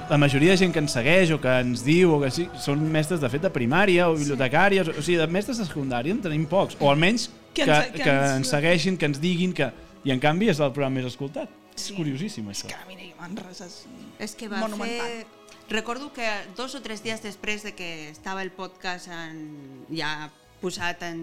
la 0.09 0.17
majoria 0.17 0.55
de 0.55 0.61
gent 0.61 0.73
que 0.73 0.81
ens 0.81 0.95
segueix 0.95 1.33
o 1.35 1.41
que 1.43 1.51
ens 1.61 1.83
diu 1.85 2.15
o 2.17 2.21
que 2.23 2.31
sí, 2.33 2.47
són 2.63 2.85
mestres 2.95 3.21
de 3.21 3.29
fet 3.33 3.43
de 3.45 3.51
primària 3.53 4.07
o 4.09 4.15
bibliotecàries, 4.17 4.89
o 4.95 5.03
sigui, 5.03 5.19
de 5.21 5.27
mestres 5.29 5.59
de 5.61 5.67
secundària 5.69 6.15
en 6.15 6.23
tenim 6.25 6.47
pocs, 6.49 6.79
o 6.81 6.89
almenys 6.89 7.27
que, 7.53 7.65
Que 7.65 7.67
ens- 7.67 7.91
que, 7.93 8.03
que 8.05 8.11
ens- 8.15 8.37
ens 8.39 8.53
segueixin, 8.55 8.97
que 8.97 9.11
ens 9.11 9.21
diguin 9.21 9.53
que... 9.53 9.71
I 10.07 10.13
en 10.15 10.21
canvi 10.23 10.47
és 10.49 10.61
el 10.63 10.71
programa 10.73 11.01
més 11.01 11.09
escoltat. 11.11 11.51
És 11.75 11.91
curiosíssim, 11.93 12.47
això. 12.49 12.69
Que 12.71 12.79
mira, 12.87 13.11
Manresa 13.19 13.67
és... 13.67 13.81
És 14.23 14.35
que 14.39 14.47
va 14.49 14.63
Monumental. 14.63 15.05
fer... 15.11 15.38
Recordo 15.69 16.13
que 16.13 16.25
dos 16.57 16.75
o 16.75 16.81
tres 16.81 17.03
dies 17.05 17.21
després 17.21 17.61
de 17.63 17.75
que 17.77 18.09
estava 18.09 18.41
el 18.43 18.51
podcast 18.57 19.09
en, 19.13 19.85
ja 19.93 20.31
posat 20.63 21.03
en, 21.07 21.21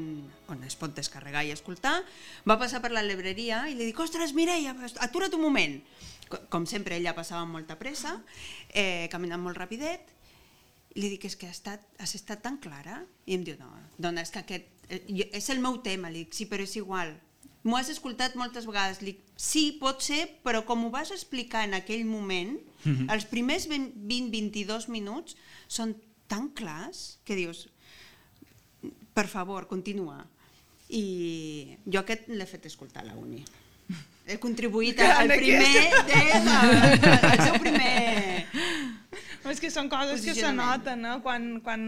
on 0.47 0.61
es 0.63 0.77
pot 0.79 0.93
descarregar 0.95 1.41
i 1.43 1.51
escoltar, 1.51 1.97
va 2.47 2.59
passar 2.61 2.79
per 2.83 2.91
la 2.93 3.01
llibreria 3.03 3.63
i 3.67 3.73
li 3.75 3.87
dic, 3.89 3.97
ostres, 3.99 4.35
Mireia, 4.37 4.75
atura't 5.03 5.33
un 5.35 5.41
moment. 5.43 5.79
Co- 6.29 6.43
Com 6.53 6.63
sempre, 6.69 6.95
ella 7.01 7.15
passava 7.17 7.41
amb 7.43 7.57
molta 7.57 7.75
pressa, 7.81 8.19
eh, 8.69 9.09
caminant 9.11 9.41
molt 9.43 9.57
rapidet, 9.57 10.13
i 10.95 11.01
li 11.01 11.09
dic, 11.17 11.25
és 11.27 11.35
que 11.35 11.49
has 11.49 11.57
estat, 11.57 11.81
has 11.99 12.13
estat 12.15 12.39
tan 12.45 12.61
clara? 12.63 13.01
I 13.25 13.35
em 13.35 13.43
diu, 13.43 13.57
no, 13.59 13.67
dona, 13.97 14.21
és 14.23 14.31
que 14.31 14.39
aquest, 14.45 14.69
eh, 14.87 15.01
és 15.33 15.49
el 15.51 15.59
meu 15.59 15.81
tema. 15.83 16.07
Li 16.13 16.23
dic, 16.23 16.37
sí, 16.37 16.45
però 16.47 16.63
és 16.63 16.77
igual. 16.79 17.11
M'ho 17.65 17.79
has 17.79 17.89
escoltat 17.89 18.35
moltes 18.37 18.67
vegades. 18.69 18.99
Dic, 19.01 19.21
sí, 19.41 19.71
pot 19.81 20.03
ser, 20.05 20.21
però 20.45 20.61
com 20.67 20.85
ho 20.85 20.91
vas 20.93 21.11
explicar 21.15 21.63
en 21.65 21.73
aquell 21.77 22.05
moment, 22.05 22.59
els 23.09 23.25
primers 23.25 23.65
20-22 23.71 24.85
minuts 24.93 25.33
són 25.67 25.95
tan 26.29 26.51
clars 26.53 27.17
que 27.25 27.37
dius, 27.37 27.65
per 29.17 29.25
favor, 29.31 29.65
continua. 29.71 30.21
I 30.93 31.77
jo 31.89 32.03
aquest 32.03 32.29
l'he 32.29 32.45
fet 32.45 32.67
escoltar 32.69 33.01
a 33.01 33.09
la 33.09 33.17
uni. 33.17 33.41
He 34.25 34.37
contribuït 34.41 35.01
al, 35.05 35.29
primer... 35.33 35.71
De, 36.05 36.21
al 36.37 37.41
seu 37.41 37.57
primer... 37.61 38.45
És 39.51 39.61
que 39.61 39.71
són 39.71 39.89
coses 39.91 40.23
que 40.25 40.35
se 40.35 40.51
noten, 40.55 41.03
no? 41.05 41.19
Quan, 41.25 41.59
quan 41.65 41.85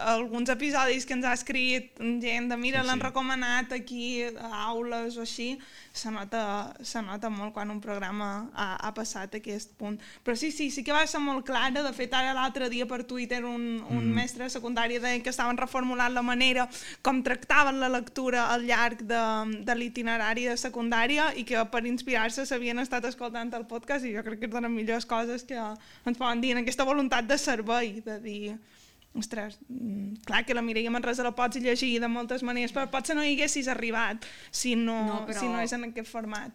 alguns 0.00 0.50
episodis 0.52 1.06
que 1.06 1.16
ens 1.16 1.26
ha 1.28 1.34
escrit 1.36 1.98
gent 2.22 2.50
de 2.50 2.58
mira, 2.60 2.80
Sí, 2.80 2.84
sí. 2.84 2.90
l'han 2.90 3.00
recomanat 3.00 3.72
aquí 3.72 4.04
a 4.24 4.50
aules 4.68 5.16
o 5.16 5.22
així, 5.24 5.58
se 5.94 6.10
nota, 6.10 6.74
se 6.82 7.00
nota 7.02 7.30
molt 7.30 7.54
quan 7.54 7.70
un 7.70 7.80
programa 7.80 8.50
ha, 8.52 8.74
ha 8.76 8.90
passat 8.96 9.36
aquest 9.38 9.76
punt. 9.78 10.00
Però 10.24 10.34
sí, 10.36 10.50
sí, 10.50 10.70
sí 10.74 10.82
que 10.84 10.92
va 10.92 11.04
ser 11.06 11.20
molt 11.22 11.46
clara. 11.46 11.84
De 11.84 11.92
fet, 11.94 12.12
ara 12.14 12.34
l'altre 12.34 12.68
dia 12.70 12.86
per 12.90 13.04
Twitter 13.04 13.44
un, 13.44 13.78
un 13.88 14.02
mm. 14.02 14.14
mestre 14.16 14.44
de 14.44 14.52
secundària 14.52 15.00
deia 15.00 15.22
que 15.22 15.30
estaven 15.30 15.58
reformulant 15.60 16.14
la 16.14 16.24
manera 16.26 16.66
com 17.02 17.22
tractaven 17.22 17.78
la 17.80 17.90
lectura 17.92 18.48
al 18.52 18.66
llarg 18.66 19.04
de, 19.06 19.22
de 19.64 19.76
l'itinerari 19.78 20.48
de 20.50 20.56
secundària 20.60 21.30
i 21.38 21.44
que 21.46 21.62
per 21.70 21.84
inspirar-se 21.86 22.46
s'havien 22.48 22.82
estat 22.82 23.06
escoltant 23.08 23.52
el 23.54 23.66
podcast 23.70 24.04
i 24.04 24.14
jo 24.16 24.24
crec 24.26 24.42
que 24.42 24.48
és 24.48 24.54
de 24.54 24.64
les 24.64 24.72
millors 24.72 25.06
coses 25.06 25.46
que 25.46 25.58
ens 25.58 26.18
poden 26.18 26.42
dir 26.42 26.54
en 26.54 26.63
aquesta 26.64 26.84
voluntat 26.88 27.28
de 27.30 27.38
servei, 27.38 28.00
de 28.04 28.18
dir 28.24 28.56
ostres, 29.14 29.60
mm, 29.68 30.24
clar 30.26 30.42
que 30.44 30.54
la 30.58 30.62
Mireia 30.66 30.90
Manresa 30.90 31.22
la 31.22 31.30
pots 31.38 31.60
llegir 31.62 32.00
de 32.02 32.08
moltes 32.10 32.42
maneres, 32.42 32.72
però 32.74 32.88
potser 32.90 33.14
no 33.14 33.22
hi 33.22 33.36
haguessis 33.36 33.68
arribat 33.70 34.24
si 34.50 34.74
no, 34.74 34.96
No, 35.06 35.20
però- 35.28 35.38
si 35.38 35.46
no 35.46 35.60
és 35.62 35.72
en 35.72 35.84
aquest 35.92 36.10
format. 36.10 36.50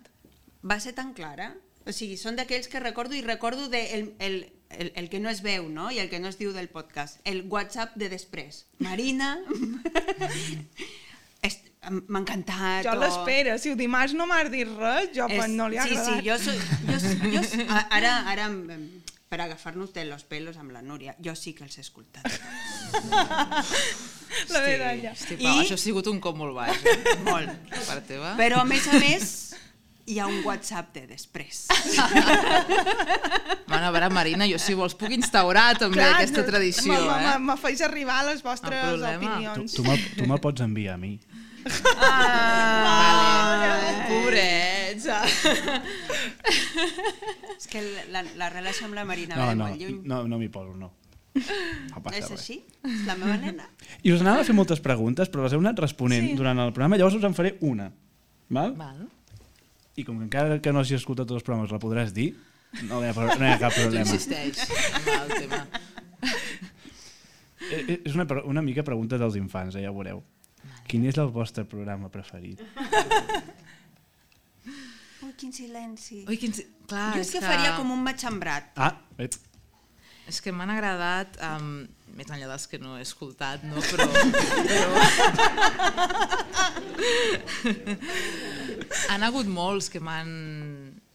va 0.61 0.79
ser 0.83 0.91
tan 0.93 1.13
clara. 1.13 1.53
O 1.87 1.93
sigui, 1.95 2.17
són 2.19 2.35
d'aquells 2.35 2.67
que 2.67 2.81
recordo 2.83 3.15
i 3.15 3.21
recordo 3.23 3.69
de 3.71 3.79
el, 3.95 4.13
el, 4.19 4.51
el, 4.75 4.91
el 4.95 5.07
que 5.09 5.21
no 5.21 5.29
es 5.29 5.39
veu 5.41 5.69
no? 5.69 5.89
i 5.89 5.99
el 5.99 6.09
que 6.09 6.19
no 6.19 6.27
es 6.27 6.37
diu 6.37 6.51
del 6.51 6.67
podcast. 6.67 7.21
El 7.23 7.45
WhatsApp 7.47 7.95
de 7.95 8.09
després. 8.09 8.65
Marina... 8.79 9.37
M'ha 11.89 12.19
encantat. 12.19 12.83
Jo 12.83 12.91
o- 12.91 12.99
l'espera, 12.99 13.53
si 13.57 13.71
ho 13.71 13.75
dimarts 13.79 14.11
no 14.13 14.25
m'has 14.27 14.49
dit 14.51 14.67
res, 14.67 15.13
jo 15.15 15.25
És- 15.31 15.47
no 15.55 15.69
li 15.71 15.77
ha 15.79 15.85
sí, 15.87 15.95
agradat. 15.95 16.19
Sí, 16.19 16.27
jo, 16.27 16.37
soy, 16.37 16.57
jo, 17.31 17.41
jo, 17.47 17.77
ara, 17.89 18.17
ara 18.29 18.49
per 19.29 19.41
agafar-nos 19.41 19.93
de 19.93 20.05
los 20.05 20.23
pelos 20.23 20.57
amb 20.57 20.71
la 20.73 20.81
Núria, 20.81 21.13
jo 21.23 21.35
sí 21.37 21.53
que 21.53 21.63
els 21.63 21.77
he 21.77 21.81
escoltat. 21.85 22.25
la 24.49 24.61
medalla. 24.65 25.11
Hosti, 25.13 25.35
I- 25.37 25.43
Pau, 25.45 25.59
això 25.61 25.77
ha 25.77 25.81
sigut 25.81 26.07
un 26.09 26.17
cop 26.23 26.35
molt 26.39 26.55
baix. 26.57 26.73
Eh? 26.81 27.13
Molt. 27.29 27.51
Per 27.69 27.83
part 27.85 28.07
teva. 28.09 28.31
Però, 28.39 28.63
a 28.63 28.65
més 28.65 28.87
a 28.89 28.97
més, 28.97 29.27
hi 30.09 30.17
ha 30.17 30.25
un 30.25 30.41
WhatsApp 30.47 30.89
de 30.97 31.03
després. 31.11 31.67
Bueno, 33.69 33.85
a 33.85 33.91
veure, 33.93 34.09
Marina, 34.09 34.49
jo 34.49 34.57
si 34.57 34.73
vols 34.73 34.97
puc 34.97 35.13
instaurar 35.13 35.75
també 35.77 36.01
Clar, 36.01 36.15
aquesta 36.17 36.41
tradició, 36.49 36.97
me- 36.97 37.53
eh? 37.53 37.57
Feis 37.61 37.85
arribar 37.85 38.23
les 38.31 38.41
vostres 38.41 38.97
No 38.97 39.13
opinions. 39.13 39.77
tu 39.77 39.85
me'l 39.85 40.01
tu 40.17 40.25
me'l 40.25 40.41
pots 40.41 40.65
enviar 40.65 40.97
a 40.97 40.99
mi. 41.05 41.19
Ah, 42.01 44.07
pobrets. 44.09 45.05
És 47.57 47.67
que 47.69 47.81
la, 48.13 48.23
la 48.39 48.49
relació 48.49 48.87
amb 48.87 48.95
la 48.97 49.05
Marina 49.05 49.35
No, 49.37 49.47
ve 49.49 49.55
no, 49.55 49.67
molt 49.67 49.81
lluny. 49.81 49.99
no, 50.07 50.23
no 50.27 50.39
m'hi 50.41 50.49
poso, 50.53 50.73
no. 50.75 50.91
No 51.93 52.01
passa 52.03 52.17
és 52.23 52.31
així? 52.35 52.59
És 52.83 53.05
la 53.07 53.15
meva 53.19 53.37
nena? 53.37 53.67
I 54.03 54.11
us 54.15 54.21
anava 54.25 54.41
a 54.41 54.47
fer 54.47 54.55
moltes 54.57 54.81
preguntes, 54.83 55.29
però 55.29 55.45
les 55.45 55.53
heu 55.55 55.61
anat 55.63 55.79
responent 55.79 56.31
Sí. 56.31 56.35
durant 56.39 56.59
el 56.59 56.73
programa, 56.73 56.97
llavors 56.97 57.15
us 57.19 57.23
en 57.27 57.35
faré 57.37 57.55
una. 57.61 57.91
Val? 58.49 58.73
Val. 58.79 59.05
I 59.99 60.03
com 60.07 60.17
que 60.17 60.25
encara 60.29 60.59
que 60.63 60.71
no 60.73 60.79
hagi 60.81 60.95
escoltat 60.97 61.27
tots 61.27 61.41
els 61.41 61.45
programes 61.45 61.71
la 61.75 61.79
podràs 61.81 62.13
dir, 62.15 62.31
no 62.87 63.01
hi 63.03 63.09
ha, 63.09 63.13
no 63.13 63.45
hi 63.45 63.51
ha 63.53 63.59
cap 63.61 63.73
problema. 63.75 64.09
el 64.09 65.33
tema. 65.37 65.67
Eh, 67.69 67.83
eh, 67.87 68.01
És 68.07 68.15
una, 68.15 68.25
una 68.49 68.61
mica 68.65 68.81
pregunta 68.87 69.17
dels 69.19 69.35
infants, 69.37 69.75
eh, 69.75 69.83
ja 69.83 69.91
ho 69.91 69.93
veureu. 69.93 70.23
Quin 70.89 71.03
és 71.05 71.17
el 71.21 71.27
vostre 71.29 71.65
programa 71.69 72.07
preferit? 72.09 72.61
Ui, 75.39 75.45
quin 75.45 75.53
silenci. 75.55 76.25
Ui, 76.27 76.35
quin... 76.35 76.51
Clar, 76.89 77.13
jo 77.15 77.21
és 77.23 77.29
que 77.31 77.39
faria 77.39 77.77
com 77.77 77.93
un 77.93 78.01
matxembrat. 78.03 78.73
Ah, 78.75 78.91
ep, 79.23 79.37
És 80.27 80.41
que 80.43 80.51
m'han 80.51 80.67
agradat, 80.73 81.37
um, 81.47 81.87
més 82.17 82.27
enllà 82.27 82.49
dels 82.51 82.67
que 82.67 82.75
no 82.81 82.97
he 82.97 83.05
escoltat, 83.05 83.63
no? 83.63 83.79
però... 83.87 84.03
però... 84.67 84.99
Han 89.15 89.23
hagut 89.29 89.47
molts 89.47 89.87
que 89.93 90.03
m'han 90.03 90.27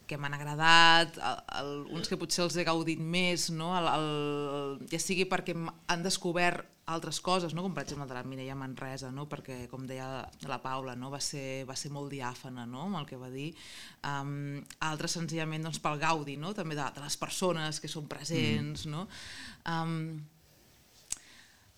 que 0.08 0.18
m'han 0.20 0.36
agradat, 0.36 1.16
el, 1.16 1.40
el, 1.60 1.72
uns 1.96 2.10
que 2.10 2.18
potser 2.20 2.44
els 2.44 2.56
he 2.58 2.64
gaudit 2.66 3.00
més, 3.00 3.48
no? 3.54 3.72
el, 3.78 3.88
el, 3.90 4.84
ja 4.92 5.00
sigui 5.02 5.26
perquè 5.30 5.56
han 5.56 6.04
descobert 6.04 6.70
altres 6.92 7.20
coses, 7.24 7.54
no? 7.56 7.64
com 7.64 7.72
per 7.72 7.86
exemple 7.86 8.06
de 8.10 8.16
la 8.16 8.24
Mireia 8.28 8.56
Manresa, 8.58 9.08
no? 9.14 9.24
perquè 9.30 9.62
com 9.70 9.86
deia 9.88 10.06
la 10.50 10.60
Paula, 10.60 10.92
no? 10.98 11.08
va, 11.12 11.20
ser, 11.24 11.64
va 11.68 11.76
ser 11.80 11.92
molt 11.94 12.12
diàfana 12.12 12.66
no? 12.68 12.84
amb 12.90 13.00
el 13.00 13.08
que 13.08 13.20
va 13.20 13.32
dir, 13.32 13.48
um, 14.04 14.60
altres 14.84 15.16
senzillament 15.16 15.64
doncs, 15.64 15.80
pel 15.84 15.96
gaudi, 16.02 16.36
no? 16.40 16.52
també 16.56 16.76
de, 16.76 16.84
de 16.98 17.04
les 17.06 17.16
persones 17.20 17.80
que 17.80 17.90
són 17.90 18.08
presents, 18.10 18.84
mm. 18.84 18.92
no? 18.92 19.08
Um, 19.64 19.98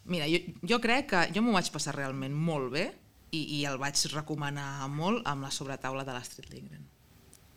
Mira, 0.06 0.28
jo, 0.30 0.38
jo 0.62 0.78
crec 0.78 1.08
que 1.10 1.20
jo 1.34 1.42
m'ho 1.42 1.54
vaig 1.56 1.68
passar 1.74 1.96
realment 1.96 2.34
molt 2.34 2.70
bé 2.70 2.84
i, 3.34 3.40
i 3.58 3.64
el 3.66 3.78
vaig 3.82 3.98
recomanar 4.12 4.86
molt 4.92 5.26
amb 5.26 5.46
la 5.46 5.50
sobretaula 5.54 6.04
de 6.06 6.14
l'Astrid 6.14 6.52
Lindgren. 6.52 6.85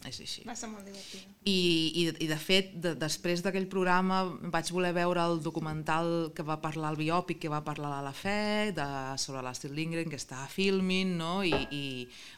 És 0.08 0.20
així. 0.24 0.44
Va 0.48 0.56
ser 0.56 0.70
molt 0.72 0.86
divertida. 0.88 1.26
I, 1.44 1.56
i, 2.00 2.04
i 2.24 2.28
de 2.30 2.38
fet, 2.40 2.70
de, 2.80 2.94
després 3.00 3.42
d'aquell 3.44 3.68
programa 3.72 4.22
vaig 4.54 4.70
voler 4.72 4.94
veure 4.96 5.26
el 5.28 5.42
documental 5.44 6.30
que 6.36 6.46
va 6.48 6.60
parlar, 6.64 6.94
el 6.94 7.00
biòpic 7.02 7.42
que 7.44 7.52
va 7.52 7.60
parlar 7.66 7.98
la 8.06 8.14
Fe 8.16 8.72
de, 8.76 8.88
sobre 9.20 9.44
l'Astrid 9.44 9.76
Lindgren, 9.76 10.08
que 10.12 10.20
està 10.20 10.46
a 10.46 10.52
Filmin, 10.52 11.18
no? 11.20 11.42
I, 11.44 11.52
i 11.76 11.84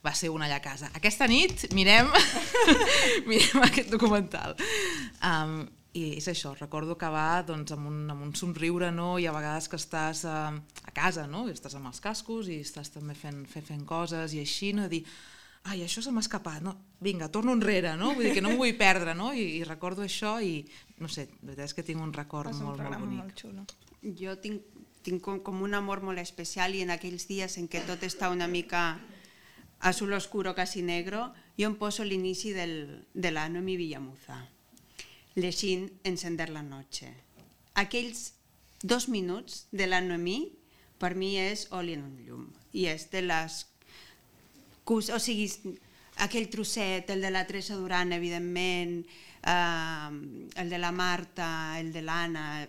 va 0.06 0.16
ser 0.18 0.32
una 0.34 0.50
allà 0.50 0.58
a 0.58 0.66
casa. 0.66 0.90
Aquesta 0.98 1.30
nit 1.30 1.68
mirem, 1.78 2.10
mirem 3.30 3.68
aquest 3.68 3.94
documental. 3.94 4.58
Um, 5.22 5.62
i 5.92 6.06
és 6.16 6.28
això, 6.32 6.54
recordo 6.56 6.96
acabar 6.96 7.44
doncs, 7.44 7.74
amb, 7.76 7.90
un, 7.90 8.06
amb 8.14 8.24
un 8.24 8.32
somriure, 8.38 8.94
no? 8.96 9.18
i 9.20 9.28
a 9.28 9.34
vegades 9.36 9.68
que 9.68 9.76
estàs 9.80 10.24
a, 10.24 10.38
a 10.88 10.94
casa, 10.96 11.26
no? 11.28 11.44
I 11.50 11.56
estàs 11.56 11.76
amb 11.76 11.90
els 11.92 12.00
cascos 12.04 12.48
i 12.48 12.62
estàs 12.64 12.94
també 12.94 13.16
fent, 13.18 13.44
fent, 13.52 13.68
fent 13.68 13.84
coses 13.88 14.32
i 14.34 14.40
així, 14.40 14.72
no? 14.78 14.88
dir, 14.92 15.04
ai, 15.64 15.84
això 15.86 16.02
se 16.02 16.12
m'ha 16.12 16.24
escapat, 16.24 16.62
no? 16.66 16.76
vinga, 17.02 17.30
torno 17.30 17.54
enrere, 17.54 17.96
no? 17.98 18.14
vull 18.16 18.28
dir 18.28 18.34
que 18.38 18.42
no 18.42 18.52
m'ho 18.52 18.62
vull 18.62 18.78
perdre, 18.78 19.16
no? 19.18 19.32
I, 19.34 19.44
i 19.60 19.64
recordo 19.66 20.04
això 20.06 20.36
i, 20.42 20.62
no 21.02 21.10
sé, 21.10 21.28
la 21.42 21.52
veritat 21.52 21.70
és 21.70 21.76
que 21.78 21.86
tinc 21.86 22.02
un 22.02 22.14
record 22.14 22.54
ser 22.54 22.62
un 22.64 22.72
molt, 22.72 22.84
molt 22.86 23.02
bonic. 23.02 23.24
molt 23.24 23.42
xulo. 23.42 23.66
Jo 24.18 24.36
tinc, 24.42 24.66
tinc 25.06 25.22
com, 25.26 25.40
com 25.46 25.62
un 25.66 25.74
amor 25.78 26.04
molt 26.06 26.22
especial 26.22 26.76
i 26.78 26.84
en 26.86 26.94
aquells 26.94 27.28
dies 27.30 27.58
en 27.62 27.70
què 27.70 27.84
tot 27.88 28.06
està 28.06 28.30
una 28.34 28.50
mica 28.50 29.00
azul 29.82 30.14
oscuro, 30.14 30.54
quasi 30.54 30.84
negro, 30.86 31.32
jo 31.58 31.70
em 31.70 31.76
poso 31.78 32.06
l'inici 32.06 32.54
del, 32.54 33.06
de 33.14 33.34
la 33.34 33.48
Noemi 33.50 33.78
Villamuza. 33.78 34.38
Llegint 35.36 35.90
Encender 36.04 36.50
la 36.50 36.62
noche. 36.62 37.10
Aquells 37.74 38.34
dos 38.84 39.08
minuts 39.10 39.66
de 39.72 39.88
la 39.88 40.02
Noemi 40.02 40.52
per 41.02 41.16
mi 41.18 41.36
és 41.40 41.66
oli 41.74 41.96
en 41.98 42.06
un 42.06 42.18
llum 42.22 42.48
i 42.78 42.86
és 42.92 43.08
de 43.10 43.24
les 43.26 43.64
cos- 44.92 45.10
o 45.16 45.20
sigui, 45.24 45.48
aquell 46.28 46.50
trosset, 46.52 47.10
el 47.16 47.24
de 47.24 47.32
la 47.32 47.46
Teresa 47.48 47.80
Duran, 47.80 48.12
evidentment, 48.12 49.06
eh, 49.48 50.10
el 50.62 50.70
de 50.70 50.78
la 50.78 50.92
Marta, 50.92 51.80
el 51.80 51.94
de 51.96 52.04
l'Anna, 52.04 52.68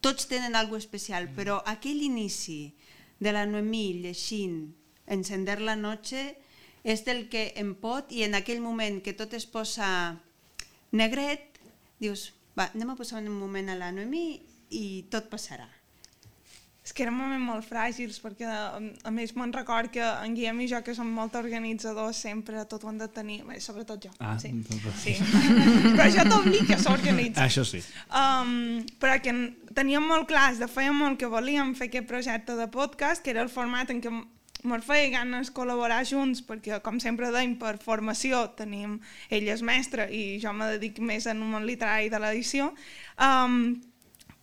tots 0.00 0.26
tenen 0.26 0.56
alguna 0.56 0.80
especial, 0.80 1.28
però 1.36 1.60
aquell 1.68 2.00
inici 2.02 2.72
de 3.20 3.32
la 3.36 3.44
Noemí 3.44 4.00
llegint 4.00 4.70
Encender 5.10 5.58
la 5.60 5.74
noche 5.74 6.36
és 6.86 7.00
del 7.04 7.24
que 7.28 7.48
em 7.58 7.72
pot 7.74 8.12
i 8.14 8.22
en 8.22 8.36
aquell 8.38 8.60
moment 8.62 9.00
que 9.02 9.12
tot 9.18 9.34
es 9.34 9.42
posa 9.42 9.88
negret, 10.94 11.58
dius, 11.98 12.28
va, 12.54 12.68
anem 12.70 12.92
a 12.92 12.96
posar 12.96 13.18
un 13.18 13.34
moment 13.34 13.72
a 13.72 13.76
la 13.80 13.90
Noemí 13.90 14.38
i 14.70 14.84
tot 15.10 15.26
passarà. 15.32 15.66
És 16.90 16.94
que 16.98 17.04
moments 17.06 17.44
molt 17.46 17.62
fràgils, 17.68 18.16
perquè 18.18 18.48
a, 18.50 18.80
a 19.06 19.10
més 19.14 19.30
me'n 19.38 19.52
record 19.54 19.92
que 19.94 20.02
en 20.02 20.32
Guillem 20.34 20.64
i 20.64 20.66
jo, 20.72 20.80
que 20.82 20.90
som 20.96 21.06
molt 21.14 21.36
organitzadors, 21.38 22.18
sempre 22.18 22.64
tot 22.66 22.82
ho 22.82 22.88
hem 22.90 22.96
de 22.98 23.06
tenir, 23.14 23.36
bé, 23.46 23.60
sobretot 23.62 24.08
jo. 24.08 24.10
Ah, 24.18 24.32
sí. 24.42 24.50
doncs- 24.66 24.98
sí. 24.98 25.12
Però 25.94 26.08
jo 26.10 26.24
t'obliga 26.32 26.74
a 26.74 26.80
s'organitzar. 26.82 27.44
Això 27.46 27.62
sí. 27.68 27.78
Um, 28.10 28.80
però 28.98 29.20
que 29.22 29.30
en- 29.30 29.52
teníem 29.78 30.02
molt 30.02 30.26
clars, 30.26 30.58
de 30.58 30.66
feia 30.66 30.90
molt 30.90 31.20
que 31.20 31.30
volíem 31.30 31.76
fer 31.78 31.86
aquest 31.92 32.08
projecte 32.10 32.56
de 32.58 32.66
podcast, 32.74 33.22
que 33.22 33.30
era 33.36 33.44
el 33.46 33.52
format 33.54 33.92
en 33.94 34.02
què 34.02 34.10
mos 34.66 34.82
feia 34.84 35.12
ganes 35.14 35.52
col·laborar 35.54 36.00
junts, 36.10 36.42
perquè, 36.42 36.80
com 36.82 36.98
sempre 37.00 37.30
deim, 37.30 37.54
per 37.60 37.76
formació 37.80 38.48
tenim 38.58 38.98
ell 39.30 39.46
és 39.54 39.62
mestre 39.62 40.08
i 40.10 40.40
jo 40.42 40.50
me 40.58 40.72
dedic 40.74 40.98
més 40.98 41.30
en 41.30 41.38
un 41.46 41.54
món 41.54 41.70
literari 41.70 42.10
de 42.10 42.18
l'edició, 42.18 42.72
um, 43.22 43.76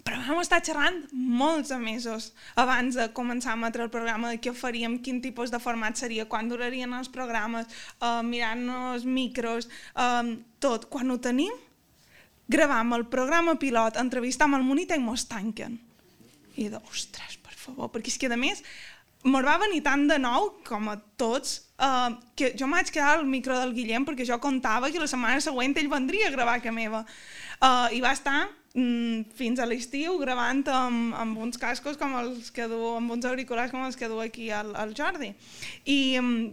però 0.08 0.22
vam 0.24 0.40
estar 0.40 0.62
xerrant 0.64 1.02
molts 1.12 1.74
mesos 1.82 2.30
abans 2.56 2.96
de 2.96 3.10
començar 3.16 3.52
a 3.52 3.58
emetre 3.60 3.84
el 3.84 3.92
programa, 3.92 4.32
de 4.32 4.40
què 4.40 4.54
faríem, 4.56 4.96
quin 5.04 5.20
tipus 5.24 5.52
de 5.52 5.60
format 5.60 6.00
seria, 6.00 6.24
quan 6.32 6.48
durarien 6.48 6.94
els 6.96 7.10
programes, 7.12 7.68
uh, 8.00 8.22
mirant-nos 8.24 9.04
micros, 9.04 9.68
um, 10.00 10.38
tot. 10.64 10.88
Quan 10.94 11.12
ho 11.12 11.18
tenim, 11.20 11.52
gravam 12.48 12.96
el 12.96 13.04
programa 13.12 13.58
pilot, 13.60 14.00
entrevistam 14.00 14.56
el 14.56 14.64
monitor 14.64 14.96
i 14.96 15.04
mos 15.04 15.28
tanquen. 15.28 15.76
I 16.56 16.70
de, 16.72 16.80
ostres, 16.88 17.36
per 17.44 17.58
favor, 17.60 17.92
perquè 17.92 18.14
és 18.14 18.22
que 18.22 18.32
a 18.32 18.40
més 18.40 18.64
me'n 19.28 19.44
va 19.44 19.58
venir 19.60 19.82
tant 19.84 20.06
de 20.08 20.16
nou, 20.24 20.54
com 20.64 20.88
a 20.88 20.96
tots, 21.20 21.58
uh, 21.84 22.16
que 22.40 22.54
jo 22.56 22.70
m'haig 22.72 22.94
quedar 22.96 23.18
al 23.18 23.28
micro 23.28 23.58
del 23.60 23.76
Guillem 23.76 24.08
perquè 24.08 24.24
jo 24.30 24.40
comptava 24.40 24.88
que 24.94 25.04
la 25.04 25.10
setmana 25.10 25.44
següent 25.44 25.76
ell 25.76 25.92
vendria 25.92 26.30
a 26.30 26.36
gravar 26.38 26.62
que 26.64 26.72
meva. 26.72 27.04
Uh, 27.60 27.92
I 27.92 28.00
va 28.00 28.16
estar 28.16 28.46
fins 29.38 29.60
a 29.60 29.66
l'estiu 29.66 30.20
gravant 30.22 30.62
amb, 30.70 31.16
amb 31.18 31.40
uns 31.42 31.58
cascos 31.58 31.98
com 31.98 32.14
els 32.20 32.52
que 32.54 32.68
du, 32.70 32.78
amb 32.98 33.12
uns 33.16 33.26
auriculars 33.26 33.74
com 33.74 33.86
els 33.86 33.98
que 33.98 34.10
du 34.12 34.20
aquí 34.22 34.52
al, 34.54 34.76
al 34.78 34.94
Jordi. 34.98 35.32
I, 35.86 36.00
mm, 36.22 36.44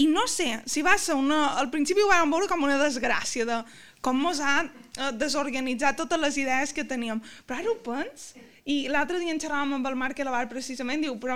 i 0.00 0.08
no 0.08 0.24
sé, 0.30 0.62
si 0.66 0.82
va 0.82 0.96
ser 0.98 1.18
una... 1.18 1.58
Al 1.60 1.68
principi 1.70 2.02
ho 2.02 2.08
vam 2.10 2.32
veure 2.32 2.48
com 2.48 2.64
una 2.64 2.80
desgràcia 2.80 3.44
de 3.48 3.60
com 4.02 4.18
mos 4.18 4.40
ha 4.42 4.62
eh, 4.64 5.10
desorganitzat 5.14 6.00
totes 6.00 6.20
les 6.20 6.38
idees 6.42 6.72
que 6.74 6.84
teníem. 6.88 7.20
Però 7.46 7.60
ara 7.60 7.70
ho 7.70 7.78
pens, 7.84 8.32
i 8.64 8.86
l'altre 8.86 9.18
dia 9.18 9.32
en 9.34 9.40
xerràvem 9.42 9.72
amb 9.74 9.86
el 9.90 9.96
Marc 9.98 10.20
Elavar 10.22 10.44
precisament, 10.50 11.00
diu, 11.02 11.16
però 11.18 11.34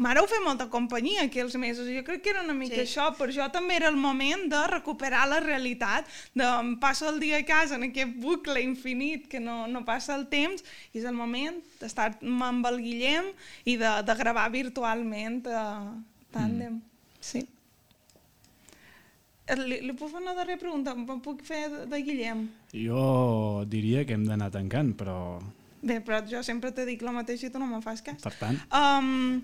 m'ara 0.00 0.22
ho 0.22 0.28
fer 0.30 0.38
molta 0.44 0.70
companyia 0.72 1.26
aquells 1.26 1.52
mesos, 1.60 1.88
jo 1.92 2.00
crec 2.06 2.22
que 2.24 2.30
era 2.32 2.42
una 2.46 2.54
mica 2.56 2.76
Sí. 2.78 2.86
això, 2.86 3.10
per 3.18 3.28
això 3.28 3.50
també 3.52 3.76
era 3.76 3.90
el 3.92 3.96
moment 4.00 4.46
de 4.48 4.62
recuperar 4.72 5.26
la 5.28 5.40
realitat, 5.44 6.06
de 6.34 6.44
em 6.44 6.70
passo 6.80 7.10
el 7.10 7.20
dia 7.20 7.42
a 7.42 7.44
casa 7.44 7.74
en 7.76 7.84
aquest 7.90 8.14
bucle 8.22 8.62
infinit 8.62 9.28
que 9.28 9.38
no, 9.40 9.66
no 9.68 9.84
passa 9.84 10.14
el 10.16 10.28
temps, 10.32 10.64
i 10.94 10.98
és 10.98 11.04
el 11.04 11.12
moment 11.14 11.60
d'estar 11.80 12.14
amb 12.22 12.66
el 12.72 12.80
Guillem 12.80 13.28
i 13.66 13.76
de, 13.76 13.92
de 14.08 14.14
gravar 14.16 14.48
virtualment 14.50 15.42
a 15.52 15.66
tàndem. 16.32 16.80
Mm. 16.80 16.82
Sí. 17.20 17.44
Eh, 19.46 19.56
Li, 19.60 19.78
li 19.84 19.92
puc 19.94 20.10
fer 20.10 20.20
una 20.22 20.32
darrera 20.34 20.58
pregunta? 20.58 20.96
Em 20.96 21.20
puc 21.22 21.44
fer 21.46 21.66
de, 21.70 21.84
de 21.90 22.00
Guillem? 22.02 22.46
Jo 22.72 23.62
diria 23.70 24.06
que 24.08 24.16
hem 24.16 24.24
d'anar 24.26 24.48
tancant, 24.54 24.94
però 24.98 25.18
Bé, 25.86 26.00
però 26.02 26.20
jo 26.26 26.42
sempre 26.42 26.72
te 26.74 26.84
dic 26.88 27.02
el 27.06 27.12
mateix 27.14 27.44
i 27.46 27.50
tu 27.54 27.60
no 27.62 27.66
me'n 27.70 27.82
fas 27.84 28.02
cas. 28.02 28.18
per 28.22 28.32
tant... 28.40 28.58
Um, 28.74 29.42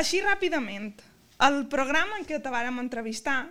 així 0.00 0.20
ràpidament, 0.24 0.90
el 1.46 1.62
programa 1.72 2.18
en 2.20 2.24
què 2.28 2.38
te 2.42 2.52
vàrem 2.52 2.78
entrevistar, 2.82 3.42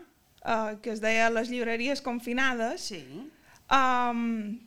uh, 0.42 0.76
que 0.82 0.92
es 0.96 1.02
deia 1.02 1.30
Les 1.34 1.50
llibreries 1.54 2.02
confinades, 2.06 2.90
Sí. 2.92 3.04
um, 3.74 4.58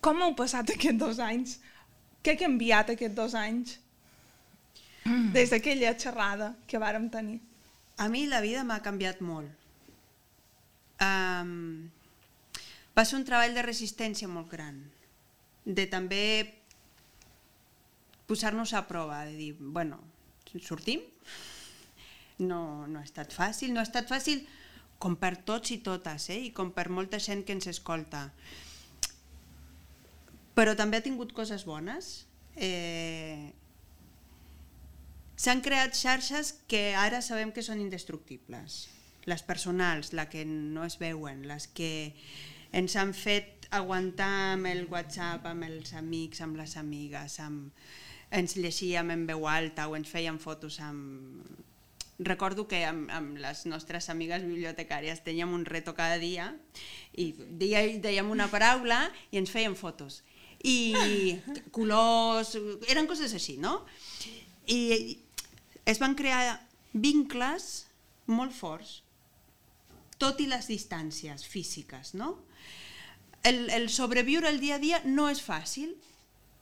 com 0.00 0.20
heu 0.24 0.34
passat 0.34 0.70
aquests 0.74 0.98
dos 0.98 1.20
anys? 1.22 1.58
Què 2.22 2.34
ha 2.34 2.40
canviat 2.40 2.90
aquests 2.94 3.16
dos 3.16 3.34
anys? 3.38 3.78
Des 5.34 5.50
d'aquella 5.50 5.96
xerrada 5.98 6.52
que 6.70 6.78
vàrem 6.78 7.08
tenir. 7.10 7.40
A 7.98 8.06
mi 8.08 8.26
la 8.30 8.40
vida 8.40 8.62
m'ha 8.64 8.80
canviat 8.84 9.20
molt. 9.20 9.50
Um, 11.02 11.90
va 12.96 13.04
ser 13.04 13.16
un 13.18 13.24
treball 13.26 13.54
de 13.56 13.64
resistència 13.66 14.28
molt 14.30 14.50
gran, 14.52 14.76
de 15.64 15.86
també 15.90 16.22
posar-nos 18.26 18.74
a 18.74 18.84
prova, 18.88 19.24
de 19.28 19.36
dir, 19.36 19.52
bueno, 19.58 20.00
sortim? 20.60 21.02
No, 22.42 22.86
no 22.88 23.00
ha 23.00 23.06
estat 23.06 23.32
fàcil, 23.34 23.72
no 23.72 23.80
ha 23.82 23.86
estat 23.86 24.10
fàcil 24.10 24.44
com 25.02 25.16
per 25.18 25.34
tots 25.46 25.72
i 25.74 25.80
totes, 25.82 26.28
eh? 26.30 26.38
i 26.48 26.52
com 26.54 26.70
per 26.74 26.88
molta 26.90 27.20
gent 27.22 27.42
que 27.46 27.56
ens 27.56 27.68
escolta. 27.70 28.28
Però 30.54 30.76
també 30.78 30.98
ha 30.98 31.04
tingut 31.04 31.32
coses 31.34 31.64
bones. 31.66 32.12
Eh, 32.54 33.52
S'han 35.42 35.58
creat 35.64 35.96
xarxes 35.98 36.52
que 36.70 36.92
ara 36.94 37.18
sabem 37.24 37.50
que 37.50 37.64
són 37.66 37.80
indestructibles. 37.82 38.84
Les 39.26 39.42
personals, 39.42 40.12
les 40.14 40.28
que 40.30 40.44
no 40.46 40.84
es 40.86 41.00
veuen, 41.00 41.40
les 41.50 41.66
que 41.66 42.12
ens 42.78 42.94
han 42.94 43.10
fet 43.16 43.66
aguantar 43.74 44.30
amb 44.52 44.68
el 44.70 44.84
WhatsApp, 44.92 45.48
amb 45.50 45.66
els 45.66 45.94
amics, 45.98 46.44
amb 46.46 46.60
les 46.60 46.76
amigues, 46.78 47.40
amb... 47.42 47.72
ens 48.32 48.56
llegíem 48.56 49.12
en 49.12 49.26
veu 49.28 49.46
alta 49.48 49.88
o 49.88 49.96
ens 49.98 50.08
fèiem 50.10 50.40
fotos 50.40 50.80
amb... 50.80 51.44
Recordo 52.22 52.68
que 52.70 52.84
amb, 52.86 53.08
amb 53.10 53.38
les 53.42 53.64
nostres 53.66 54.06
amigues 54.12 54.44
bibliotecàries 54.44 55.24
teníem 55.24 55.50
un 55.52 55.64
reto 55.66 55.94
cada 55.96 56.20
dia 56.22 56.52
i 57.18 57.32
dèiem 57.58 58.28
una 58.30 58.46
paraula 58.52 59.00
i 59.32 59.40
ens 59.40 59.50
fèiem 59.50 59.74
fotos. 59.74 60.20
I 60.62 61.40
colors, 61.74 62.52
eren 62.86 63.08
coses 63.10 63.32
així, 63.34 63.56
no? 63.58 63.80
I 64.70 65.18
es 65.88 65.98
van 65.98 66.14
crear 66.14 66.60
vincles 66.92 67.88
molt 68.30 68.54
forts. 68.54 69.00
tot 70.22 70.38
i 70.38 70.46
les 70.46 70.68
distàncies 70.70 71.42
físiques, 71.42 72.12
no? 72.14 72.36
El, 73.42 73.64
el 73.74 73.88
sobreviure 73.90 74.46
el 74.52 74.60
dia 74.62 74.76
a 74.76 74.78
dia 74.78 75.00
no 75.02 75.26
és 75.32 75.40
fàcil, 75.42 75.96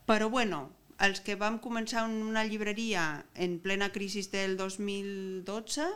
però 0.09 0.31
bueno, 0.33 0.71
els 1.01 1.21
que 1.25 1.35
vam 1.41 1.59
començar 1.63 2.05
en 2.09 2.19
una 2.27 2.45
llibreria 2.45 3.25
en 3.35 3.59
plena 3.65 3.91
crisi 3.95 4.23
del 4.33 4.57
2012 4.59 5.87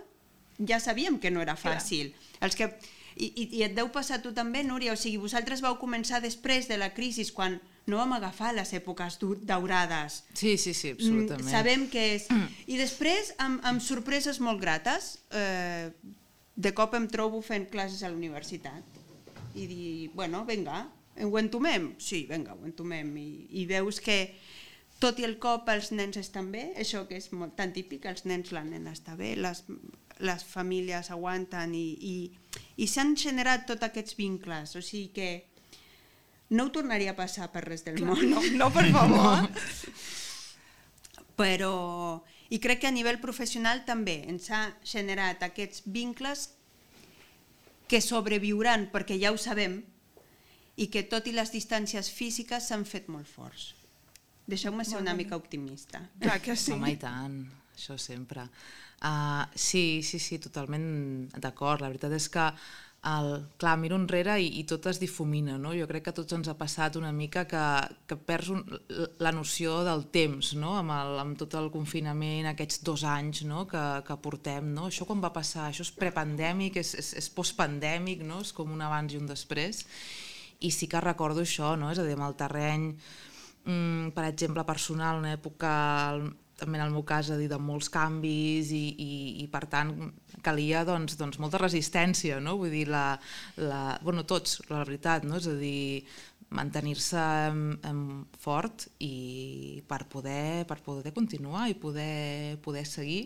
ja 0.68 0.78
sabíem 0.80 1.18
que 1.18 1.30
no 1.34 1.42
era 1.42 1.57
fàcil. 1.59 2.12
Els 2.40 2.55
que, 2.57 2.68
i, 3.16 3.26
i, 3.34 3.44
I 3.59 3.62
et 3.66 3.74
deu 3.76 3.88
passar 3.92 4.20
tu 4.22 4.32
també, 4.34 4.62
Núria, 4.64 4.92
o 4.94 4.96
sigui, 4.98 5.18
vosaltres 5.22 5.61
vau 5.64 5.76
començar 5.80 6.20
després 6.22 6.68
de 6.70 6.78
la 6.78 6.92
crisi, 6.94 7.26
quan 7.34 7.59
no 7.90 7.98
vam 8.00 8.14
agafar 8.16 8.55
les 8.57 8.72
èpoques 8.72 9.18
daurades. 9.44 10.22
Sí, 10.32 10.57
sí, 10.57 10.72
sí, 10.72 10.94
Mm, 10.94 10.96
absolutament. 10.96 11.50
sabem 11.50 11.86
que 11.90 12.05
és... 12.14 12.28
I 12.66 12.78
després, 12.80 13.34
amb, 13.38 13.61
amb 13.66 13.82
sorpreses 13.82 14.38
molt 14.40 14.61
grates, 14.62 15.18
eh, 15.32 15.90
de 16.57 16.72
cop 16.72 16.94
em 16.94 17.09
trobo 17.11 17.42
fent 17.42 17.66
classes 17.70 18.02
a 18.02 18.09
la 18.09 18.16
universitat. 18.16 18.82
I 19.55 19.66
dir, 19.66 20.11
bueno, 20.14 20.44
vinga, 20.46 20.86
ho 21.20 21.38
entomem? 21.38 21.92
Sí, 21.98 22.24
vinga, 22.30 22.55
ho 22.55 22.64
entomem. 22.64 23.11
I, 23.18 23.28
I 23.61 23.66
veus 23.66 24.00
que 24.00 24.34
tot 25.05 25.20
i 25.20 25.26
el 25.28 25.36
cop 25.42 25.68
els 25.68 25.90
nens 25.92 26.16
estan 26.16 26.48
bé, 26.52 26.70
això 26.80 27.05
que 27.09 27.18
és 27.20 27.28
molt 27.36 27.52
tan 27.59 27.74
típic, 27.76 28.07
els 28.09 28.24
nens, 28.24 28.55
la 28.57 28.64
nena 28.64 28.94
està 28.96 29.16
bé, 29.18 29.34
les, 29.36 29.61
les 30.24 30.44
famílies 30.48 31.11
aguanten 31.12 31.74
i, 31.76 31.88
i, 32.00 32.62
i 32.80 32.88
s'han 32.88 33.12
generat 33.20 33.66
tots 33.68 33.84
aquests 33.84 34.16
vincles, 34.16 34.72
o 34.78 34.82
sigui 34.84 35.11
que 35.12 35.28
no 36.57 36.68
ho 36.68 36.72
tornaria 36.72 37.12
a 37.12 37.18
passar 37.18 37.50
per 37.52 37.66
res 37.66 37.84
del 37.84 38.00
món. 38.05 38.20
No, 38.30 38.40
no, 38.57 38.70
per 38.72 38.86
favor. 38.94 39.50
però 41.36 41.74
i 42.55 42.61
crec 42.62 42.84
que 42.84 42.88
a 42.88 42.94
nivell 42.94 43.20
professional 43.20 43.84
també 43.84 44.20
ens 44.30 44.50
ha 44.55 44.68
generat 44.86 45.42
aquests 45.42 45.84
vincles 45.84 46.48
que 47.90 48.00
sobreviuran 48.00 48.88
perquè 48.92 49.18
ja 49.20 49.34
ho 49.34 49.40
sabem 49.40 49.82
i 50.80 50.88
que 50.88 51.05
tot 51.11 51.26
i 51.28 51.34
les 51.34 51.52
distàncies 51.52 52.09
físiques 52.11 52.70
s'han 52.70 52.86
fet 52.88 53.11
molt 53.12 53.28
forts. 53.28 53.72
Deixeu-me 54.47 54.84
ser 54.84 55.01
una 55.01 55.14
mica 55.16 55.36
optimista. 55.36 56.03
Clar 56.20 56.40
que 56.45 56.57
sí. 56.57 56.74
Home, 56.76 56.92
i 56.92 56.99
tant, 57.01 57.38
això 57.74 57.97
sempre. 58.01 58.49
Uh, 59.05 59.45
sí, 59.57 60.03
sí, 60.05 60.20
sí, 60.20 60.40
totalment 60.40 60.88
d'acord. 61.36 61.82
La 61.84 61.90
veritat 61.92 62.12
és 62.16 62.28
que 62.32 62.51
el, 63.05 63.47
clar, 63.61 63.74
miro 63.76 63.99
enrere 64.01 64.38
i, 64.40 64.47
i 64.61 64.62
tot 64.68 64.86
es 64.88 64.99
difumina, 65.01 65.59
no? 65.61 65.74
Jo 65.76 65.86
crec 65.90 66.07
que 66.07 66.12
a 66.14 66.16
tots 66.16 66.36
ens 66.36 66.49
ha 66.49 66.57
passat 66.57 66.97
una 66.97 67.11
mica 67.12 67.45
que, 67.49 67.64
que 68.09 68.16
perds 68.16 68.49
un, 68.55 68.62
la 69.20 69.32
noció 69.36 69.82
del 69.84 70.07
temps, 70.14 70.55
no? 70.61 70.72
Amb, 70.80 70.95
el, 70.97 71.18
amb 71.20 71.40
tot 71.40 71.57
el 71.61 71.68
confinament, 71.74 72.49
aquests 72.49 72.80
dos 72.86 73.05
anys 73.09 73.45
no? 73.49 73.66
que, 73.68 73.82
que 74.09 74.16
portem, 74.24 74.72
no? 74.76 74.88
Això 74.88 75.09
quan 75.09 75.20
va 75.24 75.34
passar? 75.36 75.68
Això 75.68 75.84
és 75.84 75.92
prepandèmic, 75.99 76.80
és, 76.80 76.95
és, 77.01 77.12
és 77.20 77.30
postpandèmic, 77.36 78.24
no? 78.24 78.40
És 78.45 78.55
com 78.57 78.72
un 78.72 78.84
abans 78.84 79.12
i 79.12 79.20
un 79.20 79.28
després. 79.28 79.84
I 80.64 80.72
sí 80.72 80.88
que 80.88 81.05
recordo 81.05 81.45
això, 81.45 81.74
no? 81.76 81.92
És 81.92 82.01
a 82.01 82.09
dir, 82.09 82.16
amb 82.16 82.28
el 82.30 82.40
terreny 82.40 82.90
mm, 83.64 84.14
per 84.16 84.26
exemple, 84.28 84.64
personal, 84.68 85.20
una 85.22 85.34
època, 85.34 85.72
també 86.58 86.78
en 86.78 86.84
el 86.86 86.92
meu 86.94 87.04
cas, 87.06 87.30
a 87.30 87.38
dir, 87.40 87.48
de 87.50 87.58
molts 87.58 87.90
canvis 87.92 88.70
i, 88.74 88.84
i, 89.00 89.14
i 89.44 89.48
per 89.52 89.64
tant 89.70 89.94
calia 90.44 90.84
doncs, 90.86 91.16
doncs, 91.20 91.40
molta 91.42 91.60
resistència, 91.62 92.38
no? 92.40 92.56
Vull 92.60 92.72
dir, 92.74 92.86
la, 92.92 93.06
la, 93.60 93.82
bueno, 94.04 94.24
tots, 94.28 94.60
la 94.70 94.84
veritat, 94.84 95.26
no? 95.26 95.40
És 95.40 95.48
a 95.50 95.56
dir, 95.58 96.04
mantenir-se 96.54 97.24
fort 98.38 98.86
i 99.02 99.82
per 99.88 100.04
poder, 100.10 100.64
per 100.70 100.78
poder 100.84 101.12
continuar 101.16 101.68
i 101.70 101.74
poder, 101.74 102.58
poder 102.62 102.84
seguir 102.86 103.24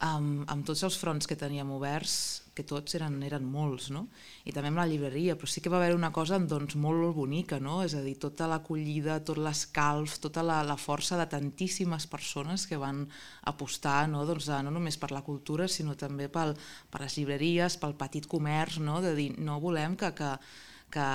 amb, 0.00 0.46
amb 0.48 0.64
tots 0.64 0.80
els 0.86 0.96
fronts 0.96 1.28
que 1.28 1.36
teníem 1.36 1.68
oberts, 1.76 2.14
que 2.56 2.64
tots 2.66 2.94
eren, 2.96 3.18
eren 3.22 3.44
molts, 3.46 3.90
no? 3.94 4.06
I 4.48 4.52
també 4.52 4.68
amb 4.72 4.80
la 4.80 4.86
llibreria, 4.88 5.36
però 5.38 5.48
sí 5.48 5.60
que 5.62 5.70
va 5.72 5.76
haver 5.78 5.94
una 5.94 6.10
cosa 6.12 6.38
doncs, 6.40 6.74
molt 6.76 7.14
bonica, 7.16 7.60
no? 7.60 7.82
És 7.84 7.94
a 7.94 8.00
dir, 8.04 8.16
tota 8.20 8.48
l'acollida, 8.50 9.18
tot 9.24 9.38
l'escalf, 9.38 10.16
tota 10.20 10.42
la, 10.44 10.62
la 10.66 10.76
força 10.80 11.16
de 11.20 11.28
tantíssimes 11.30 12.08
persones 12.10 12.66
que 12.66 12.80
van 12.80 13.04
apostar 13.48 14.08
no? 14.08 14.24
Doncs, 14.28 14.48
a, 14.50 14.62
no 14.66 14.72
només 14.74 14.98
per 15.00 15.12
la 15.12 15.22
cultura, 15.22 15.68
sinó 15.68 15.94
també 15.96 16.28
pel, 16.32 16.56
per 16.90 17.04
les 17.04 17.16
llibreries, 17.20 17.76
pel 17.80 17.94
petit 18.00 18.26
comerç, 18.28 18.80
no? 18.80 18.98
de 19.04 19.14
dir, 19.14 19.30
no 19.38 19.60
volem 19.62 19.94
que, 20.00 20.10
que, 20.18 20.32
que 20.90 21.06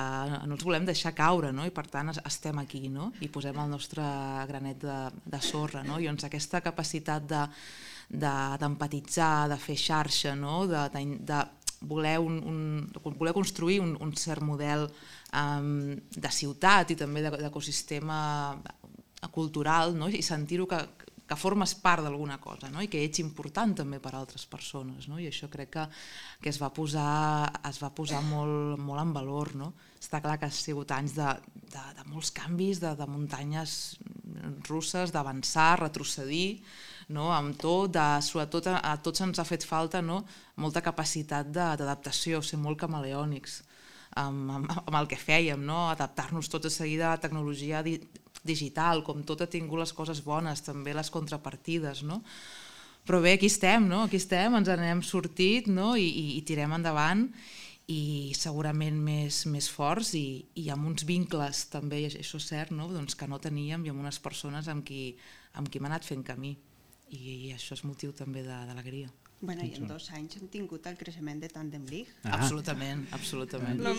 no 0.48 0.54
els 0.56 0.64
volem 0.64 0.86
deixar 0.88 1.12
caure, 1.14 1.52
no? 1.52 1.66
i 1.68 1.74
per 1.74 1.84
tant 1.92 2.14
es- 2.14 2.22
estem 2.24 2.58
aquí, 2.62 2.86
no? 2.88 3.12
i 3.20 3.28
posem 3.28 3.58
el 3.60 3.70
nostre 3.70 4.06
granet 4.48 4.80
de, 4.82 4.98
de 5.26 5.42
sorra. 5.44 5.84
No? 5.84 6.00
I 6.00 6.08
doncs 6.08 6.24
aquesta 6.30 6.62
capacitat 6.64 7.28
de- 7.28 7.44
d'empatitzar, 8.08 9.48
de, 9.48 9.54
de 9.54 9.60
fer 9.60 9.76
xarxa, 9.80 10.34
no? 10.38 10.66
de, 10.70 10.84
de, 10.94 11.04
de 11.26 11.40
voler, 11.80 12.18
un, 12.18 12.38
un, 12.46 13.14
voler 13.18 13.34
construir 13.34 13.80
un, 13.80 13.96
un 14.00 14.12
cert 14.16 14.42
model 14.42 14.86
um, 15.34 15.96
de 15.96 16.30
ciutat 16.32 16.92
i 16.92 16.96
també 16.98 17.24
de- 17.24 17.34
d'ecosistema 17.42 18.56
cultural 19.32 19.96
no? 19.96 20.08
i 20.08 20.22
sentir-ho 20.22 20.66
que, 20.70 20.78
que 21.26 21.36
formes 21.38 21.74
part 21.82 22.04
d'alguna 22.06 22.38
cosa 22.40 22.70
no? 22.70 22.82
i 22.82 22.88
que 22.88 23.02
ets 23.04 23.20
important 23.22 23.74
també 23.82 23.98
per 24.02 24.14
a 24.14 24.20
altres 24.22 24.46
persones 24.48 25.08
no? 25.10 25.18
i 25.18 25.28
això 25.28 25.50
crec 25.52 25.72
que, 25.76 25.86
que 26.42 26.52
es 26.52 26.60
va 26.62 26.70
posar, 26.74 27.50
es 27.68 27.80
va 27.82 27.92
posar 27.94 28.22
molt, 28.24 28.78
molt 28.78 29.02
en 29.02 29.12
valor 29.16 29.54
no? 29.58 29.72
està 30.00 30.22
clar 30.24 30.38
que 30.38 30.48
ha 30.48 30.54
sigut 30.54 30.94
anys 30.94 31.16
de, 31.18 31.28
de, 31.74 31.86
de 31.98 32.08
molts 32.12 32.30
canvis, 32.34 32.80
de, 32.80 32.94
de 32.96 33.08
muntanyes 33.10 33.96
russes, 34.68 35.12
d'avançar, 35.12 35.72
retrocedir 35.80 36.62
no? 37.14 37.30
amb 37.32 37.56
tot, 37.60 37.92
de, 37.94 38.06
sobretot 38.24 38.68
a, 38.72 38.80
a 38.82 38.96
tots 39.02 39.22
ens 39.24 39.38
ha 39.38 39.46
fet 39.46 39.64
falta 39.66 40.02
no? 40.02 40.22
molta 40.62 40.82
capacitat 40.82 41.50
d'adaptació, 41.54 42.42
ser 42.42 42.58
molt 42.58 42.80
camaleònics 42.80 43.60
amb, 44.22 44.52
amb, 44.58 44.70
amb 44.82 45.00
el 45.00 45.10
que 45.10 45.20
fèiem, 45.20 45.62
no? 45.62 45.86
adaptar-nos 45.92 46.50
tot 46.52 46.66
de 46.66 46.72
seguida 46.72 47.10
a 47.10 47.16
la 47.16 47.22
tecnologia 47.22 47.82
di 47.86 48.00
digital, 48.46 49.02
com 49.02 49.24
tot 49.26 49.42
ha 49.42 49.50
tingut 49.50 49.80
les 49.80 49.92
coses 49.96 50.20
bones, 50.22 50.62
també 50.62 50.92
les 50.94 51.10
contrapartides, 51.10 52.04
no? 52.06 52.20
Però 53.06 53.18
bé, 53.22 53.32
aquí 53.34 53.48
estem, 53.50 53.88
no? 53.90 54.04
Aquí 54.06 54.20
estem, 54.20 54.54
ens 54.54 54.70
n'hem 54.70 55.02
sortit, 55.02 55.66
no? 55.66 55.94
I, 55.98 56.06
i, 56.06 56.26
i 56.38 56.42
tirem 56.46 56.74
endavant 56.76 57.26
i 57.90 58.34
segurament 58.34 58.96
més, 58.98 59.44
més 59.50 59.68
forts 59.70 60.12
i, 60.18 60.42
i 60.58 60.68
amb 60.74 60.88
uns 60.90 61.02
vincles 61.06 61.66
també, 61.70 62.04
això 62.06 62.38
és 62.38 62.48
cert, 62.50 62.72
no? 62.74 62.88
doncs 62.90 63.14
que 63.14 63.28
no 63.30 63.38
teníem 63.42 63.84
i 63.86 63.92
amb 63.92 64.02
unes 64.02 64.18
persones 64.22 64.66
amb 64.70 64.82
qui, 64.86 65.12
amb 65.54 65.70
qui 65.70 65.78
hem 65.78 65.86
anat 65.86 66.06
fent 66.06 66.24
camí 66.26 66.56
i, 67.10 67.48
i 67.48 67.52
això 67.54 67.74
és 67.76 67.84
motiu 67.84 68.12
també 68.12 68.42
de- 68.42 68.64
d'alegria. 68.68 69.08
Bueno, 69.40 69.62
i 69.62 69.74
en 69.76 69.84
dos 69.86 70.06
anys 70.16 70.38
hem 70.38 70.46
tingut 70.48 70.86
el 70.88 70.96
creixement 70.96 71.38
de 71.42 71.48
Tandem 71.52 71.84
League. 71.90 72.08
Ah. 72.24 72.38
Absolutament, 72.38 73.04
absolutament. 73.12 73.82
La- 73.84 73.92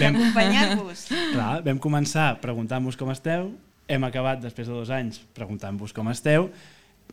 I 0.00 0.04
acompanyar-vos. 0.08 1.06
Clar, 1.34 1.60
vam 1.66 1.78
començar 1.82 2.30
preguntant-vos 2.40 2.96
com 2.96 3.10
esteu, 3.12 3.52
hem 3.88 4.04
acabat 4.08 4.40
després 4.42 4.66
de 4.66 4.74
dos 4.74 4.90
anys 4.90 5.20
preguntant-vos 5.36 5.92
com 5.94 6.08
esteu, 6.10 6.48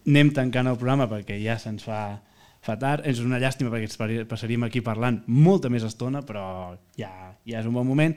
anem 0.08 0.32
tancant 0.34 0.68
el 0.72 0.78
programa 0.80 1.10
perquè 1.12 1.38
ja 1.44 1.58
se'ns 1.62 1.84
fa, 1.86 2.22
fa 2.64 2.78
tard, 2.80 3.06
és 3.06 3.20
una 3.20 3.38
llàstima 3.38 3.70
perquè 3.70 3.92
ens 3.92 4.26
passaríem 4.32 4.64
aquí 4.64 4.82
parlant 4.82 5.22
molta 5.28 5.70
més 5.70 5.84
estona, 5.84 6.24
però 6.26 6.78
ja, 6.98 7.12
ja 7.46 7.60
és 7.60 7.68
un 7.70 7.74
bon 7.76 7.86
moment. 7.88 8.16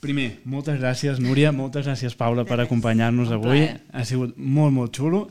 Primer, 0.00 0.30
moltes 0.48 0.78
gràcies, 0.80 1.18
Núria, 1.20 1.52
moltes 1.52 1.84
gràcies, 1.84 2.14
Paula, 2.16 2.46
per 2.48 2.56
acompanyar-nos 2.62 3.32
avui. 3.36 3.66
Ha 3.92 4.04
sigut 4.08 4.32
molt, 4.40 4.72
molt 4.72 4.96
xulo. 4.96 5.26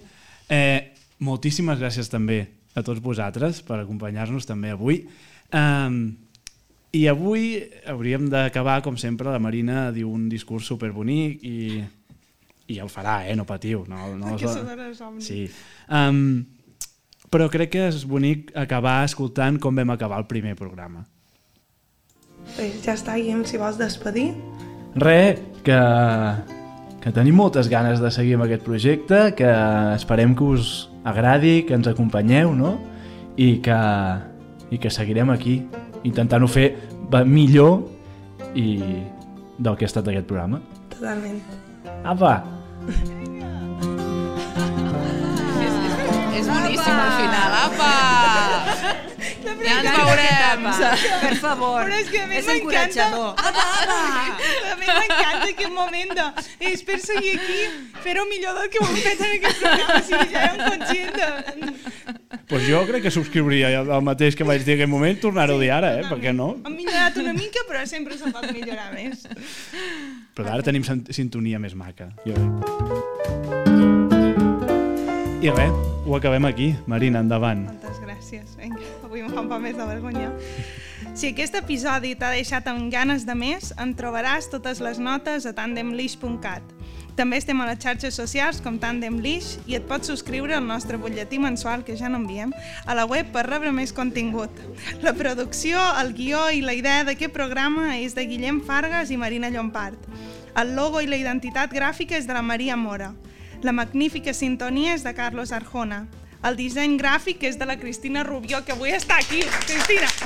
Eh, 0.45 0.93
moltíssimes 1.26 1.80
gràcies 1.82 2.09
també 2.11 2.43
a 2.78 2.84
tots 2.86 3.01
vosaltres 3.01 3.63
per 3.65 3.80
acompanyar-nos 3.82 4.45
també 4.45 4.70
avui. 4.76 5.01
Um, 5.49 6.13
I 6.93 7.05
avui 7.09 7.63
hauríem 7.89 8.30
d'acabar, 8.30 8.80
com 8.86 8.97
sempre, 8.97 9.30
la 9.34 9.41
Marina 9.41 9.89
diu 9.93 10.09
un 10.13 10.30
discurs 10.30 10.70
superbonic 10.70 11.43
i, 11.45 11.82
i 12.70 12.80
el 12.82 12.89
farà, 12.93 13.24
eh? 13.26 13.36
no 13.38 13.45
patiu. 13.49 13.84
No, 13.89 14.13
no 14.17 14.38
somni. 14.38 15.26
Sí. 15.26 15.43
Um, 15.89 16.45
però 17.30 17.49
crec 17.49 17.74
que 17.74 17.88
és 17.89 18.05
bonic 18.09 18.53
acabar 18.57 19.03
escoltant 19.05 19.59
com 19.61 19.78
vam 19.78 19.93
acabar 19.93 20.22
el 20.22 20.30
primer 20.30 20.55
programa. 20.57 21.05
Pues 22.56 22.80
ja 22.84 22.95
està, 22.97 23.16
Guillem, 23.18 23.43
si 23.47 23.60
vols 23.62 23.78
despedir. 23.80 24.32
Re, 25.00 25.39
que, 25.64 25.80
que 27.04 27.14
tenim 27.16 27.38
moltes 27.39 27.70
ganes 27.72 28.02
de 28.04 28.12
seguir 28.12 28.36
amb 28.38 28.47
aquest 28.47 28.66
projecte, 28.66 29.22
que 29.38 29.52
esperem 29.95 30.36
que 30.36 30.47
us 30.56 30.89
agradi, 31.08 31.64
que 31.68 31.78
ens 31.78 31.88
acompanyeu, 31.91 32.54
no? 32.56 32.78
I 33.39 33.60
que, 33.64 33.80
i 34.74 34.80
que 34.82 34.91
seguirem 34.91 35.32
aquí, 35.32 35.62
intentant-ho 36.04 36.50
fer 36.52 36.74
millor 37.26 37.80
i 38.56 38.78
del 39.60 39.76
que 39.76 39.86
ha 39.86 39.91
estat 39.91 40.08
aquest 40.08 40.28
programa. 40.28 40.62
Totalment. 40.93 41.41
Apa! 42.04 42.43
És 46.39 46.47
boníssim 46.47 46.95
al 46.95 47.14
final, 47.20 47.62
apa! 47.66 49.09
Ja 49.64 49.76
ens 49.80 49.91
veurem! 49.97 50.62
Per 51.24 51.36
favor, 51.41 51.84
Però 51.89 51.97
és 52.00 52.10
que 52.12 52.22
a 52.24 52.28
mi 52.30 52.39
m'encanta... 52.45 53.06
A 54.70 54.76
mi 54.80 54.88
m'encanta 54.88 55.47
aquest 55.50 55.74
moment 55.74 56.12
de... 56.18 56.26
És 56.72 56.84
per 56.88 57.00
seguir 57.04 57.34
aquí, 57.39 57.60
fer-ho 58.04 58.24
millor 58.30 58.54
del 58.60 58.70
que 58.74 58.80
ho 58.82 58.88
hem 58.88 59.00
fet 59.04 59.20
en 59.26 59.32
aquest 59.38 59.60
programa. 59.64 59.97
O 60.00 60.04
sigui, 60.08 60.28
ja 60.34 60.39
érem 60.47 60.60
conscients 60.70 61.16
de... 61.20 61.28
pues 62.50 62.64
jo 62.68 62.80
crec 62.89 63.04
que 63.06 63.12
subscriuria 63.14 63.70
el 63.82 64.04
mateix 64.06 64.36
que 64.38 64.45
vaig 64.47 64.64
dir 64.66 64.74
en 64.76 64.80
aquell 64.82 64.91
moment, 64.93 65.20
tornar-ho 65.22 65.58
a 65.60 65.62
dir 65.62 65.72
ara, 65.76 65.91
eh? 66.00 66.06
Per 66.10 66.18
què 66.24 66.32
no? 66.36 66.47
Han 66.66 66.76
millorat 66.78 67.18
una 67.22 67.34
mica, 67.38 67.62
però 67.70 67.84
sempre 67.89 68.18
se 68.18 68.32
pot 68.34 68.47
millorar 68.56 68.89
més. 68.95 69.26
Però 70.38 70.47
ara 70.56 70.64
tenim 70.66 70.84
sin- 70.88 71.06
sintonia 71.14 71.60
més 71.62 71.76
maca. 71.78 72.10
Jo 72.26 72.34
crec. 72.38 72.50
I 75.39 75.47
res, 75.56 75.72
ho 76.06 76.16
acabem 76.18 76.43
aquí. 76.50 76.74
Marina, 76.91 77.22
endavant. 77.24 77.62
Moltes 77.70 78.02
gràcies. 78.04 78.58
Vinga, 78.60 78.78
avui 79.10 79.24
em 79.26 79.30
fa 79.34 79.41
un 79.41 79.47
poc 79.49 79.62
més 79.64 79.74
de 79.74 79.86
vergonya. 79.89 80.28
Si 81.18 81.32
aquest 81.32 81.55
episodi 81.57 82.12
t'ha 82.14 82.30
deixat 82.36 82.68
amb 82.70 82.91
ganes 82.93 83.24
de 83.26 83.34
més, 83.34 83.72
en 83.82 83.95
trobaràs 83.97 84.51
totes 84.51 84.78
les 84.86 84.99
notes 85.01 85.47
a 85.49 85.53
tandemlish.cat. 85.57 86.76
També 87.18 87.39
estem 87.41 87.57
a 87.60 87.66
les 87.66 87.80
xarxes 87.82 88.16
socials 88.16 88.60
com 88.64 88.78
Tandem 88.80 89.18
Lish 89.20 89.57
i 89.68 89.76
et 89.76 89.88
pots 89.89 90.07
subscriure 90.07 90.53
al 90.55 90.68
nostre 90.68 90.99
butlletí 91.01 91.39
mensual, 91.41 91.82
que 91.84 91.97
ja 91.97 92.07
no 92.07 92.22
enviem, 92.22 92.53
a 92.86 92.95
la 92.95 93.07
web 93.10 93.34
per 93.34 93.47
rebre 93.49 93.74
més 93.76 93.91
contingut. 93.91 94.62
La 95.01 95.16
producció, 95.18 95.82
el 95.99 96.14
guió 96.14 96.45
i 96.53 96.62
la 96.62 96.78
idea 96.78 97.01
d'aquest 97.10 97.34
programa 97.34 97.97
és 97.97 98.14
de 98.16 98.28
Guillem 98.30 98.62
Fargas 98.62 99.10
i 99.10 99.18
Marina 99.18 99.49
Llompart. 99.49 100.05
El 100.55 100.78
logo 100.78 101.01
i 101.01 101.10
la 101.10 101.18
identitat 101.18 101.74
gràfica 101.74 102.16
és 102.16 102.30
de 102.30 102.38
la 102.38 102.45
Maria 102.45 102.78
Mora. 102.78 103.12
La 103.66 103.74
magnífica 103.74 104.38
sintonia 104.38 104.93
és 104.93 105.03
de 105.03 105.18
Carlos 105.18 105.51
Arjona. 105.51 106.05
El 106.48 106.56
disseny 106.56 106.94
gràfic 107.00 107.42
és 107.50 107.58
de 107.60 107.66
la 107.68 107.76
Cristina 107.80 108.24
Rubió, 108.24 108.62
que 108.64 108.72
avui 108.72 108.94
està 108.96 109.18
aquí. 109.20 109.42
Cristina! 109.68 110.08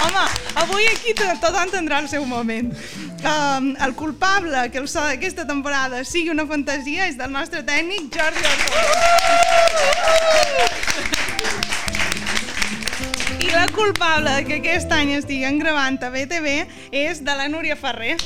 Home, 0.00 0.22
avui 0.62 0.86
aquí 0.88 1.12
to- 1.12 1.26
tothom 1.42 1.68
tindrà 1.74 1.98
el 2.00 2.08
seu 2.08 2.24
moment. 2.24 2.72
Um, 3.20 3.74
el 3.84 3.92
culpable 3.94 4.70
que 4.72 4.78
el 4.80 4.88
so 4.88 5.02
d'aquesta 5.04 5.44
temporada 5.46 6.00
sigui 6.08 6.30
una 6.32 6.46
fantasia 6.48 7.04
és 7.10 7.18
del 7.20 7.28
nostre 7.34 7.60
tècnic 7.68 8.08
Jordi 8.16 8.40
Ortega. 8.48 8.94
I 13.44 13.50
la 13.52 13.66
culpable 13.76 14.38
que 14.48 14.56
aquest 14.62 14.90
any 14.96 15.12
estiguem 15.18 15.60
gravant 15.60 16.00
a 16.00 16.08
BTV 16.16 16.64
és 16.96 17.20
de 17.24 17.36
la 17.36 17.48
Núria 17.52 17.76
Ferrer. 17.76 18.16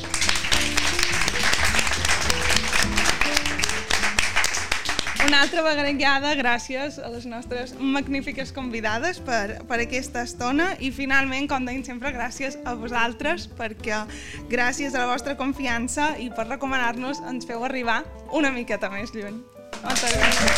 Una 5.25 5.41
altra 5.41 5.63
vegada 5.65 6.35
gràcies 6.37 6.99
a 7.01 7.09
les 7.09 7.25
nostres 7.25 7.73
magnífiques 7.81 8.53
convidades 8.53 9.21
per, 9.25 9.65
per 9.65 9.79
aquesta 9.81 10.21
estona 10.29 10.77
i 10.85 10.91
finalment, 10.93 11.49
com 11.49 11.65
deim 11.65 11.81
sempre, 11.87 12.13
gràcies 12.13 12.59
a 12.69 12.75
vosaltres 12.77 13.49
perquè 13.57 14.05
gràcies 14.53 14.93
a 14.93 15.01
la 15.07 15.09
vostra 15.15 15.37
confiança 15.41 16.13
i 16.21 16.29
per 16.29 16.45
recomanar-nos 16.51 17.25
ens 17.31 17.49
feu 17.49 17.65
arribar 17.65 18.03
una 18.37 18.53
miqueta 18.53 18.93
més 18.93 19.17
lluny. 19.17 19.41
Moltes 19.81 20.13
gràcies. 20.21 20.55